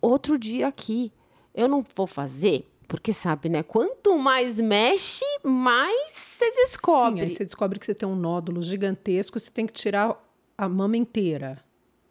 [0.00, 1.12] Outro dia aqui,
[1.54, 3.62] eu não vou fazer, Porque sabe, né?
[3.62, 7.20] Quanto mais mexe, mais você descobre.
[7.20, 10.20] Sim, aí você descobre que você tem um nódulo gigantesco, você tem que tirar
[10.58, 11.58] a mama inteira.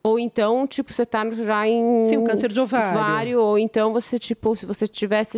[0.03, 1.99] Ou então, tipo, você tá já em.
[1.99, 3.39] Sim, um câncer de ovário.
[3.39, 5.37] Ou então você, tipo, se você tivesse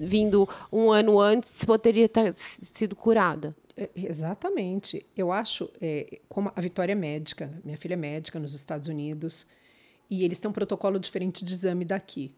[0.00, 3.54] vindo um ano antes, poderia ter sido curada.
[3.76, 5.06] É, exatamente.
[5.16, 9.46] Eu acho, é, como a Vitória é médica, minha filha é médica nos Estados Unidos,
[10.10, 12.34] e eles têm um protocolo diferente de exame daqui.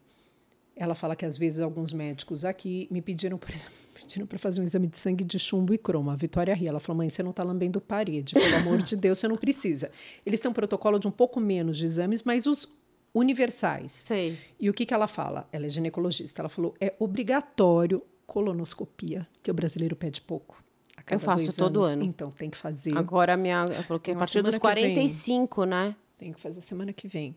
[0.77, 4.61] Ela fala que às vezes alguns médicos aqui me pediram, por exemplo, pediram para fazer
[4.61, 6.11] um exame de sangue de chumbo e cromo.
[6.11, 6.69] A Vitória ria.
[6.69, 8.35] Ela falou: mãe, você não está lambendo parede.
[8.35, 9.90] Pelo amor de Deus, você não precisa.
[10.24, 12.69] Eles têm um protocolo de um pouco menos de exames, mas os
[13.12, 13.93] universais.
[13.93, 14.39] Sei.
[14.59, 15.48] E o que, que ela fala?
[15.52, 16.43] Ela é ginecologista.
[16.43, 20.64] Ela falou: é obrigatório colonoscopia, que o brasileiro pede pouco.
[21.10, 21.93] Eu faço todo anos.
[21.93, 22.05] ano.
[22.05, 22.97] Então, tem que fazer.
[22.97, 23.56] Agora, a minha.
[23.56, 25.94] Ela falou que é a partir dos 45, né?
[26.18, 27.36] Tem que fazer semana que vem.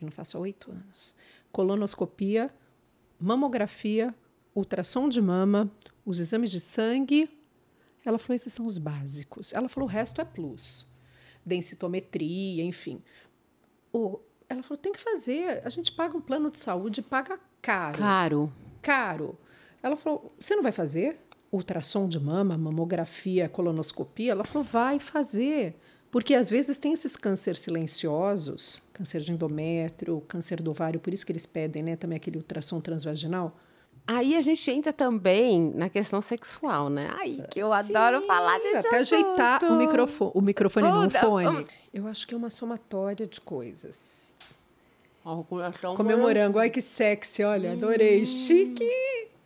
[0.00, 1.14] Eu não faço há oito anos.
[1.50, 2.52] Colonoscopia
[3.18, 4.14] mamografia,
[4.54, 5.70] ultrassom de mama,
[6.04, 7.28] os exames de sangue.
[8.04, 9.52] Ela falou: esses são os básicos.
[9.52, 10.86] Ela falou: o resto é plus.
[11.44, 13.02] Densitometria, enfim.
[13.92, 15.62] O, ela falou: tem que fazer.
[15.64, 17.98] A gente paga um plano de saúde, paga caro.
[17.98, 18.52] Caro.
[18.80, 19.38] Caro.
[19.82, 21.18] Ela falou: você não vai fazer?
[21.50, 24.32] Ultrassom de mama, mamografia, colonoscopia?
[24.32, 25.76] Ela falou: vai fazer.
[26.10, 31.24] Porque às vezes tem esses cânceres silenciosos, câncer de endométrio, câncer do ovário, por isso
[31.24, 33.54] que eles pedem, né, também aquele ultrassom transvaginal.
[34.06, 37.10] Aí a gente entra também na questão sexual, né?
[37.12, 39.14] Ai, que eu Sim, adoro falar desse Até assunto.
[39.14, 41.66] ajeitar o microfone, o microfone oh, no fone.
[41.92, 44.34] Eu acho que é uma somatória de coisas.
[45.22, 45.44] Oh,
[45.94, 46.58] Comer morango.
[46.58, 48.22] Ai, que sexy, olha, adorei.
[48.22, 48.24] Hum.
[48.24, 48.90] Chique!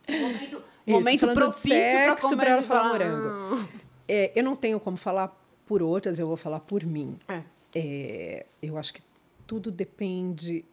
[0.09, 3.67] Momento, momento propício para ela falar morango.
[4.07, 5.29] É, eu não tenho como falar
[5.65, 7.17] por outras, eu vou falar por mim.
[7.27, 7.41] É.
[7.75, 9.01] É, eu acho que
[9.47, 10.63] tudo depende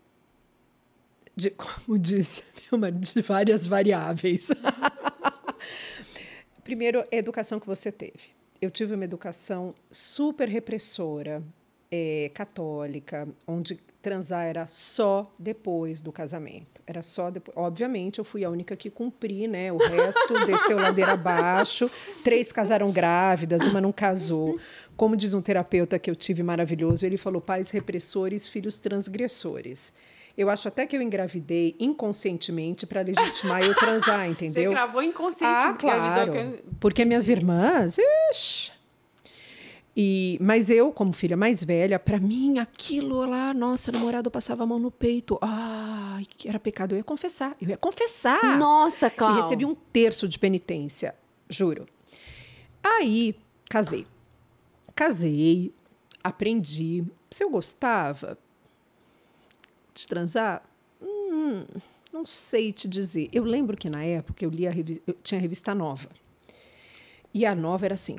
[1.34, 4.48] de, como disse uma de várias variáveis.
[6.62, 8.38] Primeiro, a educação que você teve.
[8.60, 11.42] Eu tive uma educação super repressora,
[11.90, 16.80] é, católica, onde transar era só depois do casamento.
[16.86, 17.56] Era só depois.
[17.56, 19.72] Obviamente, eu fui a única que cumpri, né?
[19.72, 21.90] O resto desceu ladeira abaixo.
[22.22, 24.58] Três casaram grávidas, uma não casou.
[24.96, 29.92] Como diz um terapeuta que eu tive maravilhoso, ele falou: pais repressores, filhos transgressores.
[30.38, 34.70] Eu acho até que eu engravidei inconscientemente para legitimar eu transar, entendeu?
[34.70, 35.66] Você gravou inconscientemente.
[35.66, 36.58] Ah, claro.
[36.78, 37.98] Porque minhas irmãs,
[38.30, 38.72] ixi,
[39.96, 44.66] e, mas eu, como filha mais velha, para mim aquilo lá, nossa, namorado passava a
[44.66, 45.38] mão no peito.
[45.40, 46.92] Ai, que era pecado.
[46.92, 47.56] Eu ia confessar.
[47.60, 48.58] Eu ia confessar.
[48.58, 49.38] Nossa, claro.
[49.38, 51.14] E recebi um terço de penitência,
[51.48, 51.86] juro.
[52.82, 53.34] Aí,
[53.68, 54.06] casei.
[54.94, 55.74] Casei,
[56.22, 57.04] aprendi.
[57.30, 58.38] Se eu gostava
[59.92, 60.62] de transar,
[61.02, 61.64] hum,
[62.12, 63.28] não sei te dizer.
[63.32, 64.72] Eu lembro que na época eu lia
[65.06, 66.08] eu tinha a revista Nova.
[67.34, 68.16] E a Nova era assim,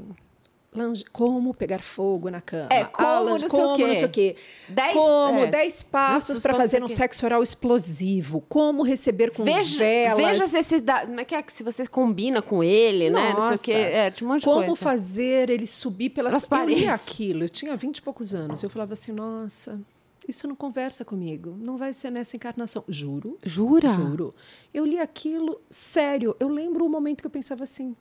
[1.11, 2.69] como pegar fogo na cama.
[2.69, 4.35] É, como, não, como sei não sei o quê.
[4.69, 5.48] Dez, como, é.
[5.48, 8.41] dez passos para fazer um sexo oral explosivo.
[8.48, 10.18] Como receber com veja, velas.
[10.18, 13.23] Veja se, se, dá, não é que, é que se você combina com ele, Nossa.
[13.23, 13.34] né?
[13.34, 13.72] Não sei o quê.
[13.73, 14.81] É, tinha um monte como de coisa.
[14.81, 16.84] fazer ele subir pelas As paredes.
[16.84, 17.43] Eu aquilo.
[17.43, 18.64] Eu tinha vinte e poucos anos.
[18.64, 19.80] Eu falava assim, nossa...
[20.27, 21.57] Isso não conversa comigo.
[21.60, 22.84] Não vai ser nessa encarnação.
[22.88, 23.38] Juro.
[23.43, 23.89] Jura?
[23.89, 24.35] Juro.
[24.72, 26.35] Eu li aquilo, sério.
[26.39, 27.95] Eu lembro o momento que eu pensava assim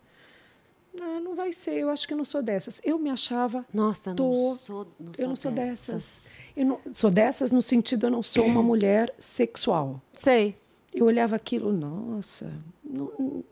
[1.01, 2.81] ah, não vai ser, eu acho que eu não sou dessas.
[2.85, 3.65] Eu me achava.
[3.73, 5.95] Nossa, tô, não sou, não eu não sou dessas.
[5.95, 6.29] dessas.
[6.57, 10.01] Eu não, sou dessas no sentido eu não sou uma mulher sexual.
[10.13, 10.57] Sei.
[10.93, 12.53] Eu olhava aquilo, nossa.
[12.83, 13.45] Não,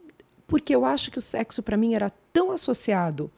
[0.47, 3.31] porque eu acho que o sexo para mim era tão associado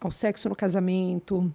[0.00, 1.54] ao sexo no casamento,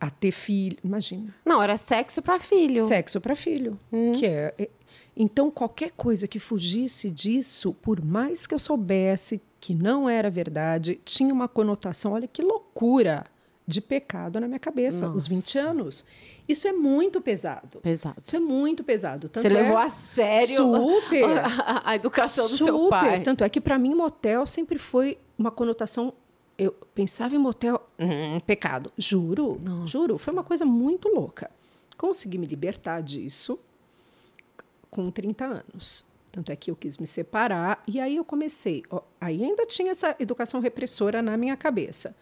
[0.00, 0.78] a ter filho.
[0.82, 1.34] Imagina.
[1.44, 2.86] Não, era sexo para filho.
[2.86, 3.78] Sexo para filho.
[3.92, 4.12] Hum.
[4.12, 4.68] Que é, é
[5.16, 10.98] então, qualquer coisa que fugisse disso, por mais que eu soubesse que não era verdade,
[11.04, 13.26] tinha uma conotação, olha que loucura,
[13.70, 15.16] de pecado na minha cabeça, Nossa.
[15.16, 16.04] os 20 anos.
[16.48, 17.78] Isso é muito pesado.
[17.80, 18.16] Pesado.
[18.20, 19.28] Isso é muito pesado.
[19.28, 22.64] Tanto Você é levou a sério super, a, a educação do super.
[22.64, 23.20] seu pai.
[23.20, 26.12] Tanto é que, para mim, motel sempre foi uma conotação.
[26.62, 28.92] Eu pensava em motel, hum, pecado.
[28.98, 29.86] Juro, Nossa.
[29.86, 30.18] juro.
[30.18, 31.50] Foi uma coisa muito louca.
[31.96, 33.58] Consegui me libertar disso
[34.90, 36.04] com 30 anos.
[36.30, 38.82] Tanto é que eu quis me separar e aí eu comecei.
[38.90, 42.14] Ó, aí ainda tinha essa educação repressora na minha cabeça.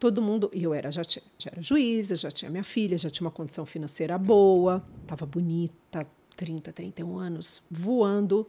[0.00, 3.08] Todo mundo, e eu era já, tinha, já era juíza, já tinha minha filha, já
[3.08, 6.04] tinha uma condição financeira boa, estava bonita,
[6.36, 8.48] 30, 31 anos, voando,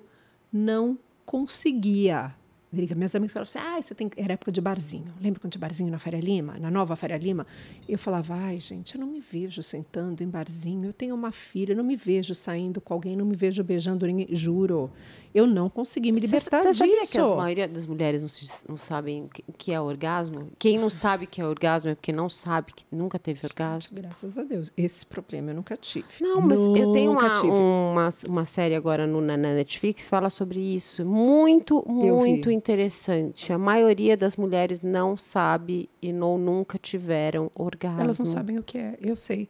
[0.51, 2.35] não conseguia
[2.71, 4.09] minhas amigas falavam assim, ah, você tem...
[4.15, 5.13] era época de barzinho.
[5.19, 7.45] Lembra quando tinha barzinho na Faria Lima, na nova Faria Lima?
[7.87, 10.85] Eu falava, ai, gente, eu não me vejo sentando em barzinho.
[10.85, 14.05] Eu tenho uma filha, eu não me vejo saindo com alguém, não me vejo beijando
[14.07, 14.27] ninguém.
[14.31, 14.89] Juro.
[15.33, 16.79] Eu não consegui me libertar Você disso.
[16.79, 20.49] sabia que a maioria das mulheres não, se- não sabem o que- é orgasmo?
[20.59, 23.95] Quem não sabe o que é orgasmo é porque não sabe, que nunca teve orgasmo.
[23.95, 24.71] Graças a Deus.
[24.75, 26.05] Esse problema eu nunca tive.
[26.19, 30.09] Não, mas eu tenho Nunca uma, uma, uma série agora no, na, na Netflix que
[30.09, 31.05] fala sobre isso.
[31.05, 33.53] Muito, muito interessante.
[33.53, 38.01] A maioria das mulheres não sabe e não, nunca tiveram orgasmo.
[38.01, 39.47] Elas não sabem o que é, eu sei.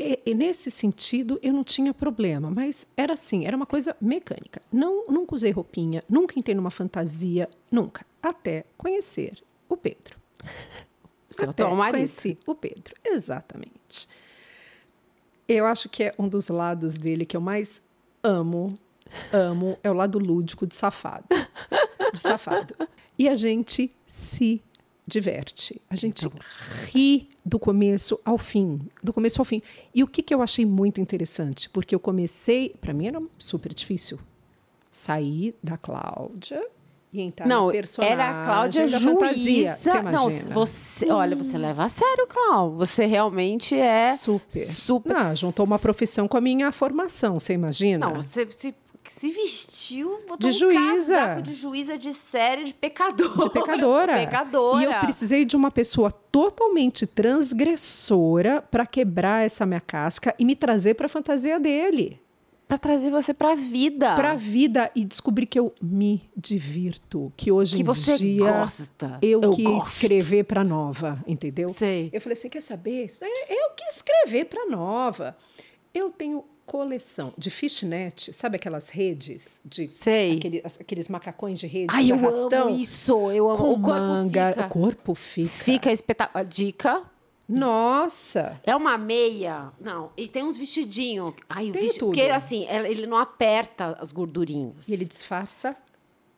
[0.00, 4.62] E, e nesse sentido, eu não tinha problema, mas era assim, era uma coisa mecânica.
[4.72, 8.06] Não, nunca usei roupinha, nunca entrei numa fantasia, nunca.
[8.22, 10.18] Até conhecer o Pedro.
[11.28, 11.96] Seu Até marido.
[11.96, 14.08] conheci o Pedro, exatamente.
[15.46, 17.82] Eu acho que é um dos lados dele que eu mais
[18.22, 18.68] amo,
[19.30, 21.26] amo, é o lado lúdico de safado.
[22.10, 22.74] De safado.
[23.18, 24.62] E a gente se
[25.06, 25.80] diverte.
[25.88, 26.28] A gente
[26.92, 29.60] ri do começo ao fim, do começo ao fim.
[29.94, 33.72] E o que, que eu achei muito interessante, porque eu comecei, para mim era super
[33.74, 34.18] difícil,
[34.92, 36.64] sair da Cláudia
[37.12, 39.12] e entrar Não, no personagem era a Cláudia da juíza.
[39.12, 39.76] fantasia.
[39.76, 42.78] Você não, você, olha, você leva a sério, Cláudia.
[42.78, 44.66] Você realmente é super.
[44.66, 45.16] super.
[45.16, 48.06] Ah, juntou uma profissão com a minha formação, você imagina?
[48.06, 48.74] Não, você se,
[49.10, 51.14] se vestiu, botou De um juíza.
[51.14, 53.42] casaco de juíza de série de pecadora.
[53.44, 54.12] de pecadora.
[54.24, 54.80] Pecadora.
[54.82, 60.54] E eu precisei de uma pessoa totalmente transgressora para quebrar essa minha casca e me
[60.56, 62.20] trazer para a fantasia dele,
[62.68, 64.14] Pra trazer você pra vida.
[64.14, 68.52] para a vida e descobrir que eu me divirto, que hoje que em você dia
[68.60, 69.18] gosta.
[69.20, 69.88] eu, quis gosto.
[69.88, 71.68] escrever para nova, entendeu?
[71.70, 72.10] Sei.
[72.12, 73.06] Eu falei assim, quer saber?
[73.06, 75.36] Isso é, eu quis escrever para nova.
[75.92, 80.36] Eu tenho coleção de fishnet, sabe aquelas redes de Sei.
[80.38, 83.30] aquele- aqueles macacões de rede Ai, de eu arrastão amo isso.
[83.32, 83.58] Eu amo.
[83.58, 85.48] com o corpo manga, fica, o corpo fica.
[85.64, 86.44] fica espetacular.
[86.44, 87.02] Dica.
[87.48, 89.70] Nossa, É uma meia.
[89.80, 91.34] Não, e tem uns vestidinhos.
[91.48, 92.08] Ai, o Tem vesti- tudo.
[92.14, 94.88] Porque assim, ele não aperta as gordurinhas.
[94.88, 95.76] e ele disfarça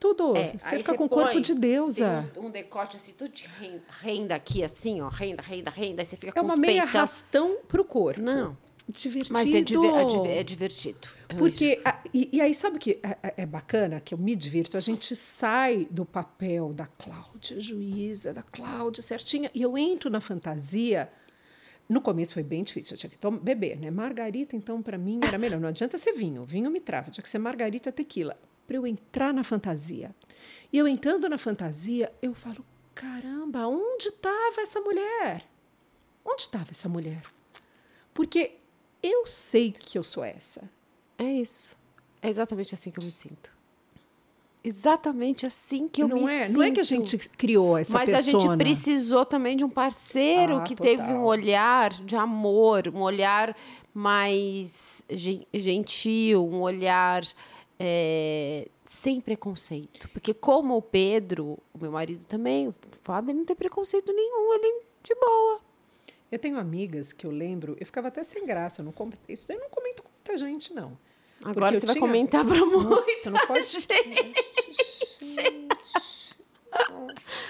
[0.00, 0.34] tudo.
[0.36, 2.18] É, você fica você com o corpo de Tem deusa.
[2.18, 5.08] uns- um decote assim, tudo de renda, renda aqui, assim, ó.
[5.08, 6.02] Renda, renda, renda.
[6.02, 6.98] Aí você fica É com uma os meia peitão.
[7.00, 8.20] arrastão pro corpo.
[8.20, 8.56] Não,
[8.88, 9.32] Divertido.
[9.32, 11.08] mas é, diver- é diver- é divertido.
[11.28, 14.00] É Porque, a- e, e aí, sabe o que é, é- é bacana?
[14.00, 14.76] Que eu me divirto.
[14.76, 20.20] A gente sai do papel da Cláudia juíza, da Cláudia certinha, e eu entro na
[20.20, 21.10] fantasia.
[21.88, 23.90] No começo foi bem difícil, eu tinha que tomar, beber, né?
[23.90, 25.60] Margarita, então, para mim, era melhor.
[25.60, 28.36] Não adianta ser vinho, vinho me trava, tinha que ser margarita tequila.
[28.66, 30.14] Para eu entrar na fantasia.
[30.72, 32.64] E eu entrando na fantasia, eu falo:
[32.94, 35.44] caramba, onde estava essa mulher?
[36.24, 37.22] Onde estava essa mulher?
[38.14, 38.52] Porque
[39.02, 40.68] eu sei que eu sou essa.
[41.18, 41.76] É isso.
[42.20, 43.50] É exatamente assim que eu me sinto.
[44.64, 46.56] Exatamente assim que eu não me é, sinto.
[46.56, 48.38] não é que a gente criou essa Mas persona.
[48.38, 50.96] a gente precisou também de um parceiro Ah, que total.
[50.96, 53.56] teve um olhar de amor, um olhar
[53.92, 57.24] mais gen- gentil, um olhar
[57.76, 60.08] é, sem preconceito.
[60.10, 64.66] Porque como o Pedro, o meu marido também, o Fábio não tem preconceito nenhum, ele
[64.66, 65.60] é de boa.
[66.32, 68.92] Eu tenho amigas que eu lembro, eu ficava até sem graça, não
[69.28, 70.98] isso daí eu não comento com muita gente, não.
[71.44, 73.66] Agora você vai tinha- comentar pra muita Nossa, não pode.
[73.68, 74.32] gente.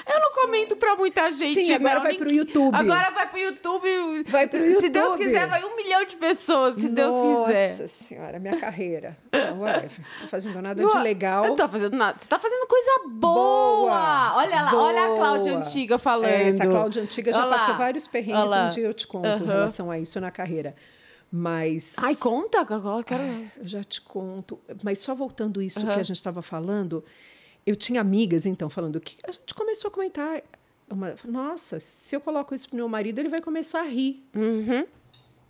[0.08, 0.11] Não
[0.42, 1.62] comento pra muita gente.
[1.64, 2.02] Sim, agora não.
[2.02, 2.74] vai pro YouTube.
[2.74, 4.22] Agora vai pro YouTube.
[4.28, 5.24] Vai pro Se Deus YouTube.
[5.24, 7.70] quiser, vai um milhão de pessoas, se Deus quiser.
[7.70, 9.16] Nossa senhora, minha carreira.
[9.32, 9.60] Não,
[10.22, 11.46] tô fazendo nada de legal.
[11.46, 12.18] Não tô fazendo nada.
[12.18, 13.32] Você tá fazendo coisa boa.
[13.32, 15.18] Boa, Olha lá, olha a boa.
[15.18, 16.30] Cláudia Antiga falando.
[16.30, 17.58] É, essa Cláudia Antiga já Olha lá.
[17.58, 18.66] passou vários perrengues, Olha lá.
[18.66, 20.74] um dia eu te conto em relação a isso na carreira.
[21.30, 21.96] Mas.
[21.98, 23.52] Ai, conta, eu quero ver.
[23.56, 24.60] Eu já te conto.
[24.82, 25.94] Mas só voltando isso Aham.
[25.94, 27.02] que a gente estava falando,
[27.66, 30.42] eu tinha amigas, então, falando que a gente começou a comentar.
[30.90, 34.22] Uma, nossa, se eu coloco isso pro meu marido, ele vai começar a rir.
[34.34, 34.84] Uhum.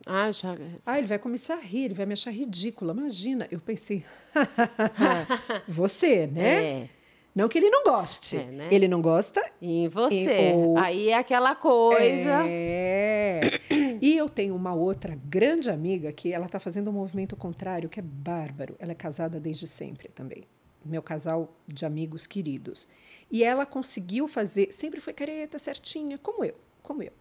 [0.07, 0.55] Ah, já.
[0.87, 2.93] Ah, ele vai começar a rir, ele vai me achar ridícula.
[2.93, 3.47] Imagina.
[3.51, 4.05] Eu pensei,
[5.69, 6.65] você, né?
[6.83, 6.89] É.
[7.35, 8.37] Não que ele não goste.
[8.37, 8.69] É, né?
[8.71, 9.43] Ele não gosta.
[9.61, 10.53] Em você.
[10.55, 12.45] ou- Aí é aquela coisa.
[12.47, 13.61] É.
[14.03, 17.99] E eu tenho uma outra grande amiga que ela está fazendo um movimento contrário, que
[17.99, 18.77] é bárbaro.
[18.79, 20.45] Ela é casada desde sempre também.
[20.85, 22.89] Meu casal de amigos queridos.
[23.31, 27.13] E ela conseguiu fazer, sempre foi careta, certinha, como eu, como eu.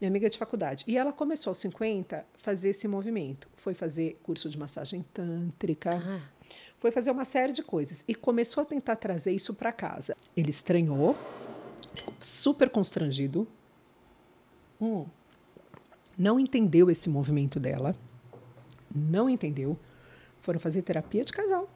[0.00, 0.84] Minha amiga de faculdade.
[0.86, 3.48] E ela começou aos 50 a fazer esse movimento.
[3.56, 6.20] Foi fazer curso de massagem tântrica, Ah.
[6.78, 10.14] foi fazer uma série de coisas e começou a tentar trazer isso para casa.
[10.36, 11.16] Ele estranhou,
[12.18, 13.48] super constrangido,
[14.78, 15.06] Hum.
[16.18, 17.96] não entendeu esse movimento dela,
[18.94, 19.78] não entendeu.
[20.42, 21.70] Foram fazer terapia de casal.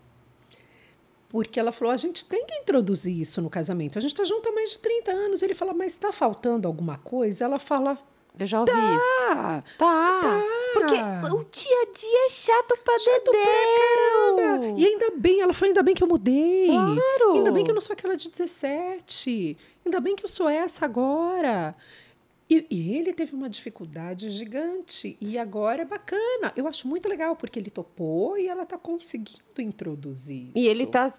[1.31, 3.97] Porque ela falou: a gente tem que introduzir isso no casamento.
[3.97, 5.43] A gente está junto há mais de 30 anos.
[5.43, 7.45] Ele fala: mas está faltando alguma coisa?
[7.45, 7.97] Ela fala:
[8.39, 9.25] Eu já ouvi isso.
[9.31, 10.21] ah, Tá.
[10.21, 10.43] Tá.
[10.75, 14.79] Porque o dia a dia é chato pra Chato dedéu.
[14.79, 16.67] E ainda bem, ela falou, ainda bem que eu mudei.
[16.69, 17.33] Claro.
[17.35, 19.57] Ainda bem que eu não sou aquela de 17.
[19.85, 21.75] Ainda bem que eu sou essa agora.
[22.51, 25.17] E, e, ele teve uma dificuldade gigante.
[25.21, 26.53] E agora é bacana.
[26.57, 30.51] Eu acho muito legal, porque ele topou e ela está conseguindo introduzir.
[30.57, 31.15] E ele está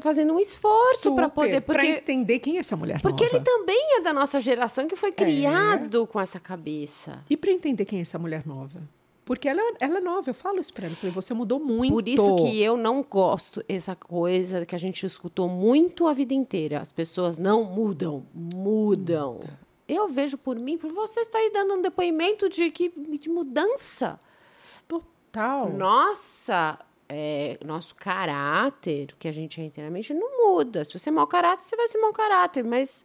[0.00, 1.60] fazendo um esforço para poder.
[1.60, 1.80] Porque...
[1.80, 3.30] Para entender quem é essa mulher porque nova.
[3.30, 6.06] Porque ele também é da nossa geração que foi criado é.
[6.06, 7.20] com essa cabeça.
[7.30, 8.82] E para entender quem é essa mulher nova.
[9.24, 10.94] Porque ela, ela é nova, eu falo isso para ela.
[10.94, 11.92] Eu falei, você mudou muito.
[11.92, 16.34] Por isso que eu não gosto essa coisa que a gente escutou muito a vida
[16.34, 16.80] inteira.
[16.80, 19.34] As pessoas não mudam, mudam.
[19.34, 19.60] Muda.
[19.94, 22.88] Eu vejo por mim, por você está aí dando um depoimento de, que,
[23.18, 24.18] de mudança.
[24.88, 25.70] Total.
[25.70, 26.78] Nossa,
[27.08, 30.84] é, nosso caráter, que a gente é inteiramente, não muda.
[30.84, 32.64] Se você é mau caráter, você vai ser mau caráter.
[32.64, 33.04] Mas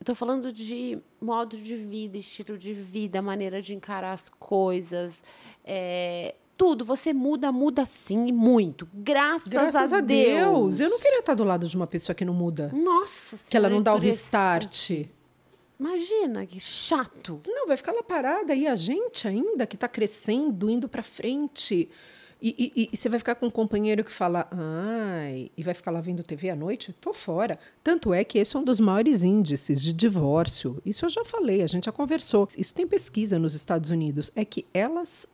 [0.00, 5.22] eu tô falando de modo de vida, estilo de vida, maneira de encarar as coisas.
[5.64, 8.88] É, tudo, você muda, muda sim, muito.
[8.94, 10.78] Graças, Graças a, a Deus.
[10.78, 10.80] Deus.
[10.80, 12.70] Eu não queria estar do lado de uma pessoa que não muda.
[12.72, 15.06] Nossa Que ela não dá o restart.
[15.78, 17.40] Imagina, que chato.
[17.46, 21.88] Não, vai ficar lá parada e a gente ainda que está crescendo, indo para frente.
[22.40, 25.92] E, e, e, você vai ficar com um companheiro que fala, ai, e vai ficar
[25.92, 26.92] lá vendo TV à noite?
[27.00, 27.56] Tô fora.
[27.84, 30.82] Tanto é que esse é um dos maiores índices de divórcio.
[30.84, 32.48] Isso eu já falei, a gente já conversou.
[32.58, 34.32] Isso tem pesquisa nos Estados Unidos.
[34.34, 35.24] É que elas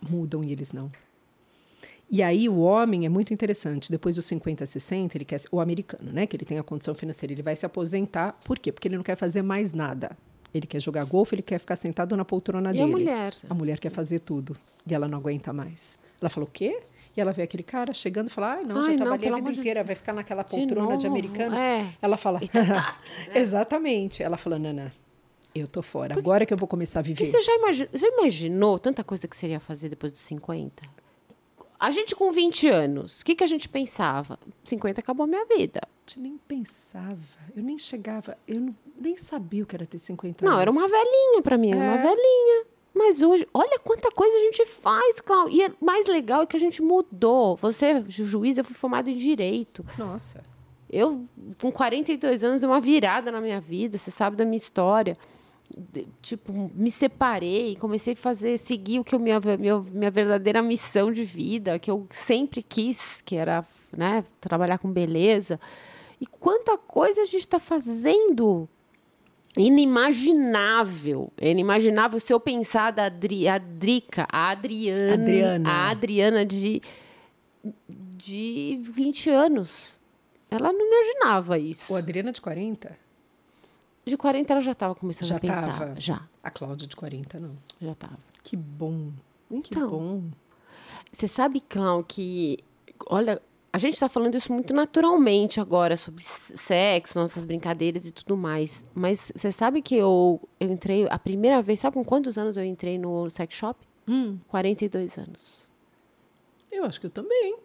[0.00, 0.90] mudam e eles não.
[2.10, 3.90] E aí o homem é muito interessante.
[3.90, 7.32] Depois dos 50, 60, ele quer o americano, né, que ele tem a condição financeira,
[7.32, 8.38] ele vai se aposentar.
[8.44, 8.70] Por quê?
[8.70, 10.16] Porque ele não quer fazer mais nada.
[10.52, 12.84] Ele quer jogar golfe, ele quer ficar sentado na poltrona e dele.
[12.84, 13.34] E a mulher?
[13.50, 14.56] A mulher quer fazer tudo.
[14.86, 15.98] E ela não aguenta mais.
[16.20, 16.80] Ela falou: "O quê?"
[17.16, 19.50] E ela vê aquele cara chegando e fala: Ai, não, Ai, já trabalhei a vida
[19.52, 19.86] inteira, de...
[19.86, 21.54] vai ficar naquela poltrona de, de americano.
[21.54, 21.92] É.
[22.02, 22.62] Ela fala: tá,
[23.28, 23.40] né?
[23.40, 24.22] Exatamente.
[24.22, 24.92] Ela falou: Nana,
[25.54, 26.14] eu tô fora.
[26.14, 26.28] Porque...
[26.28, 27.24] Agora que eu vou começar a viver.
[27.24, 30.82] E você já imaginou, imaginou tanta coisa que seria fazer depois dos 50?
[31.84, 34.38] A gente com 20 anos, o que, que a gente pensava?
[34.64, 35.82] 50 acabou a minha vida.
[35.84, 37.18] A gente nem pensava,
[37.54, 40.56] eu nem chegava, eu não, nem sabia o que era ter 50 não, anos.
[40.56, 41.76] Não, era uma velhinha para mim, é.
[41.76, 42.64] uma velhinha.
[42.94, 45.54] Mas hoje, olha quanta coisa a gente faz, Cláudio.
[45.54, 47.54] E é mais legal é que a gente mudou.
[47.56, 49.84] Você juiz, eu fui formada em direito.
[49.98, 50.42] Nossa.
[50.88, 51.26] Eu,
[51.60, 55.18] com 42 anos, é uma virada na minha vida, você sabe da minha história
[56.22, 61.10] tipo, me separei, comecei a fazer, seguir o que eu minha, minha, minha verdadeira missão
[61.10, 63.64] de vida, que eu sempre quis, que era,
[63.96, 65.58] né, trabalhar com beleza.
[66.20, 68.68] E quanta coisa a gente está fazendo
[69.56, 71.32] inimaginável.
[71.40, 76.80] Inimaginável se eu pensar da Adri, a Drica, a Adriana, Adriana, a Adriana de,
[77.88, 80.00] de 20 anos.
[80.50, 81.92] Ela não imaginava isso.
[81.92, 83.03] O Adriana de 40?
[84.04, 85.78] De 40 ela já estava começando já a pensar.
[85.78, 86.00] Tava.
[86.00, 86.28] Já.
[86.42, 87.56] A Cláudia de 40 não.
[87.80, 88.18] Já estava.
[88.42, 89.10] Que bom.
[89.50, 90.22] Então, que bom.
[91.10, 92.58] Você sabe, Cláudio, que
[93.08, 93.40] olha,
[93.72, 98.84] a gente está falando isso muito naturalmente agora sobre sexo, nossas brincadeiras e tudo mais.
[98.94, 102.64] Mas você sabe que eu, eu entrei a primeira vez, sabe com quantos anos eu
[102.64, 103.84] entrei no sex shop?
[104.06, 104.38] Hum.
[104.48, 105.70] 42 anos.
[106.70, 107.56] Eu acho que eu também.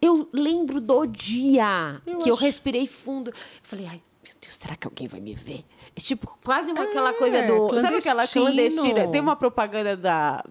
[0.00, 2.28] Eu lembro do dia eu que acho...
[2.30, 3.30] eu respirei fundo.
[3.30, 5.64] Eu falei, ai, meu Deus, será que alguém vai me ver?
[5.94, 7.78] É tipo, quase uma, aquela coisa do.
[7.78, 9.08] Sabe aquela clandestina?
[9.08, 10.42] Tem uma propaganda da.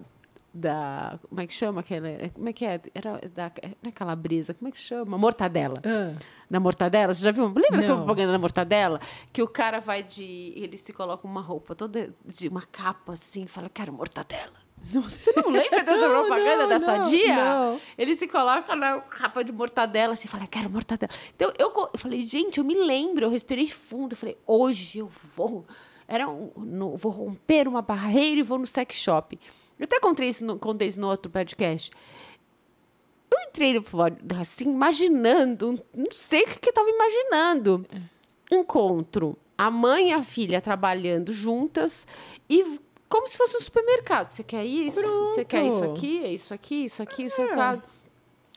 [0.54, 1.18] Da.
[1.28, 2.08] Como é que chama aquela.
[2.30, 2.80] Como é que é?
[2.94, 3.52] Era da.
[3.82, 5.18] Não é calabresa, como é que chama?
[5.18, 5.82] Mortadela.
[5.84, 6.14] Ah.
[6.48, 7.16] Da mortadela?
[7.16, 7.48] Você já viu?
[7.48, 9.02] Lembra daquela propaganda da mortadela?
[9.32, 10.54] Que o cara vai de.
[10.56, 12.14] Ele se coloca uma roupa toda.
[12.24, 14.63] de uma capa assim, fala, quero mortadela.
[14.84, 17.36] Você não lembra dessa não, propaganda não, da Sadia?
[17.36, 17.80] Não.
[17.98, 21.12] Ele se coloca na capa de mortadela assim, fala, quero mortadela.
[21.34, 25.10] Então eu, eu falei, gente, eu me lembro, eu respirei fundo, eu falei, hoje eu
[25.36, 25.66] vou.
[26.08, 29.40] Era um, no, vou romper uma barreira e vou no sex shop.
[29.80, 31.90] Eu até contei isso no, contei isso no outro podcast.
[33.32, 33.84] Eu entrei no
[34.40, 37.86] assim, imaginando, não sei o que, que eu estava imaginando.
[38.52, 42.06] Encontro a mãe e a filha trabalhando juntas
[42.50, 42.80] e
[43.14, 44.30] como se fosse um supermercado.
[44.30, 45.00] Você quer isso?
[45.00, 45.36] Pronto.
[45.36, 46.24] Você quer isso aqui?
[46.24, 47.82] É isso aqui, isso aqui, isso aqui.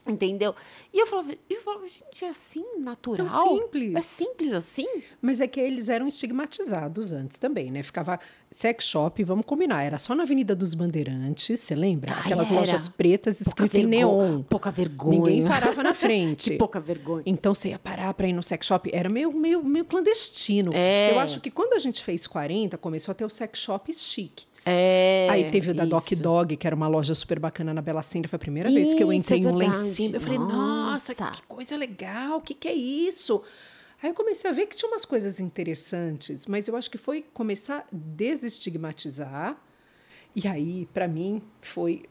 [0.07, 0.55] Entendeu?
[0.93, 3.27] E eu falava, eu falava, gente, é assim, natural?
[3.29, 3.95] Tão simples.
[3.95, 4.87] É simples assim?
[5.21, 7.83] Mas é que eles eram estigmatizados antes também, né?
[7.83, 8.19] Ficava
[8.51, 12.15] sex shop, vamos combinar, era só na Avenida dos Bandeirantes, você lembra?
[12.15, 12.61] Ai, Aquelas era.
[12.61, 14.43] lojas pretas escritas em neon.
[14.43, 15.19] Pouca vergonha.
[15.19, 16.51] Ninguém parava na frente.
[16.51, 17.23] que pouca vergonha.
[17.27, 20.71] Então você ia parar para ir no sex shop, era meio, meio, meio clandestino.
[20.75, 21.13] É.
[21.13, 24.47] Eu acho que quando a gente fez 40, começou a ter os sex shops chiques.
[24.65, 25.27] É.
[25.31, 25.91] Aí teve o da isso.
[25.91, 28.29] Doc Dog, que era uma loja super bacana na Bela Cinda.
[28.29, 29.79] Foi a primeira vez que eu Isso, entrei é em um verdade.
[29.97, 30.17] Cima.
[30.17, 31.31] Eu falei, nossa, Nossa.
[31.33, 33.43] que coisa legal, o que, que é isso?
[34.03, 37.23] Aí eu comecei a ver que tinha umas coisas interessantes, mas eu acho que foi
[37.33, 39.57] começar a desestigmatizar.
[40.35, 42.05] E aí, para mim, foi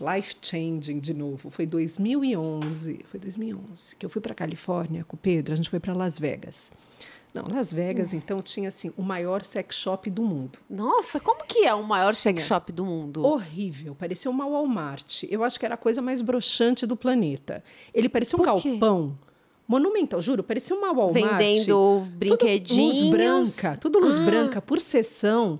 [0.00, 1.50] life changing de novo.
[1.50, 5.80] Foi 2011, foi 2011 que eu fui para Califórnia com o Pedro, a gente foi
[5.80, 6.70] para Las Vegas.
[7.34, 10.58] Não, Las Vegas, então, tinha assim o maior sex shop do mundo.
[10.68, 13.24] Nossa, como que é o maior sex shop do mundo?
[13.24, 15.22] Horrível, parecia uma Walmart.
[15.30, 17.64] Eu acho que era a coisa mais broxante do planeta.
[17.94, 19.18] Ele parecia um galpão
[19.66, 21.14] monumental, juro, parecia uma Walmart.
[21.14, 21.64] Vendendo
[22.04, 22.96] Tudo brinquedinhos.
[23.02, 24.24] luz branca, tudo luz Ah.
[24.24, 25.58] branca por sessão.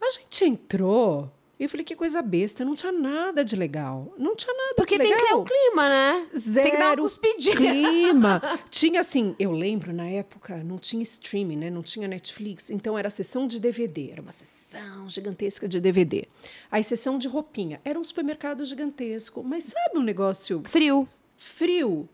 [0.00, 1.28] A gente entrou
[1.58, 4.12] e eu falei que coisa besta, não tinha nada de legal.
[4.16, 5.44] Não tinha nada Porque de tem legal.
[5.44, 6.26] que ter o clima, né?
[6.36, 7.56] Zero Tem que dar uma cuspidinha.
[7.56, 8.42] clima.
[8.70, 11.70] tinha assim, eu lembro na época não tinha streaming, né?
[11.70, 16.26] Não tinha Netflix, então era sessão de DVD, era uma sessão gigantesca de DVD.
[16.70, 21.08] Aí sessão de roupinha, era um supermercado gigantesco, mas sabe um negócio Frio.
[21.36, 22.08] frio?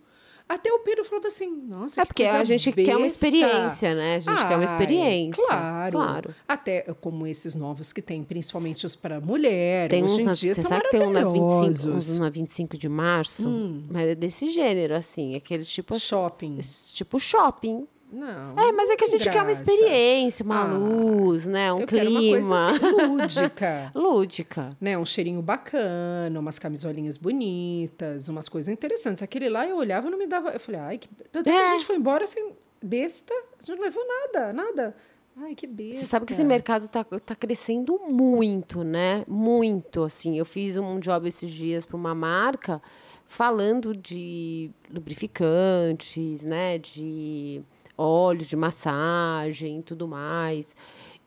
[0.46, 3.06] Até o Pedro falava assim, nossa, É que porque a gente quer uma besta.
[3.26, 4.16] experiência, né?
[4.16, 5.42] A gente quer uma Ai, experiência.
[5.46, 5.92] Claro.
[5.98, 6.34] Claro.
[6.46, 9.88] Até como esses novos que tem, principalmente os para mulher.
[9.88, 12.10] Tem hoje uns, em nas, dia você sabe que tem um nas 25, maravilhosos.
[12.10, 13.84] uns na 25 de março, Hum.
[13.90, 16.58] mas é desse gênero, assim, aquele tipo, Shopping.
[16.58, 17.86] esse tipo shopping.
[18.15, 18.53] Não.
[18.59, 19.62] É, mas é que a gente quer uma graça.
[19.62, 21.73] experiência, uma Ah, luz, né?
[21.73, 22.70] Um Eu quero uma coisa clima.
[22.70, 23.93] assim, lúdica.
[23.95, 24.77] Lúdica.
[24.81, 29.23] né, um cheirinho bacana, umas camisolinhas bonitas, umas coisas interessantes.
[29.23, 30.51] Aquele lá eu olhava e não me dava.
[30.51, 31.09] Eu falei, ai, que.
[31.32, 31.65] Tanto que É.
[31.69, 34.97] a gente foi embora assim, besta, a gente não levou nada, nada.
[35.36, 36.01] Ai, que besta.
[36.01, 39.24] Você sabe que esse mercado tá, tá crescendo muito, né?
[39.27, 40.39] Muito, assim.
[40.39, 42.81] Eu fiz um job esses dias para uma marca
[43.27, 46.78] falando de lubrificantes, né?
[46.78, 47.62] De
[47.96, 50.74] óleos de massagem e tudo mais.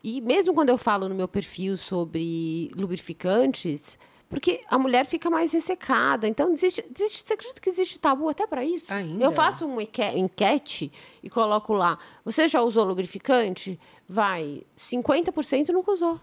[0.02, 5.52] E mesmo quando eu falo no meu perfil sobre lubrificantes, porque a mulher fica mais
[5.52, 6.28] ressecada.
[6.28, 8.92] Então, existe, existe, você acredita que existe tabu até para isso?
[8.92, 9.24] Ainda?
[9.24, 10.92] Eu faço uma enque- enquete
[11.22, 11.98] e coloco lá.
[12.24, 13.80] Você já usou lubrificante?
[14.08, 16.20] Vai, 50% nunca usou.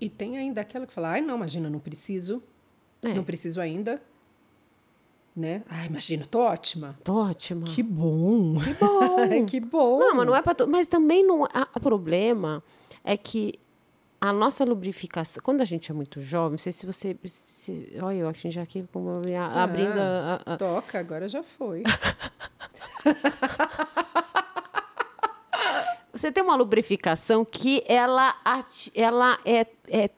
[0.00, 2.42] E tem ainda aquela que fala, ai, não, imagina, não preciso.
[3.02, 3.12] É.
[3.12, 4.02] Não preciso ainda.
[5.36, 5.62] Né?
[5.68, 6.96] Ai, imagina, tô ótima.
[7.02, 7.64] Tô ótima.
[7.66, 8.60] Que bom.
[8.60, 9.44] Que bom.
[9.46, 9.98] Que bom.
[9.98, 10.66] Não, mas não é para to...
[10.68, 11.42] Mas também não.
[11.42, 12.62] O problema
[13.02, 13.54] é que
[14.20, 15.42] a nossa lubrificação.
[15.42, 17.16] Quando a gente é muito jovem, não sei se você.
[17.26, 21.42] Se, olha, eu aqui já aqui como a- abrindo a- a- a, Toca, agora já
[21.42, 21.82] foi.
[26.12, 28.34] Você tem uma lubrificação que ela,
[28.94, 30.10] ela é, é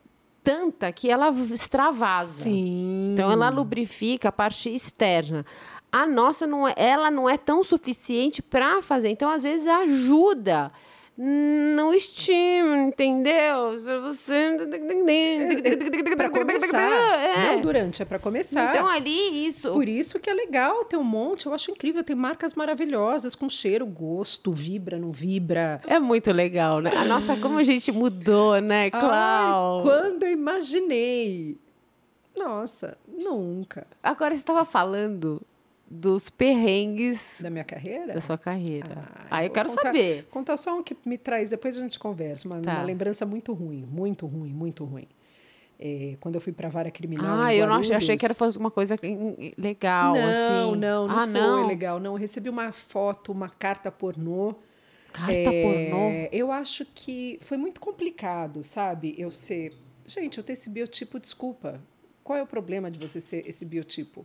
[0.46, 2.44] tanta que ela extravasa.
[2.44, 3.10] Sim.
[3.12, 5.44] Então ela lubrifica a parte externa.
[5.90, 9.08] A nossa não é, ela não é tão suficiente para fazer.
[9.08, 10.70] Então às vezes ajuda
[11.18, 13.80] no estímulo, entendeu?
[13.82, 14.56] Para você
[16.14, 17.18] Para começar.
[17.18, 17.54] É.
[17.54, 18.74] Não durante, é para começar.
[18.74, 19.72] Então ali isso.
[19.72, 22.04] Por isso que é legal ter um monte, eu acho incrível.
[22.04, 25.80] Tem marcas maravilhosas com cheiro, gosto, vibra, não vibra.
[25.86, 26.90] É muito legal, né?
[26.94, 29.78] A nossa, como a gente mudou, né, Clau?
[29.78, 31.58] Ai, quando eu imaginei.
[32.36, 33.86] Nossa, nunca.
[34.02, 35.40] Agora você estava falando
[35.88, 38.14] dos perrengues Da minha carreira?
[38.14, 38.88] da sua carreira.
[38.96, 40.24] Ah, Aí eu vou quero contar- saber.
[40.30, 42.46] Contar só um que me traz, depois a gente conversa.
[42.46, 42.74] Uma, Tá.
[42.74, 45.06] uma lembrança muito ruim, muito ruim, muito ruim.
[45.78, 47.38] É, quando eu fui para a vara criminal.
[47.42, 50.78] Ah, eu não achei, achei que era fosse uma coisa em- legal, Não, assim.
[50.80, 51.66] não, não ah, foi não.
[51.66, 52.00] legal.
[52.00, 54.54] Não, eu recebi uma foto, uma carta pornô.
[55.12, 56.28] Carta É, pornô.
[56.32, 59.14] Eu acho que foi muito complicado, sabe?
[59.18, 59.72] Eu ser.
[60.06, 61.80] Gente, eu ter esse biotipo, desculpa.
[62.24, 64.24] Qual é o problema de você ser esse biotipo?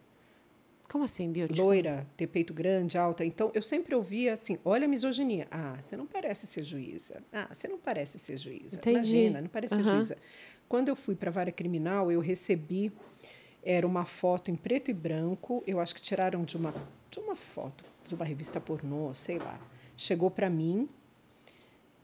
[0.92, 1.62] Como assim, biotipo?
[1.62, 3.24] Loira, ter peito grande, alta.
[3.24, 5.48] Então, eu sempre ouvia assim: olha a misoginia.
[5.50, 7.24] Ah, você não parece ser juíza.
[7.32, 8.76] Ah, você não parece ser juíza.
[8.76, 8.98] Entendi.
[8.98, 9.96] Imagina, não parece ser Aham.
[9.96, 10.18] juíza.
[10.68, 12.92] Quando eu fui para a vara criminal, eu recebi.
[13.64, 15.64] Era uma foto em preto e branco.
[15.66, 16.74] Eu acho que tiraram de uma,
[17.10, 19.58] de uma foto, de uma revista pornô, sei lá.
[19.96, 20.90] Chegou para mim,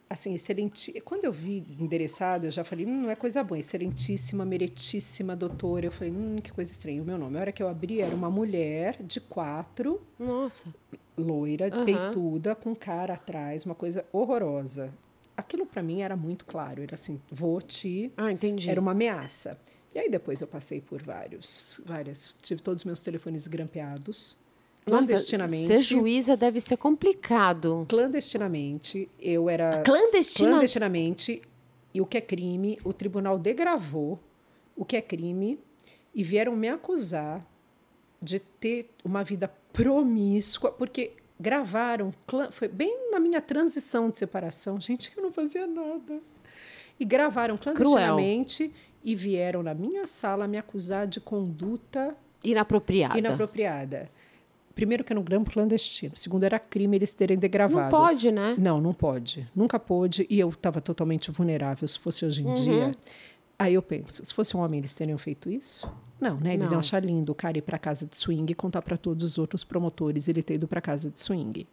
[0.09, 0.99] assim, excelente.
[1.01, 5.85] Quando eu vi endereçado, eu já falei, hum, não é coisa boa, excelentíssima, meritíssima doutora.
[5.85, 7.01] Eu falei, hum, que coisa estranha.
[7.01, 7.37] O meu nome.
[7.37, 10.73] A hora que eu abri, era uma mulher de quatro, Nossa.
[11.17, 11.85] loira, Aham.
[11.85, 14.93] peituda, com cara atrás, uma coisa horrorosa.
[15.35, 16.81] Aquilo para mim era muito claro.
[16.81, 18.11] Era assim, vou te.
[18.17, 18.69] Ah, entendi.
[18.69, 19.59] Era uma ameaça.
[19.93, 24.37] E aí depois eu passei por vários, várias, tive todos os meus telefones grampeados,
[24.87, 25.67] Nossa, clandestinamente.
[25.67, 27.85] ser juíza deve ser complicado.
[27.89, 31.41] Clandestinamente, eu era Clandestina- clandestinamente
[31.93, 34.19] e o que é crime, o tribunal degravou
[34.75, 35.59] o que é crime
[36.13, 37.45] e vieram me acusar
[38.21, 42.13] de ter uma vida promíscua, porque gravaram,
[42.51, 46.19] foi bem na minha transição de separação, gente, que eu não fazia nada.
[46.99, 48.73] E gravaram clandestinamente
[49.03, 53.17] e vieram na minha sala me acusar de conduta Inapropriada.
[53.19, 54.09] inapropriada.
[54.77, 57.81] Primeiro que era um grampo clandestino, segundo era crime eles terem degravado.
[57.81, 58.55] Não pode, né?
[58.59, 59.49] Não, não pode.
[59.55, 60.27] Nunca pôde.
[60.29, 62.53] E eu estava totalmente vulnerável se fosse hoje em Uhum.
[62.53, 62.91] dia.
[63.57, 65.91] Aí eu penso, se fosse um homem, eles teriam feito isso?
[66.21, 66.53] Não, né?
[66.53, 66.73] Eles Não.
[66.73, 69.37] iam achar lindo o cara ir para casa de swing e contar para todos os
[69.39, 71.67] outros promotores ele ter ido para casa de swing.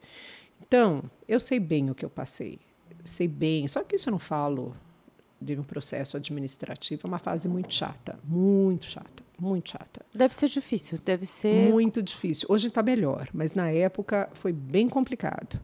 [0.67, 2.59] Então, eu sei bem o que eu passei.
[3.05, 3.69] Sei bem.
[3.69, 4.75] Só que isso eu não falo
[5.41, 7.03] de um processo administrativo.
[7.05, 8.19] É uma fase muito chata.
[8.25, 9.23] Muito chata.
[9.39, 10.05] Muito chata.
[10.15, 11.71] Deve ser difícil, deve ser.
[11.71, 12.47] Muito difícil.
[12.49, 15.61] Hoje está melhor, mas na época foi bem complicado.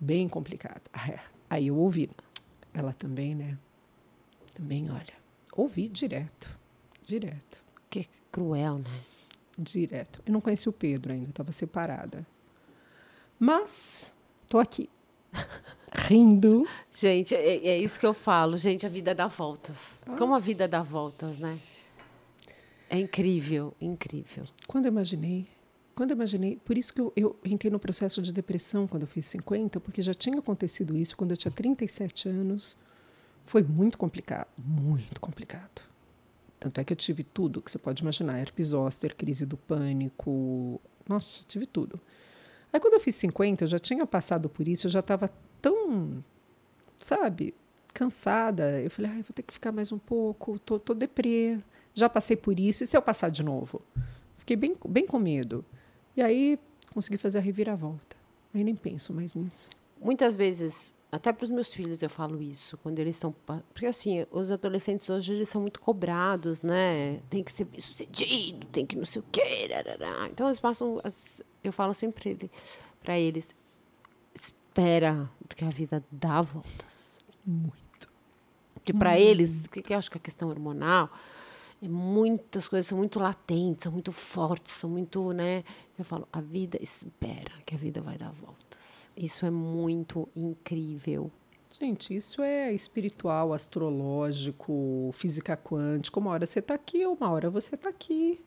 [0.00, 0.82] Bem complicado.
[0.92, 1.20] Ah, é.
[1.48, 2.10] Aí eu ouvi.
[2.72, 3.58] Ela também, né?
[4.54, 5.14] Também, olha.
[5.54, 6.58] Ouvi direto.
[7.06, 7.62] Direto.
[7.90, 9.00] Que cruel, né?
[9.58, 10.22] Direto.
[10.24, 12.26] Eu não conheci o Pedro ainda, estava separada.
[13.38, 14.12] Mas
[14.48, 14.88] tô aqui.
[15.94, 16.66] Rindo.
[16.90, 18.56] Gente, é, é isso que eu falo.
[18.56, 20.00] Gente, a vida dá voltas.
[20.06, 20.16] Ah.
[20.16, 21.58] Como a vida dá voltas, né?
[22.88, 24.44] É incrível, incrível.
[24.66, 25.46] Quando eu imaginei,
[25.94, 29.08] quando eu imaginei, por isso que eu, eu entrei no processo de depressão quando eu
[29.08, 32.76] fiz 50, porque já tinha acontecido isso quando eu tinha 37 anos.
[33.44, 35.82] Foi muito complicado, muito complicado.
[36.60, 40.80] Tanto é que eu tive tudo que você pode imaginar: herpes zoster, crise do pânico.
[41.08, 42.00] Nossa, tive tudo.
[42.72, 45.30] Aí quando eu fiz 50, eu já tinha passado por isso, eu já estava
[45.60, 46.24] tão,
[46.98, 47.54] sabe,
[47.92, 48.80] cansada.
[48.80, 51.58] Eu falei, ai, vou ter que ficar mais um pouco, tô, tô deprê,
[51.94, 53.82] já passei por isso, e se eu passar de novo?
[54.38, 55.64] Fiquei bem, bem com medo.
[56.16, 56.58] E aí
[56.92, 58.16] consegui fazer a reviravolta.
[58.54, 59.70] Aí nem penso mais nisso.
[60.00, 63.32] Muitas vezes, até para os meus filhos eu falo isso, quando eles estão.
[63.74, 67.20] Porque assim, os adolescentes hoje eles são muito cobrados, né?
[67.28, 69.68] Tem que ser bem sucedido, tem que não sei o quê.
[69.70, 70.26] rarará.
[70.28, 71.00] Então eles passam.
[71.04, 72.50] as- eu falo sempre
[73.02, 73.54] para eles:
[74.34, 77.18] espera, porque a vida dá voltas.
[77.44, 78.08] Muito.
[78.74, 81.08] Porque para eles, que, que eu acho que a questão hormonal,
[81.80, 85.62] é muitas coisas são muito latentes, são muito fortes, são muito, né?
[85.98, 88.81] Eu falo, a vida espera, que a vida vai dar voltas.
[89.16, 91.30] Isso é muito incrível.
[91.78, 96.18] Gente, isso é espiritual, astrológico, física quântica.
[96.20, 98.40] Uma hora você está aqui, uma hora você está aqui.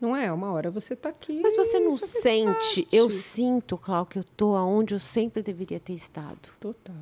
[0.00, 0.32] Não é?
[0.32, 1.40] Uma hora você está aqui.
[1.42, 2.46] Mas você não faz sente,
[2.82, 2.88] parte.
[2.90, 6.50] eu sinto, Cláudio, que eu tô aonde eu sempre deveria ter estado.
[6.58, 6.96] Total.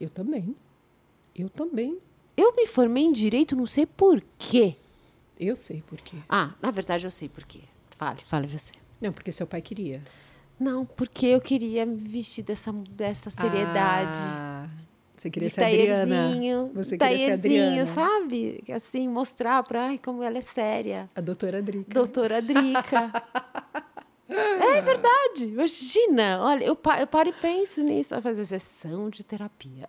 [0.00, 0.54] Eu também.
[1.34, 1.98] Eu também.
[2.36, 4.76] Eu me formei em direito, não sei por quê.
[5.38, 6.18] Eu sei por quê.
[6.28, 7.62] Ah, na verdade eu sei por quê.
[7.98, 8.70] Fale, fale você.
[9.00, 10.02] Não, porque seu pai queria.
[10.60, 14.10] Não, porque eu queria me vestir dessa, dessa seriedade.
[14.14, 14.66] Ah,
[15.16, 16.70] você queria ser Adriana.
[16.74, 17.86] Você queria ser Adriana.
[17.86, 18.62] sabe?
[18.70, 21.08] Assim, mostrar pra ai, como ela é séria.
[21.16, 21.92] A doutora Drica.
[21.94, 23.10] Doutora Drica.
[24.28, 25.44] é verdade.
[25.46, 26.38] Imagina.
[26.42, 28.10] Olha, eu, pa- eu paro e penso nisso.
[28.14, 29.86] Vai fazer sessão de terapia.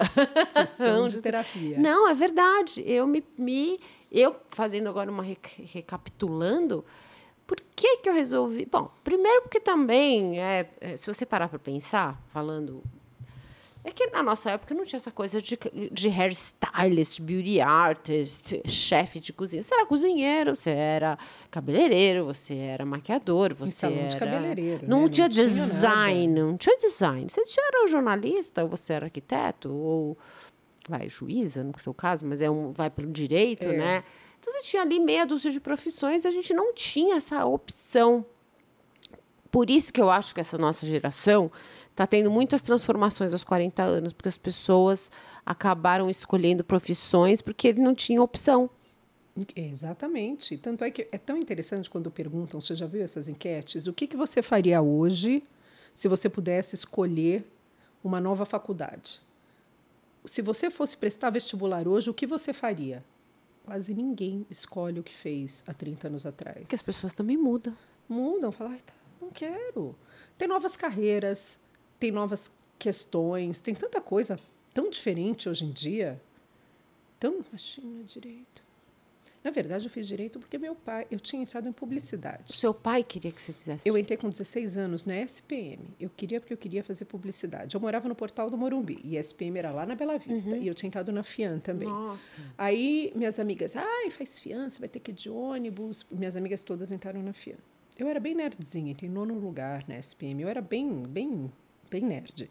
[0.52, 1.77] Sessão de terapia.
[1.77, 2.81] Não, é verdade.
[2.85, 3.80] Eu me, me
[4.11, 6.84] eu fazendo agora uma rec- recapitulando,
[7.52, 8.65] por que que eu resolvi?
[8.65, 12.82] Bom, primeiro porque também é, é, se você parar para pensar, falando
[13.84, 15.57] é que na nossa época não tinha essa coisa de,
[15.91, 19.61] de hairstylist, beauty artist, chefe de cozinha.
[19.61, 21.18] Você era cozinheiro, você era
[21.49, 24.19] cabeleireiro, você era maquiador, você salão de era...
[24.19, 25.10] cabeleireiro, Não né?
[25.10, 26.48] tinha Não tinha design, nada.
[26.48, 27.28] não tinha design.
[27.30, 30.18] Você era jornalista, ou você era arquiteto, ou
[30.88, 33.78] vai, juíza, no seu caso, mas é um, vai pelo direito, É.
[33.78, 34.03] né?
[34.41, 38.26] Então você tinha ali meia dúzia de profissões, a gente não tinha essa opção.
[39.51, 41.51] Por isso que eu acho que essa nossa geração
[41.91, 45.11] está tendo muitas transformações aos 40 anos, porque as pessoas
[45.45, 48.69] acabaram escolhendo profissões porque ele não tinha opção.
[49.55, 50.57] Exatamente.
[50.57, 53.85] Tanto é que é tão interessante quando perguntam, você já viu essas enquetes?
[53.85, 55.43] O que, que você faria hoje
[55.93, 57.45] se você pudesse escolher
[58.03, 59.22] uma nova faculdade?
[60.26, 63.03] Se você fosse prestar vestibular hoje, o que você faria?
[63.66, 66.60] Quase ninguém escolhe o que fez há 30 anos atrás.
[66.60, 67.76] Porque as pessoas também mudam.
[68.10, 69.96] mudam, falam, tá, não quero.
[70.38, 71.60] Tem novas carreiras,
[72.00, 74.40] tem novas questões, tem tanta coisa
[74.74, 76.22] tão diferente hoje em dia.
[77.20, 78.64] Tão, imagina, direito.
[79.43, 82.53] Na verdade, eu fiz direito porque meu pai, eu tinha entrado em O publicidade.
[82.55, 83.89] seu pai queria que você fizesse.
[83.89, 85.80] Eu entrei com 16 anos na SPM.
[85.99, 87.73] Eu queria porque eu queria fazer publicidade.
[87.76, 90.55] Eu morava no Portal do Morumbi e a SPM era lá na Bela Vista.
[90.55, 91.88] E eu tinha entrado na FIAN também.
[91.88, 92.38] Nossa.
[92.55, 96.05] Aí minhas amigas, ai, faz fiança, vai ter que ir de ônibus.
[96.11, 97.57] Minhas amigas todas entraram na FIAN.
[97.97, 100.41] Eu era bem nerdzinha, entrei em nono lugar na SPM.
[100.43, 101.51] Eu era bem, bem,
[101.89, 102.47] bem nerd.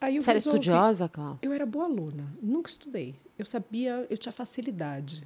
[0.00, 1.38] Aí eu Você era resolvi- estudiosa, Cláudia?
[1.42, 3.14] Eu era boa aluna, nunca estudei.
[3.38, 5.22] Eu sabia, eu tinha facilidade.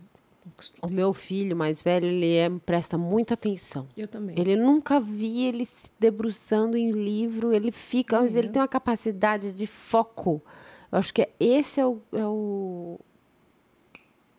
[0.82, 3.88] O meu filho mais velho, ele é- presta muita atenção.
[3.96, 4.38] Eu também.
[4.38, 8.50] Ele nunca vi ele se debruçando em livro, ele fica, mas ele É.
[8.50, 10.42] tem uma capacidade de foco.
[10.92, 13.00] Eu acho que é- esse é o, é o,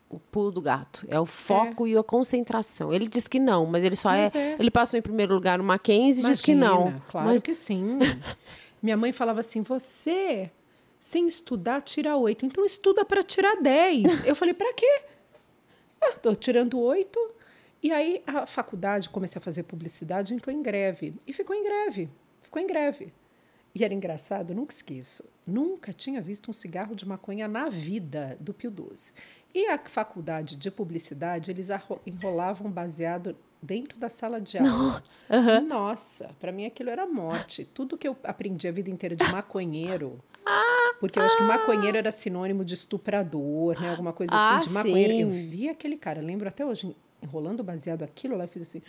[0.10, 1.06] o pulo do gato.
[1.10, 2.94] É o foco e a concentração.
[2.94, 4.56] Ele diz que não, mas ele só é, Mas é.
[4.60, 7.02] Ele passou em primeiro lugar no Mackenzie e diz que não.
[7.10, 7.98] Claro Mas- que sim.
[8.82, 10.52] Minha mãe falava assim: você,
[10.99, 12.45] sem estudar, tira oito.
[12.45, 14.23] Então estuda para tirar dez.
[14.26, 15.02] Eu falei: para quê?
[16.10, 17.19] Ah, tô tirando oito.
[17.82, 21.14] E aí a faculdade, comecei a fazer publicidade, entrou em greve.
[21.27, 22.10] E ficou em greve.
[22.41, 23.14] Ficou em greve.
[23.73, 25.23] E era engraçado, nunca esqueço.
[25.45, 29.11] Nunca tinha visto um cigarro de maconha na vida do Pio 12.
[29.53, 31.69] E a faculdade de publicidade, eles
[32.06, 34.72] enrolavam baseado dentro da sala de aula.
[34.72, 35.68] Nossa, uhum.
[35.68, 37.65] Nossa para mim aquilo era morte.
[37.65, 40.22] Tudo que eu aprendi a vida inteira de maconheiro,
[41.00, 43.90] porque eu acho que maconheiro era sinônimo de estuprador, né?
[43.90, 45.14] Alguma coisa assim, ah, de maconheiro.
[45.14, 45.22] sim.
[45.22, 48.82] Eu vi aquele cara, lembro até hoje, enrolando baseado aquilo lá, eu fiz assim.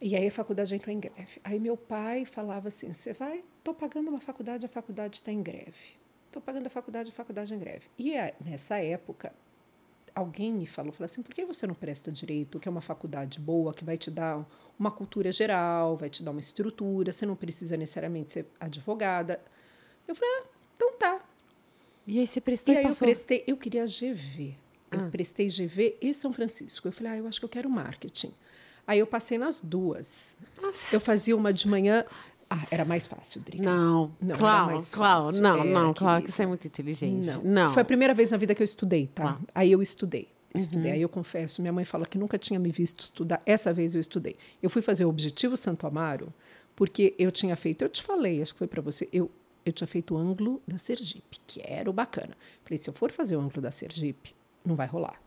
[0.00, 1.40] E aí a faculdade entrou em greve.
[1.42, 5.42] Aí meu pai falava assim: você vai, estou pagando uma faculdade, a faculdade está em
[5.42, 5.96] greve.
[6.26, 7.86] Estou pagando a faculdade, a faculdade em greve.
[7.96, 9.32] E é, nessa época,
[10.14, 13.40] alguém me falou, falou assim, por que você não presta direito, que é uma faculdade
[13.40, 14.44] boa, que vai te dar
[14.78, 19.40] uma cultura geral, vai te dar uma estrutura, você não precisa necessariamente ser advogada.
[20.06, 20.44] Eu falei, ah,
[20.76, 21.20] então tá.
[22.06, 23.06] E aí você prestou e, e, aí passou?
[23.06, 24.54] eu prestei, eu queria GV.
[24.90, 25.08] Eu Ah.
[25.10, 26.86] prestei GV e São Francisco.
[26.88, 28.32] Eu falei, ah, eu acho que eu quero marketing.
[28.86, 30.36] Aí eu passei nas duas.
[30.60, 30.94] Nossa.
[30.94, 32.04] Eu fazia uma de manhã.
[32.50, 33.64] Ah, era mais fácil, Drica.
[33.64, 37.24] Não, Não, claro, claro, não, Era, não, claro que você é muito inteligente.
[37.24, 37.42] Não.
[37.42, 37.72] não.
[37.72, 39.40] Foi a primeira vez na vida que eu estudei, tá?
[39.54, 40.28] Aí eu estudei.
[40.54, 40.60] Uhum.
[40.60, 40.92] Estudei.
[40.92, 43.42] Aí eu confesso, minha mãe fala que nunca tinha me visto estudar.
[43.46, 44.36] Essa vez eu estudei.
[44.62, 46.32] Eu fui fazer o Objetivo Santo Amaro,
[46.76, 49.30] porque eu tinha feito, eu te falei, acho que foi para você, eu,
[49.64, 52.36] eu tinha feito o ângulo da Sergipe, que era o bacana.
[52.64, 54.34] Falei, se eu for fazer o ângulo da Sergipe,
[54.64, 55.20] não vai rolar.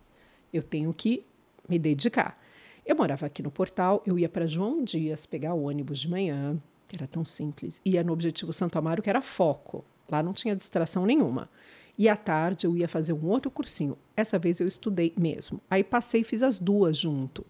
[0.53, 1.23] Eu tenho que
[1.67, 2.39] me dedicar.
[2.85, 6.61] Eu morava aqui no portal, eu ia para João Dias pegar o ônibus de manhã,
[6.87, 7.81] que era tão simples.
[7.83, 9.83] Ia no Objetivo Santo Amaro, que era foco.
[10.09, 11.49] Lá não tinha distração nenhuma.
[11.97, 13.97] E à tarde eu ia fazer um outro cursinho.
[14.15, 15.59] Essa vez eu estudei mesmo.
[15.69, 17.45] Aí passei e fiz as duas junto.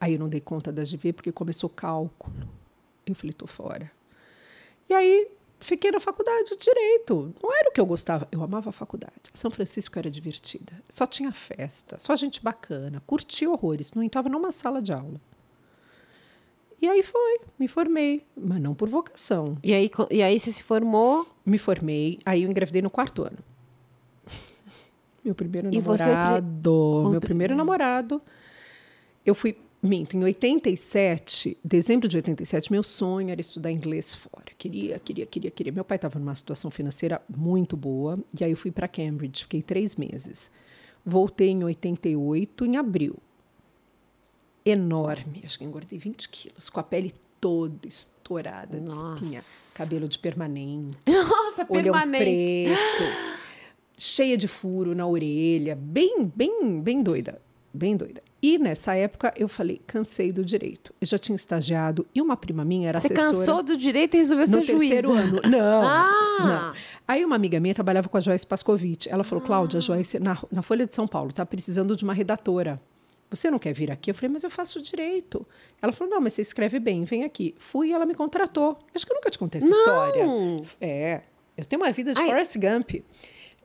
[0.00, 2.48] Aí eu não dei conta da GV porque começou cálculo.
[3.06, 3.90] Eu falei, tô fora.
[4.88, 5.28] E aí
[5.60, 7.32] fiquei na faculdade de direito.
[7.42, 8.26] Não era o que eu gostava.
[8.32, 9.12] Eu amava a faculdade.
[9.34, 10.72] São Francisco era divertida.
[10.88, 13.02] Só tinha festa, só gente bacana.
[13.06, 13.92] Curti horrores.
[13.92, 15.20] Não entrava numa sala de aula.
[16.82, 19.58] E aí foi, me formei, mas não por vocação.
[19.62, 23.36] E aí, e aí você se formou Me formei, aí eu engravidei no quarto ano.
[25.22, 26.72] Meu primeiro E você namorado.
[26.74, 28.22] O Meu pri- primeiro namorado.
[29.26, 34.46] Eu fui, minto, em 87, dezembro de 87, meu sonho era estudar inglês fora.
[34.58, 35.72] Queria, queria, queria, queria.
[35.72, 39.62] Meu pai estava numa situação financeira muito boa, e aí eu fui para Cambridge, fiquei
[39.62, 40.50] três meses.
[41.04, 43.16] Voltei em 88, em abril.
[44.64, 49.14] Enorme, acho que engordei 20 quilos, com a pele toda estourada de Nossa.
[49.14, 49.42] espinha,
[49.74, 52.68] cabelo de permanente Nossa, olhão permanente.
[52.68, 53.36] preto,
[53.96, 57.40] cheia de furo na orelha, bem, bem, bem doida,
[57.72, 58.22] bem doida.
[58.42, 60.94] E nessa época eu falei, cansei do direito.
[61.00, 64.18] Eu já tinha estagiado e uma prima minha era Você assessora cansou do direito e
[64.18, 65.22] resolveu no ser terceiro juíza.
[65.22, 65.40] ano.
[65.48, 66.36] Não, Ah!
[66.40, 66.74] não.
[67.06, 69.06] Aí uma amiga minha trabalhava com a Joyce Pascovitch.
[69.08, 72.14] Ela falou, Cláudia, a Joyce na, na Folha de São Paulo está precisando de uma
[72.14, 72.80] redatora.
[73.30, 74.10] Você não quer vir aqui?
[74.10, 75.46] Eu falei, mas eu faço direito.
[75.80, 77.54] Ela falou, não, mas você escreve bem, vem aqui.
[77.58, 78.76] Fui e ela me contratou.
[78.94, 80.26] Acho que eu nunca te contei essa história.
[80.26, 80.64] Não.
[80.80, 81.20] É,
[81.56, 82.26] eu tenho uma vida de Ai.
[82.26, 83.04] Forrest Gump.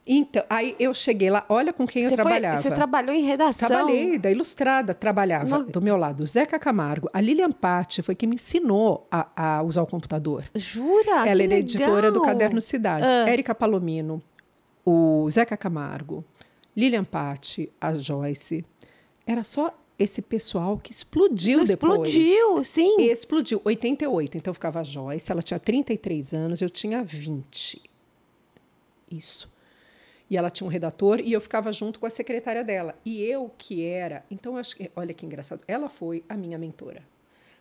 [0.07, 2.61] Então, aí eu cheguei lá, olha com quem eu Você, foi, trabalhava.
[2.61, 3.67] você trabalhou em redação.
[3.67, 7.09] Trabalhei, da Ilustrada, trabalhava No- do meu lado o Zeca Camargo.
[7.11, 10.43] A Lilian Patti foi quem me ensinou a, a usar o computador.
[10.53, 11.09] Jura?
[11.27, 11.57] Ela era legal.
[11.57, 13.09] editora do Caderno Cidades.
[13.09, 13.27] Ah.
[13.27, 14.21] Érica Palomino,
[14.85, 16.23] o Zeca Camargo,
[16.77, 18.63] Lilian Patti, a Joyce.
[19.25, 22.11] Era só esse pessoal que explodiu depois.
[22.11, 23.01] Explodiu, sim.
[23.01, 23.59] Explodiu.
[23.65, 24.37] 88.
[24.37, 27.81] Então ficava a Joyce, ela tinha 33 anos, eu tinha 20.
[29.09, 29.49] Isso.
[30.29, 32.95] E ela tinha um redator e eu ficava junto com a secretária dela.
[33.05, 34.25] E eu que era.
[34.31, 34.91] Então, acho que.
[34.95, 35.61] Olha que engraçado.
[35.67, 37.03] Ela foi a minha mentora.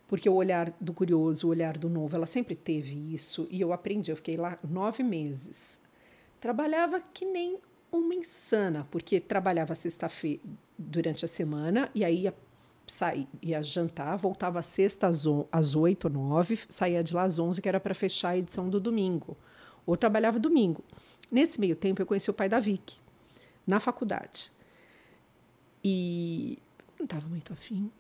[0.07, 3.47] Porque o olhar do curioso, o olhar do novo, ela sempre teve isso.
[3.51, 4.11] E eu aprendi.
[4.11, 5.81] Eu fiquei lá nove meses.
[6.41, 7.59] Trabalhava que nem
[7.91, 10.41] uma insana, porque trabalhava sexta-feira
[10.77, 12.35] durante a semana e aí ia
[12.87, 17.63] sair, ia jantar, voltava sexta às, on- às 8, 9, saía de lá às 11,
[17.63, 19.37] que era para fechar a edição do domingo.
[19.87, 20.83] Ou trabalhava domingo.
[21.31, 22.97] Nesse meio tempo, eu conheci o pai da Vicky,
[23.67, 24.51] na faculdade.
[25.83, 26.59] E
[26.99, 27.91] não estava muito afim.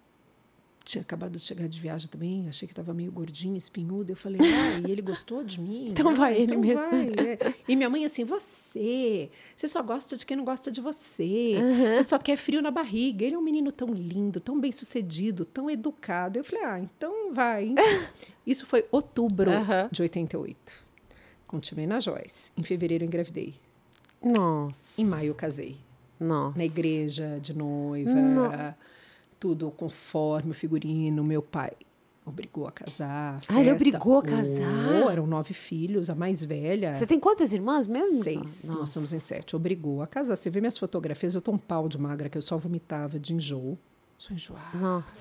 [0.84, 4.12] Tinha acabado de chegar de viagem também, achei que estava meio gordinho, espinhudo.
[4.12, 5.88] Eu falei, ah, e ele gostou de mim?
[5.96, 6.74] Então Ah, vai ele então mesmo.
[6.82, 7.54] vai, é.
[7.66, 11.54] E minha mãe assim, você, você só gosta de quem não gosta de você.
[11.56, 11.94] Uhum.
[11.94, 13.24] Você só quer frio na barriga.
[13.24, 16.38] Ele é um menino tão lindo, tão bem sucedido, tão educado.
[16.38, 17.72] Eu falei, ah, então vai.
[18.46, 19.88] Isso foi outubro Aham.
[19.90, 20.83] de 88.
[21.46, 22.50] Continuei na Joyce.
[22.56, 23.54] Em fevereiro eu engravidei.
[24.22, 24.80] Nossa.
[25.00, 25.76] Em maio eu casei.
[26.18, 26.56] Nossa.
[26.58, 28.74] Na igreja, de noiva, No-
[29.38, 31.72] tudo conforme o figurino, meu pai.
[32.26, 33.42] Obrigou a casar.
[33.48, 33.74] Ah, ele festa.
[33.74, 35.04] obrigou a casar?
[35.04, 36.94] Oh, eram nove filhos, a mais velha.
[36.94, 38.22] Você tem quantas irmãs mesmo?
[38.22, 38.64] Seis.
[38.64, 39.54] Nós somos em sete.
[39.54, 40.34] Obrigou a casar.
[40.34, 43.34] Você vê minhas fotografias, eu tô um pau de magra, que eu só vomitava de
[43.34, 43.76] enjoo.
[44.16, 44.78] Só enjoava.
[44.78, 45.12] Nossa.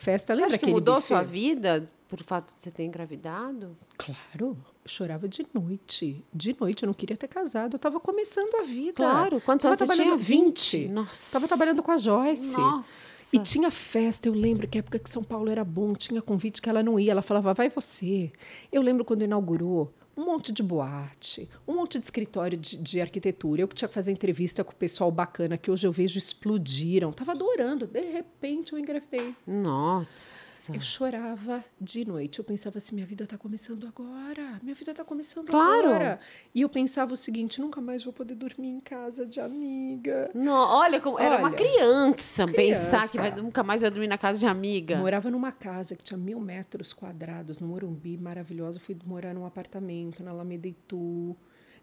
[0.00, 1.06] Festa, Você lembra acha que mudou buffet?
[1.08, 3.76] sua vida por fato de você ter engravidado?
[3.96, 4.56] Claro.
[4.86, 6.24] Chorava de noite.
[6.32, 7.74] De noite, eu não queria ter casado.
[7.74, 8.94] Eu tava começando a vida.
[8.94, 9.40] Claro.
[9.40, 9.96] Quantos anos você tinha?
[9.96, 10.88] trabalhando 20.
[10.88, 11.32] Nossa.
[11.32, 12.56] Tava trabalhando com a Joyce.
[12.56, 13.16] Nossa.
[13.32, 16.62] E tinha festa, eu lembro que a época que São Paulo era bom, tinha convite
[16.62, 18.32] que ela não ia, ela falava, vai você.
[18.70, 23.60] Eu lembro quando inaugurou um monte de boate, um monte de escritório de, de arquitetura,
[23.60, 27.12] eu que tinha que fazer entrevista com o pessoal bacana, que hoje eu vejo explodiram.
[27.12, 29.34] Tava adorando, de repente eu engravidei.
[29.46, 30.55] Nossa.
[30.74, 32.38] Eu chorava de noite.
[32.38, 34.58] Eu pensava assim: minha vida está começando agora.
[34.62, 35.88] Minha vida está começando Claro.
[35.88, 36.20] agora.
[36.54, 40.30] E eu pensava o seguinte: nunca mais vou poder dormir em casa de amiga.
[40.34, 43.34] Não, olha, como, era uma Olha, criança, pensar que criança.
[43.34, 44.96] vai- nunca mais vai dormir na casa de amiga.
[44.98, 48.80] Morava numa casa que tinha mil metros quadrados, no Morumbi, maravilhosa.
[48.80, 51.36] Fui morar num apartamento na Alameda Itu.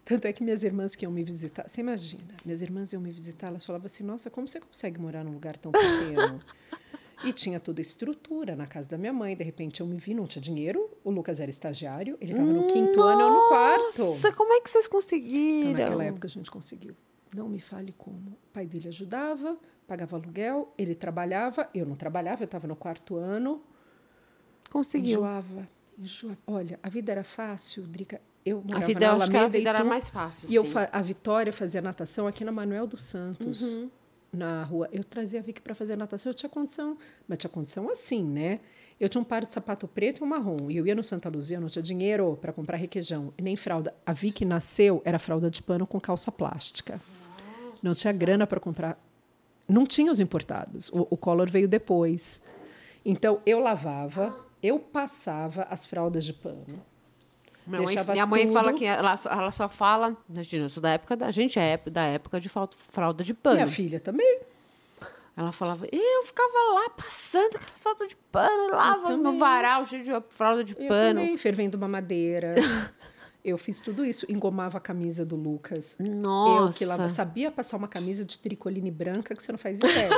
[0.04, 3.10] Tanto é que minhas irmãs que iam me visitar, você imagina, minhas irmãs iam me
[3.10, 6.40] visitar, elas falavam assim: nossa, como você consegue morar num lugar tão pequeno?
[7.26, 9.36] E tinha toda a estrutura na casa da minha mãe.
[9.36, 10.90] De repente eu me vi, não tinha dinheiro.
[11.02, 13.98] O Lucas era estagiário, ele estava no quinto ano, eu no quarto.
[14.04, 15.72] Nossa, como é que vocês Então, conseguiram?
[15.72, 16.94] naquela época a gente conseguiu.
[17.34, 18.16] Não me fale como.
[18.30, 19.56] O pai dele ajudava,
[19.86, 23.60] pagava aluguel, ele trabalhava, eu não trabalhava, eu estava no quarto ano.
[24.70, 25.18] Conseguiu.
[25.18, 25.68] Enjoava,
[25.98, 26.38] enjoava.
[26.46, 28.20] Olha, a vida era fácil, Drica.
[28.44, 30.50] Eu A vida, na eu acho que a Alameda vida era mais fácil.
[30.50, 30.70] E eu sim.
[30.70, 33.90] fa- a Vitória fazia natação aqui na Manuel dos Santos, Uhum.
[34.34, 34.88] Na rua.
[34.92, 36.98] Eu trazia a Vicky para fazer natação, eu tinha condição,
[37.28, 38.60] mas tinha condição assim, né?
[38.98, 40.70] Eu tinha um par de sapato preto e um marrom.
[40.70, 43.56] E eu ia no Santa Luzia, eu não tinha dinheiro para comprar requeijão, e nem
[43.56, 43.94] fralda.
[44.06, 47.00] A Vicky nasceu, era fralda de pano com calça plástica.
[47.82, 48.98] Não tinha grana para comprar.
[49.68, 50.90] Não tinha os importados.
[50.90, 52.40] O, o Collor veio depois.
[53.04, 56.82] Então, eu lavava, eu passava as fraldas de pano.
[57.66, 58.52] Minha mãe, minha mãe tudo.
[58.52, 60.16] fala que ela, só- ela só fala.
[60.28, 61.30] Imagina, sou da época da.
[61.30, 63.56] Gente é da época de fralda de pano.
[63.56, 64.40] Minha filha também.
[65.36, 70.10] Ela falava, eu ficava lá passando aquelas fraldas de pano, lava no varal cheio de
[70.30, 71.20] fralda de Eu pano.
[71.20, 72.54] também, fervendo uma madeira.
[73.44, 74.24] eu fiz tudo isso.
[74.30, 75.96] Engomava a camisa do Lucas.
[75.98, 76.68] Nossa.
[76.70, 80.08] Eu que lava, sabia passar uma camisa de tricoline branca que você não faz ideia.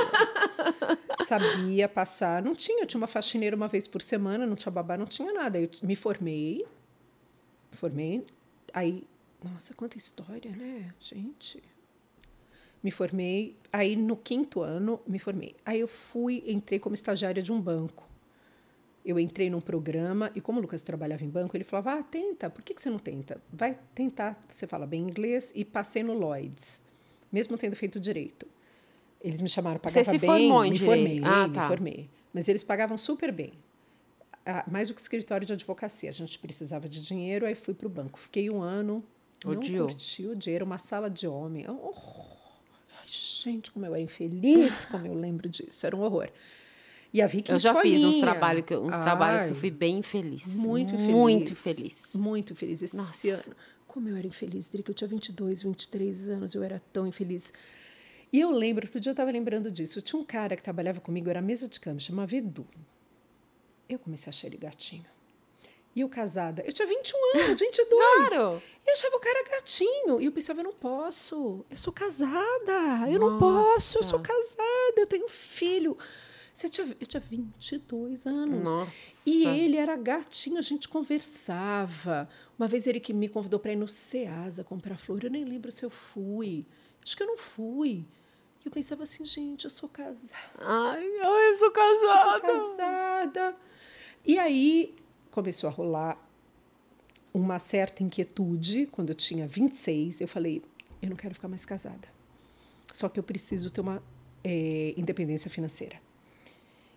[1.25, 2.43] sabia passar.
[2.43, 5.33] Não tinha, eu tinha uma faxineira uma vez por semana, não tinha babá, não tinha
[5.33, 5.59] nada.
[5.59, 6.65] Eu me formei.
[7.77, 8.25] Formei.
[8.73, 9.03] Aí,
[9.43, 11.61] nossa, quanta história, né, gente?
[12.83, 13.55] Me formei.
[13.71, 15.55] Aí, no quinto ano, me formei.
[15.63, 18.07] Aí, eu fui, entrei como estagiária de um banco.
[19.05, 22.49] Eu entrei num programa e como o Lucas trabalhava em banco, ele falava: "Ah, tenta.
[22.49, 23.39] Por que que você não tenta?
[23.53, 24.37] Vai tentar.
[24.49, 26.81] Você fala bem inglês e passei no Lloyd's,
[27.31, 28.47] mesmo tendo feito direito.
[29.21, 29.79] Eles me chamaram,
[30.11, 30.99] se bem, formou em me direito?
[31.03, 31.67] formei, Ah, me tá.
[31.67, 32.09] formei.
[32.33, 33.53] Mas eles pagavam super bem.
[34.49, 36.09] Ah, mais do que escritório de advocacia.
[36.09, 38.17] A gente precisava de dinheiro, aí fui para o banco.
[38.17, 39.03] Fiquei um ano.
[39.45, 39.79] Odiou.
[39.79, 41.65] Não curti o dinheiro, uma sala de homem.
[41.67, 45.85] Ai, gente, como eu era infeliz, como eu lembro disso.
[45.85, 46.29] Era um horror.
[47.13, 48.21] E a Vicky Eu já fiz uns, escolinha.
[48.21, 50.45] trabalho que, uns trabalhos que eu Ai, fui bem feliz.
[50.55, 51.07] muito feliz.
[51.09, 52.15] Muito feliz.
[52.15, 53.29] Muito feliz esse Nossa.
[53.33, 53.55] ano.
[53.85, 54.91] Como eu era infeliz, Drica.
[54.91, 57.51] Eu tinha 22, 23 anos, eu era tão infeliz.
[58.31, 60.01] E eu lembro, outro dia eu estava lembrando disso.
[60.01, 62.65] Tinha um cara que trabalhava comigo, era mesa de câmbio, chamava Edu.
[63.89, 65.05] Eu comecei a achar ele gatinho.
[65.95, 68.29] E eu casada, eu tinha 21 anos, 22.
[68.29, 68.61] Claro.
[68.85, 70.21] Eu achava o cara gatinho.
[70.21, 71.65] E eu pensava, eu não posso.
[71.69, 73.09] Eu sou casada.
[73.09, 73.69] Eu não Nossa.
[73.73, 73.97] posso.
[73.99, 74.93] Eu sou casada.
[74.95, 75.97] Eu tenho filho.
[76.53, 78.63] Você tinha, eu tinha 22 anos.
[78.63, 79.29] Nossa.
[79.29, 82.27] E ele era gatinho, a gente conversava.
[82.57, 85.71] Uma vez ele que me convidou para ir no Ceasa comprar flor, eu nem lembro
[85.71, 86.65] se eu fui.
[87.03, 88.05] Acho que eu não fui.
[88.63, 90.33] E eu pensava assim, gente, eu sou casada.
[90.57, 92.31] Ai, eu sou Eu casada.
[92.47, 93.55] sou casada.
[94.27, 94.93] E aí
[95.31, 96.21] começou a rolar
[97.33, 98.85] uma certa inquietude.
[98.91, 100.61] Quando eu tinha 26, eu falei:
[101.01, 102.09] eu não quero ficar mais casada.
[102.93, 104.03] Só que eu preciso ter uma
[104.43, 105.95] eh, independência financeira.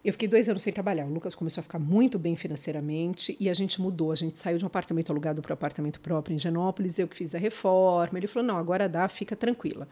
[0.05, 1.07] Eu fiquei dois anos sem trabalhar.
[1.07, 4.11] O Lucas começou a ficar muito bem financeiramente e a gente mudou.
[4.11, 6.99] A gente saiu de um apartamento alugado para um apartamento próprio em Genópolis.
[6.99, 8.19] Eu que fiz a reforma.
[8.19, 9.87] Ele falou: não, agora dá, fica tranquila.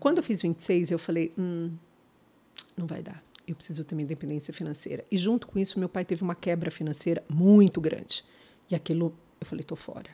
[0.00, 1.70] Quando eu fiz 26, eu falei: hum,
[2.76, 3.22] não vai dar.
[3.46, 5.04] Eu preciso ter uma independência financeira.
[5.10, 8.24] E junto com isso, meu pai teve uma quebra financeira muito grande.
[8.70, 10.10] E aquilo, eu falei, tô fora.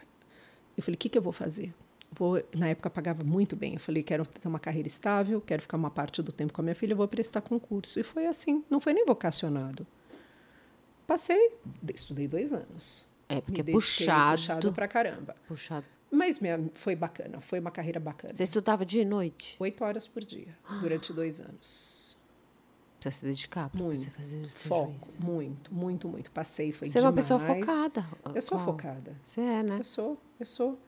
[0.77, 1.73] Eu falei, o que, que eu vou fazer?
[2.13, 3.75] Vou, na época pagava muito bem.
[3.75, 6.65] Eu falei, quero ter uma carreira estável, quero ficar uma parte do tempo com a
[6.65, 8.01] minha filha, vou prestar concurso.
[8.01, 9.87] E foi assim, não foi nem vocacionado.
[11.07, 11.57] Passei,
[11.95, 13.07] estudei dois anos.
[13.29, 14.41] É, porque Me puxado.
[14.41, 15.37] Puxado pra caramba.
[15.47, 15.87] Puxado.
[16.11, 18.33] Mas minha, foi bacana, foi uma carreira bacana.
[18.33, 19.57] Você estudava dia e noite?
[19.61, 22.00] Oito horas por dia, durante dois anos.
[23.01, 23.99] Precisa se dedicar para Muito.
[23.99, 25.19] você fazer o seu Foco, juiz.
[25.19, 26.31] muito, muito, muito.
[26.31, 27.25] Passei, foi Você é uma demais.
[27.27, 28.07] pessoa focada.
[28.35, 28.65] Eu sou Clau.
[28.73, 29.17] focada.
[29.25, 29.79] Você é, né?
[29.81, 30.79] Eu sou, eu sou.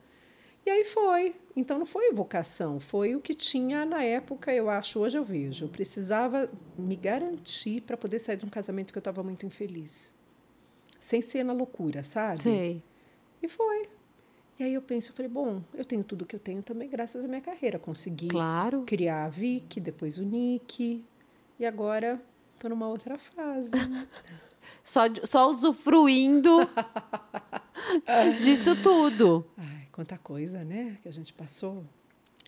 [0.65, 1.35] E aí foi.
[1.57, 5.65] Então não foi vocação, foi o que tinha na época, eu acho, hoje eu vejo.
[5.65, 6.49] Eu precisava
[6.79, 10.15] me garantir para poder sair de um casamento que eu estava muito infeliz.
[11.01, 12.39] Sem ser na loucura, sabe?
[12.39, 12.83] Sei.
[13.43, 13.89] E foi.
[14.59, 17.25] E aí eu penso, eu falei, bom, eu tenho tudo que eu tenho também graças
[17.25, 17.79] à minha carreira.
[17.79, 18.83] Consegui Claro.
[18.87, 21.03] criar a Vicky, depois o Nick.
[21.63, 22.21] E agora
[22.59, 23.71] tô numa outra fase.
[24.85, 26.59] Só, só usufruindo
[28.43, 29.47] disso tudo.
[29.57, 30.99] Ai, quanta coisa, né?
[31.03, 31.85] Que a gente passou.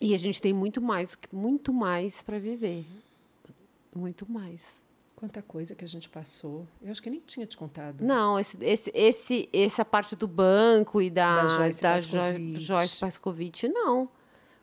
[0.01, 2.85] E a gente tem muito mais, muito mais para viver.
[3.95, 4.61] Muito mais.
[5.15, 6.67] Quanta coisa que a gente passou.
[6.81, 8.03] Eu acho que nem tinha te contado.
[8.03, 12.59] Não, esse, esse, esse, essa parte do banco e da, Da Joyce da Pascovitch.
[12.59, 14.09] Joyce Pascovitch, não.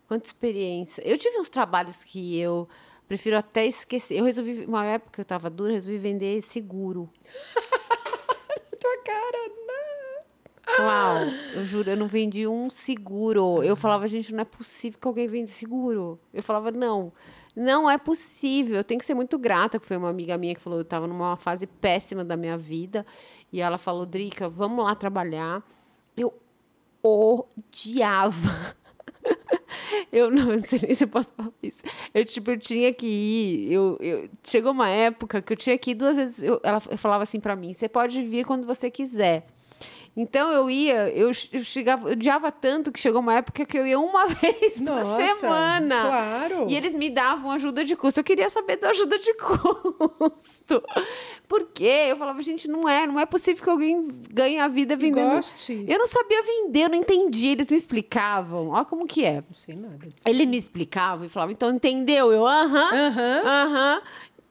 [0.07, 1.01] Quanta experiência.
[1.01, 2.67] Eu tive uns trabalhos que eu
[3.13, 4.17] prefiro até esquecer.
[4.17, 7.07] Eu resolvi, uma época que eu estava dura, resolvi vender seguro.
[8.79, 9.51] Tua cara,
[10.75, 11.17] Clau,
[11.53, 13.61] eu juro, eu não vendi um seguro.
[13.61, 16.19] Eu falava, gente, não é possível que alguém venda seguro.
[16.33, 17.13] Eu falava, não,
[17.55, 18.77] não é possível.
[18.77, 21.05] Eu tenho que ser muito grata, que foi uma amiga minha que falou, eu estava
[21.05, 23.05] numa fase péssima da minha vida.
[23.51, 25.61] E ela falou, Drica, vamos lá trabalhar.
[26.17, 26.33] Eu
[27.03, 28.75] odiava.
[30.11, 31.81] Eu não, sei nem se eu posso falar isso.
[32.13, 33.71] Eu, tipo, eu tinha que ir.
[33.71, 36.43] Eu, eu, chegou uma época que eu tinha que ir duas vezes.
[36.43, 39.47] Eu, ela falava assim pra mim: você pode vir quando você quiser.
[40.15, 43.87] Então eu ia, eu, eu chegava, eu odiava tanto que chegou uma época que eu
[43.87, 46.01] ia uma vez por semana.
[46.01, 46.67] claro.
[46.69, 48.19] E eles me davam ajuda de custo.
[48.19, 50.83] Eu queria saber da ajuda de custo.
[51.47, 52.05] Por quê?
[52.09, 55.31] Eu falava, gente, não é, não é possível que alguém ganhe a vida vendendo.
[55.33, 55.83] goste.
[55.87, 57.47] Eu não sabia vender, eu não entendi.
[57.47, 58.69] Eles me explicavam.
[58.69, 59.35] Olha como que é.
[59.41, 60.23] Não sei nada disso.
[60.27, 62.31] Ele me explicava e falava, então entendeu?
[62.31, 63.41] Eu, aham, Aham.
[63.45, 64.01] aham.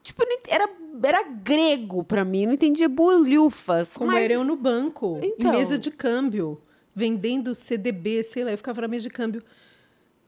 [0.03, 0.69] Tipo, era,
[1.09, 3.97] era grego pra mim, não entendia bolhufas.
[3.97, 5.53] Como mas era eu no banco, Então.
[5.55, 6.61] em mesa de câmbio,
[6.95, 9.43] vendendo CDB, sei lá, eu ficava na mesa de câmbio.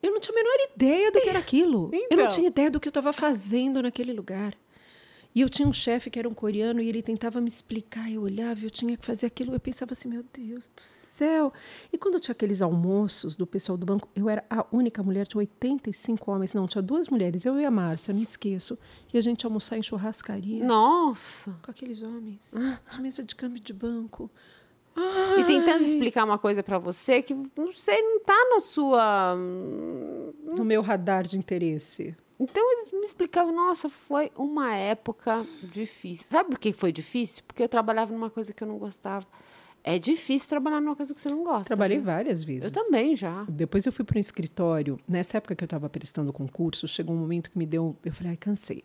[0.02, 1.90] Eu não tinha a menor ideia do que era aquilo.
[1.92, 2.28] Eu não Então.
[2.28, 4.54] tinha ideia do que eu estava fazendo naquele lugar.
[5.34, 8.08] E eu tinha um chefe que era um coreano e ele tentava me explicar.
[8.10, 9.52] Eu olhava e eu tinha que fazer aquilo.
[9.52, 11.52] Eu pensava assim, meu Deus do céu.
[11.92, 15.26] E quando eu tinha aqueles almoços do pessoal do banco, eu era a única mulher,
[15.26, 16.54] tinha 85 homens.
[16.54, 18.78] Não, tinha duas mulheres, eu e a Márcia, não esqueço.
[19.12, 21.56] E a gente ia almoçar em churrascaria Nossa.
[21.60, 22.54] com aqueles homens,
[22.92, 24.30] de mesa de câmbio de banco.
[24.96, 29.34] E tentando explicar uma coisa pra você que, não sei, não tá na sua...
[29.34, 32.14] No meu radar de interesse.
[32.44, 36.26] Então eles me explicavam, nossa, foi uma época difícil.
[36.28, 37.42] Sabe por que foi difícil?
[37.46, 39.26] Porque eu trabalhava numa coisa que eu não gostava.
[39.82, 41.64] É difícil trabalhar numa coisa que você não gosta.
[41.64, 42.04] Trabalhei viu?
[42.04, 42.64] várias vezes.
[42.64, 43.44] Eu também já.
[43.48, 45.00] Depois eu fui para um escritório.
[45.08, 47.96] Nessa época que eu estava prestando concurso, chegou um momento que me deu.
[48.04, 48.84] Eu falei, ai, cansei.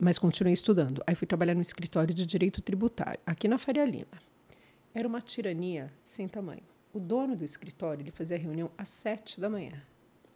[0.00, 1.04] Mas continuei estudando.
[1.06, 4.20] Aí fui trabalhar no escritório de direito tributário, aqui na Faria Lima.
[4.92, 6.62] Era uma tirania sem tamanho.
[6.92, 9.80] O dono do escritório ele fazia reunião às sete da manhã.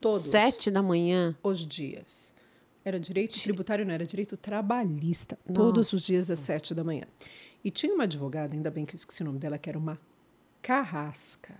[0.05, 1.35] Todos Sete da manhã.
[1.43, 2.35] os dias.
[2.85, 5.39] Era direito tributário, não era direito trabalhista.
[5.51, 6.43] Todos os dias às Nossa.
[6.43, 7.05] sete da manhã.
[7.65, 9.99] E tinha uma advogada, ainda bem que eu esqueci o nome dela, que era uma
[10.61, 11.55] carrasca.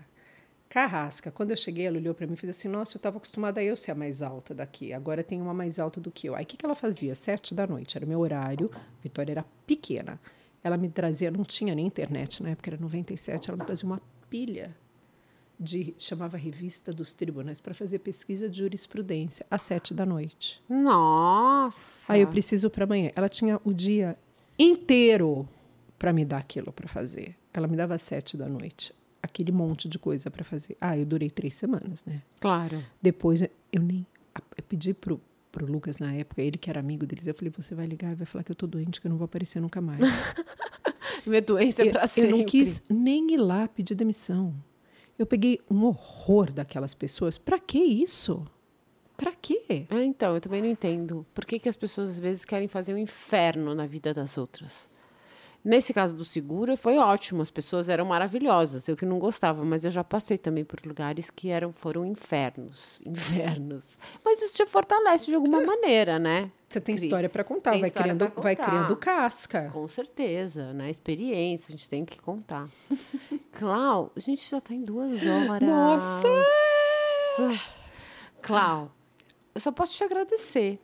[0.69, 1.31] Carrasca.
[1.31, 3.65] Quando eu cheguei, ela olhou para mim e fez assim: Nossa, eu estava acostumada a
[3.65, 4.93] eu ser a mais alta daqui.
[4.93, 6.35] Agora tem uma mais alta do que eu.
[6.35, 7.15] Aí o que, que ela fazia?
[7.15, 8.71] Sete da noite, era o meu horário.
[9.03, 10.21] Vitória era pequena.
[10.63, 13.49] Ela me trazia, não tinha nem internet na época, era 97.
[13.49, 14.77] Ela me trazia uma pilha
[15.59, 20.63] de chamava Revista dos Tribunais para fazer pesquisa de jurisprudência às sete da noite.
[20.69, 22.13] Nossa.
[22.13, 23.11] Aí eu preciso para amanhã.
[23.15, 24.19] Ela tinha o dia
[24.59, 25.49] inteiro
[25.99, 27.37] para me dar aquilo para fazer.
[27.53, 30.77] Ela me dava às sete da noite aquele monte de coisa para fazer.
[30.81, 32.23] Ah, eu durei três semanas, né?
[32.39, 32.85] Claro.
[33.01, 34.07] Depois eu nem
[34.57, 35.21] eu pedi pro
[35.51, 38.17] pro Lucas na época, ele que era amigo deles, eu falei: você vai ligar e
[38.17, 40.01] vai falar que eu tô doente, que eu não vou aparecer nunca mais.
[41.25, 42.31] Minha doença é eu, pra eu sempre.
[42.31, 44.53] não quis nem ir lá pedir demissão.
[45.19, 47.39] Eu peguei um horror daquelas pessoas.
[47.39, 48.45] Para que isso?
[49.17, 49.87] Para quê?
[49.89, 51.25] É, então, eu também não entendo.
[51.33, 54.91] Por que, que as pessoas às vezes querem fazer um inferno na vida das outras?
[55.65, 57.41] Nesse caso do seguro, foi ótimo.
[57.41, 58.87] As pessoas eram maravilhosas.
[58.87, 63.01] Eu que não gostava, mas eu já passei também por lugares que eram, foram infernos.
[63.07, 63.99] Infernos.
[64.23, 66.51] Mas isso te fortalece de alguma maneira, né?
[66.69, 68.69] Você tem Cri- história para contar, tem vai criando, pra vai contar.
[68.71, 69.71] criando casca.
[69.73, 70.91] Com certeza, né?
[70.91, 72.69] Experiência, a gente tem que contar.
[73.53, 75.67] Clau, a gente já tá em duas horas.
[75.69, 76.29] Nossa!
[78.43, 78.93] Clau,
[79.55, 80.79] eu só posso te agradecer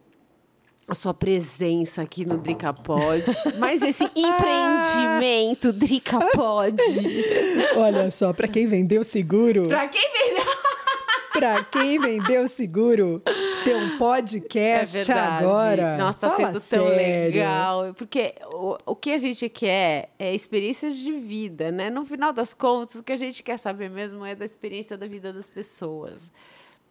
[0.91, 3.25] a sua presença aqui no Drica Pod,
[3.59, 6.77] mas esse empreendimento Drica Pod.
[7.77, 10.51] Olha só, para quem vendeu seguro, pra quem vendeu?
[11.33, 13.23] para quem vendeu seguro,
[13.62, 15.45] ter um podcast é verdade.
[15.45, 15.97] agora.
[15.97, 16.87] Nossa, tá Fala sendo sério.
[16.87, 17.95] tão legal.
[17.95, 21.89] Porque o, o que a gente quer é experiências de vida, né?
[21.89, 25.07] No final das contas, o que a gente quer saber mesmo é da experiência da
[25.07, 26.29] vida das pessoas.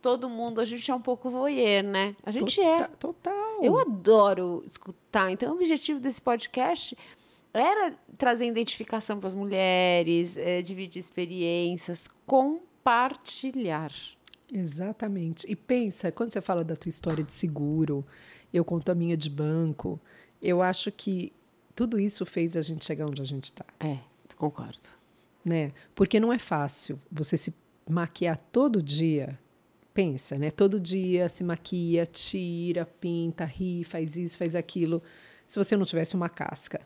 [0.01, 2.15] Todo mundo, a gente é um pouco voyeur, né?
[2.23, 2.88] A gente é.
[2.99, 3.63] Total.
[3.63, 5.31] Eu adoro escutar.
[5.31, 6.97] Então, o objetivo desse podcast
[7.53, 13.91] era trazer identificação para as mulheres, é, dividir experiências, compartilhar.
[14.51, 15.45] Exatamente.
[15.49, 18.05] E pensa, quando você fala da tua história de seguro,
[18.53, 19.99] eu conto a minha de banco,
[20.41, 21.34] eu acho que
[21.76, 23.65] tudo isso fez a gente chegar onde a gente está.
[23.80, 23.99] É,
[24.38, 24.89] concordo.
[25.45, 25.71] Né?
[25.95, 27.53] Porque não é fácil você se
[27.89, 29.39] maquiar todo dia.
[29.99, 30.49] Pensa, né?
[30.49, 35.03] Todo dia se maquia, tira, pinta, ri, faz isso, faz aquilo.
[35.45, 36.80] Se você não tivesse uma casca.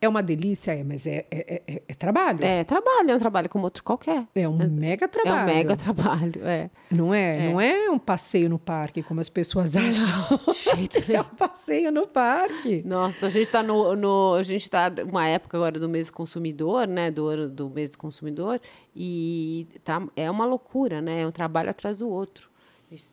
[0.00, 2.44] É uma delícia, é, mas é, é, é, é trabalho.
[2.44, 4.26] É trabalho, é um trabalho como outro qualquer.
[4.34, 5.38] É um mega trabalho.
[5.38, 6.70] É um mega trabalho, é.
[6.90, 7.46] Não é?
[7.46, 7.50] É.
[7.50, 10.40] Não é um passeio no parque, como as pessoas acham.
[10.76, 12.82] Jeito É um passeio no parque.
[12.84, 16.12] Nossa, a gente está no, no, a gente tá numa época agora do mês do
[16.12, 17.10] consumidor, né?
[17.10, 18.60] Do ano do mês do consumidor
[18.94, 21.22] e tá, é uma loucura, né?
[21.22, 22.50] É um trabalho atrás do outro,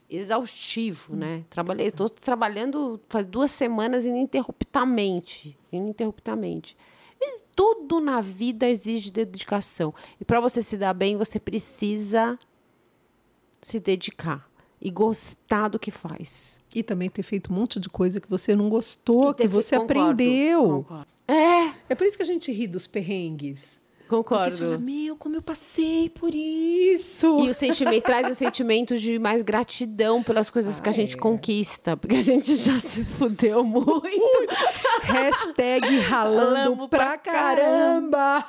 [0.10, 1.44] exaustivo, né?
[1.50, 6.78] Trabalhei, estou trabalhando faz duas semanas ininterruptamente, ininterruptamente.
[7.20, 12.38] Mas tudo na vida exige dedicação e para você se dar bem você precisa
[13.62, 14.50] se dedicar
[14.82, 16.60] e gostar do que faz.
[16.76, 20.12] E também ter feito um monte de coisa que você não gostou, que você concordo,
[20.12, 20.64] aprendeu.
[20.66, 21.08] concordo.
[21.28, 23.80] É, É por isso que a gente ri dos perrengues.
[24.22, 24.86] Porque você fala, concordo.
[24.86, 27.40] meu, como eu passei por isso.
[27.40, 31.20] E o sentimento traz o sentimento de mais gratidão pelas coisas que a gente é.
[31.20, 34.04] conquista, porque a gente já se fudeu muito.
[35.04, 38.46] Hashtag ralando Ralamos pra pra caramba.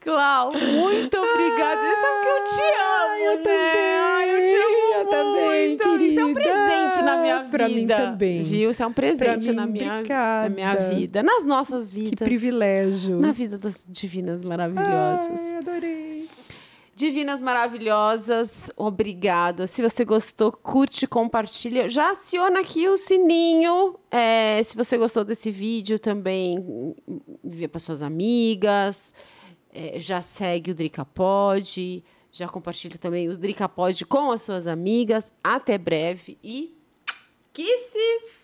[0.00, 1.80] Clau, muito obrigada.
[1.80, 3.42] Você sabe que eu te amo, eu né?
[3.42, 6.02] também, Ai, eu te amo eu também, muito.
[6.04, 6.52] Isso é um querida.
[6.52, 7.50] presente na minha vida.
[7.50, 8.42] Pra mim também.
[8.42, 8.70] Viu?
[8.70, 10.48] Isso é um presente mim, na, minha, obrigada.
[10.48, 12.10] na minha vida, nas nossas vidas.
[12.10, 13.18] Que privilégio.
[13.20, 15.40] Na vida das divinas maravilhosas.
[15.40, 16.28] Ai, adorei.
[16.94, 19.66] Divinas maravilhosas, obrigado.
[19.66, 21.88] Se você gostou, curte, compartilha.
[21.88, 23.98] Já aciona aqui o sininho.
[24.10, 26.94] É, se você gostou desse vídeo, também
[27.42, 29.14] envia para suas amigas.
[29.72, 32.04] É, já segue o Drica Pod.
[32.30, 35.32] Já compartilha também o Drica Pod com as suas amigas.
[35.42, 36.76] Até breve e
[37.54, 38.40] kisses!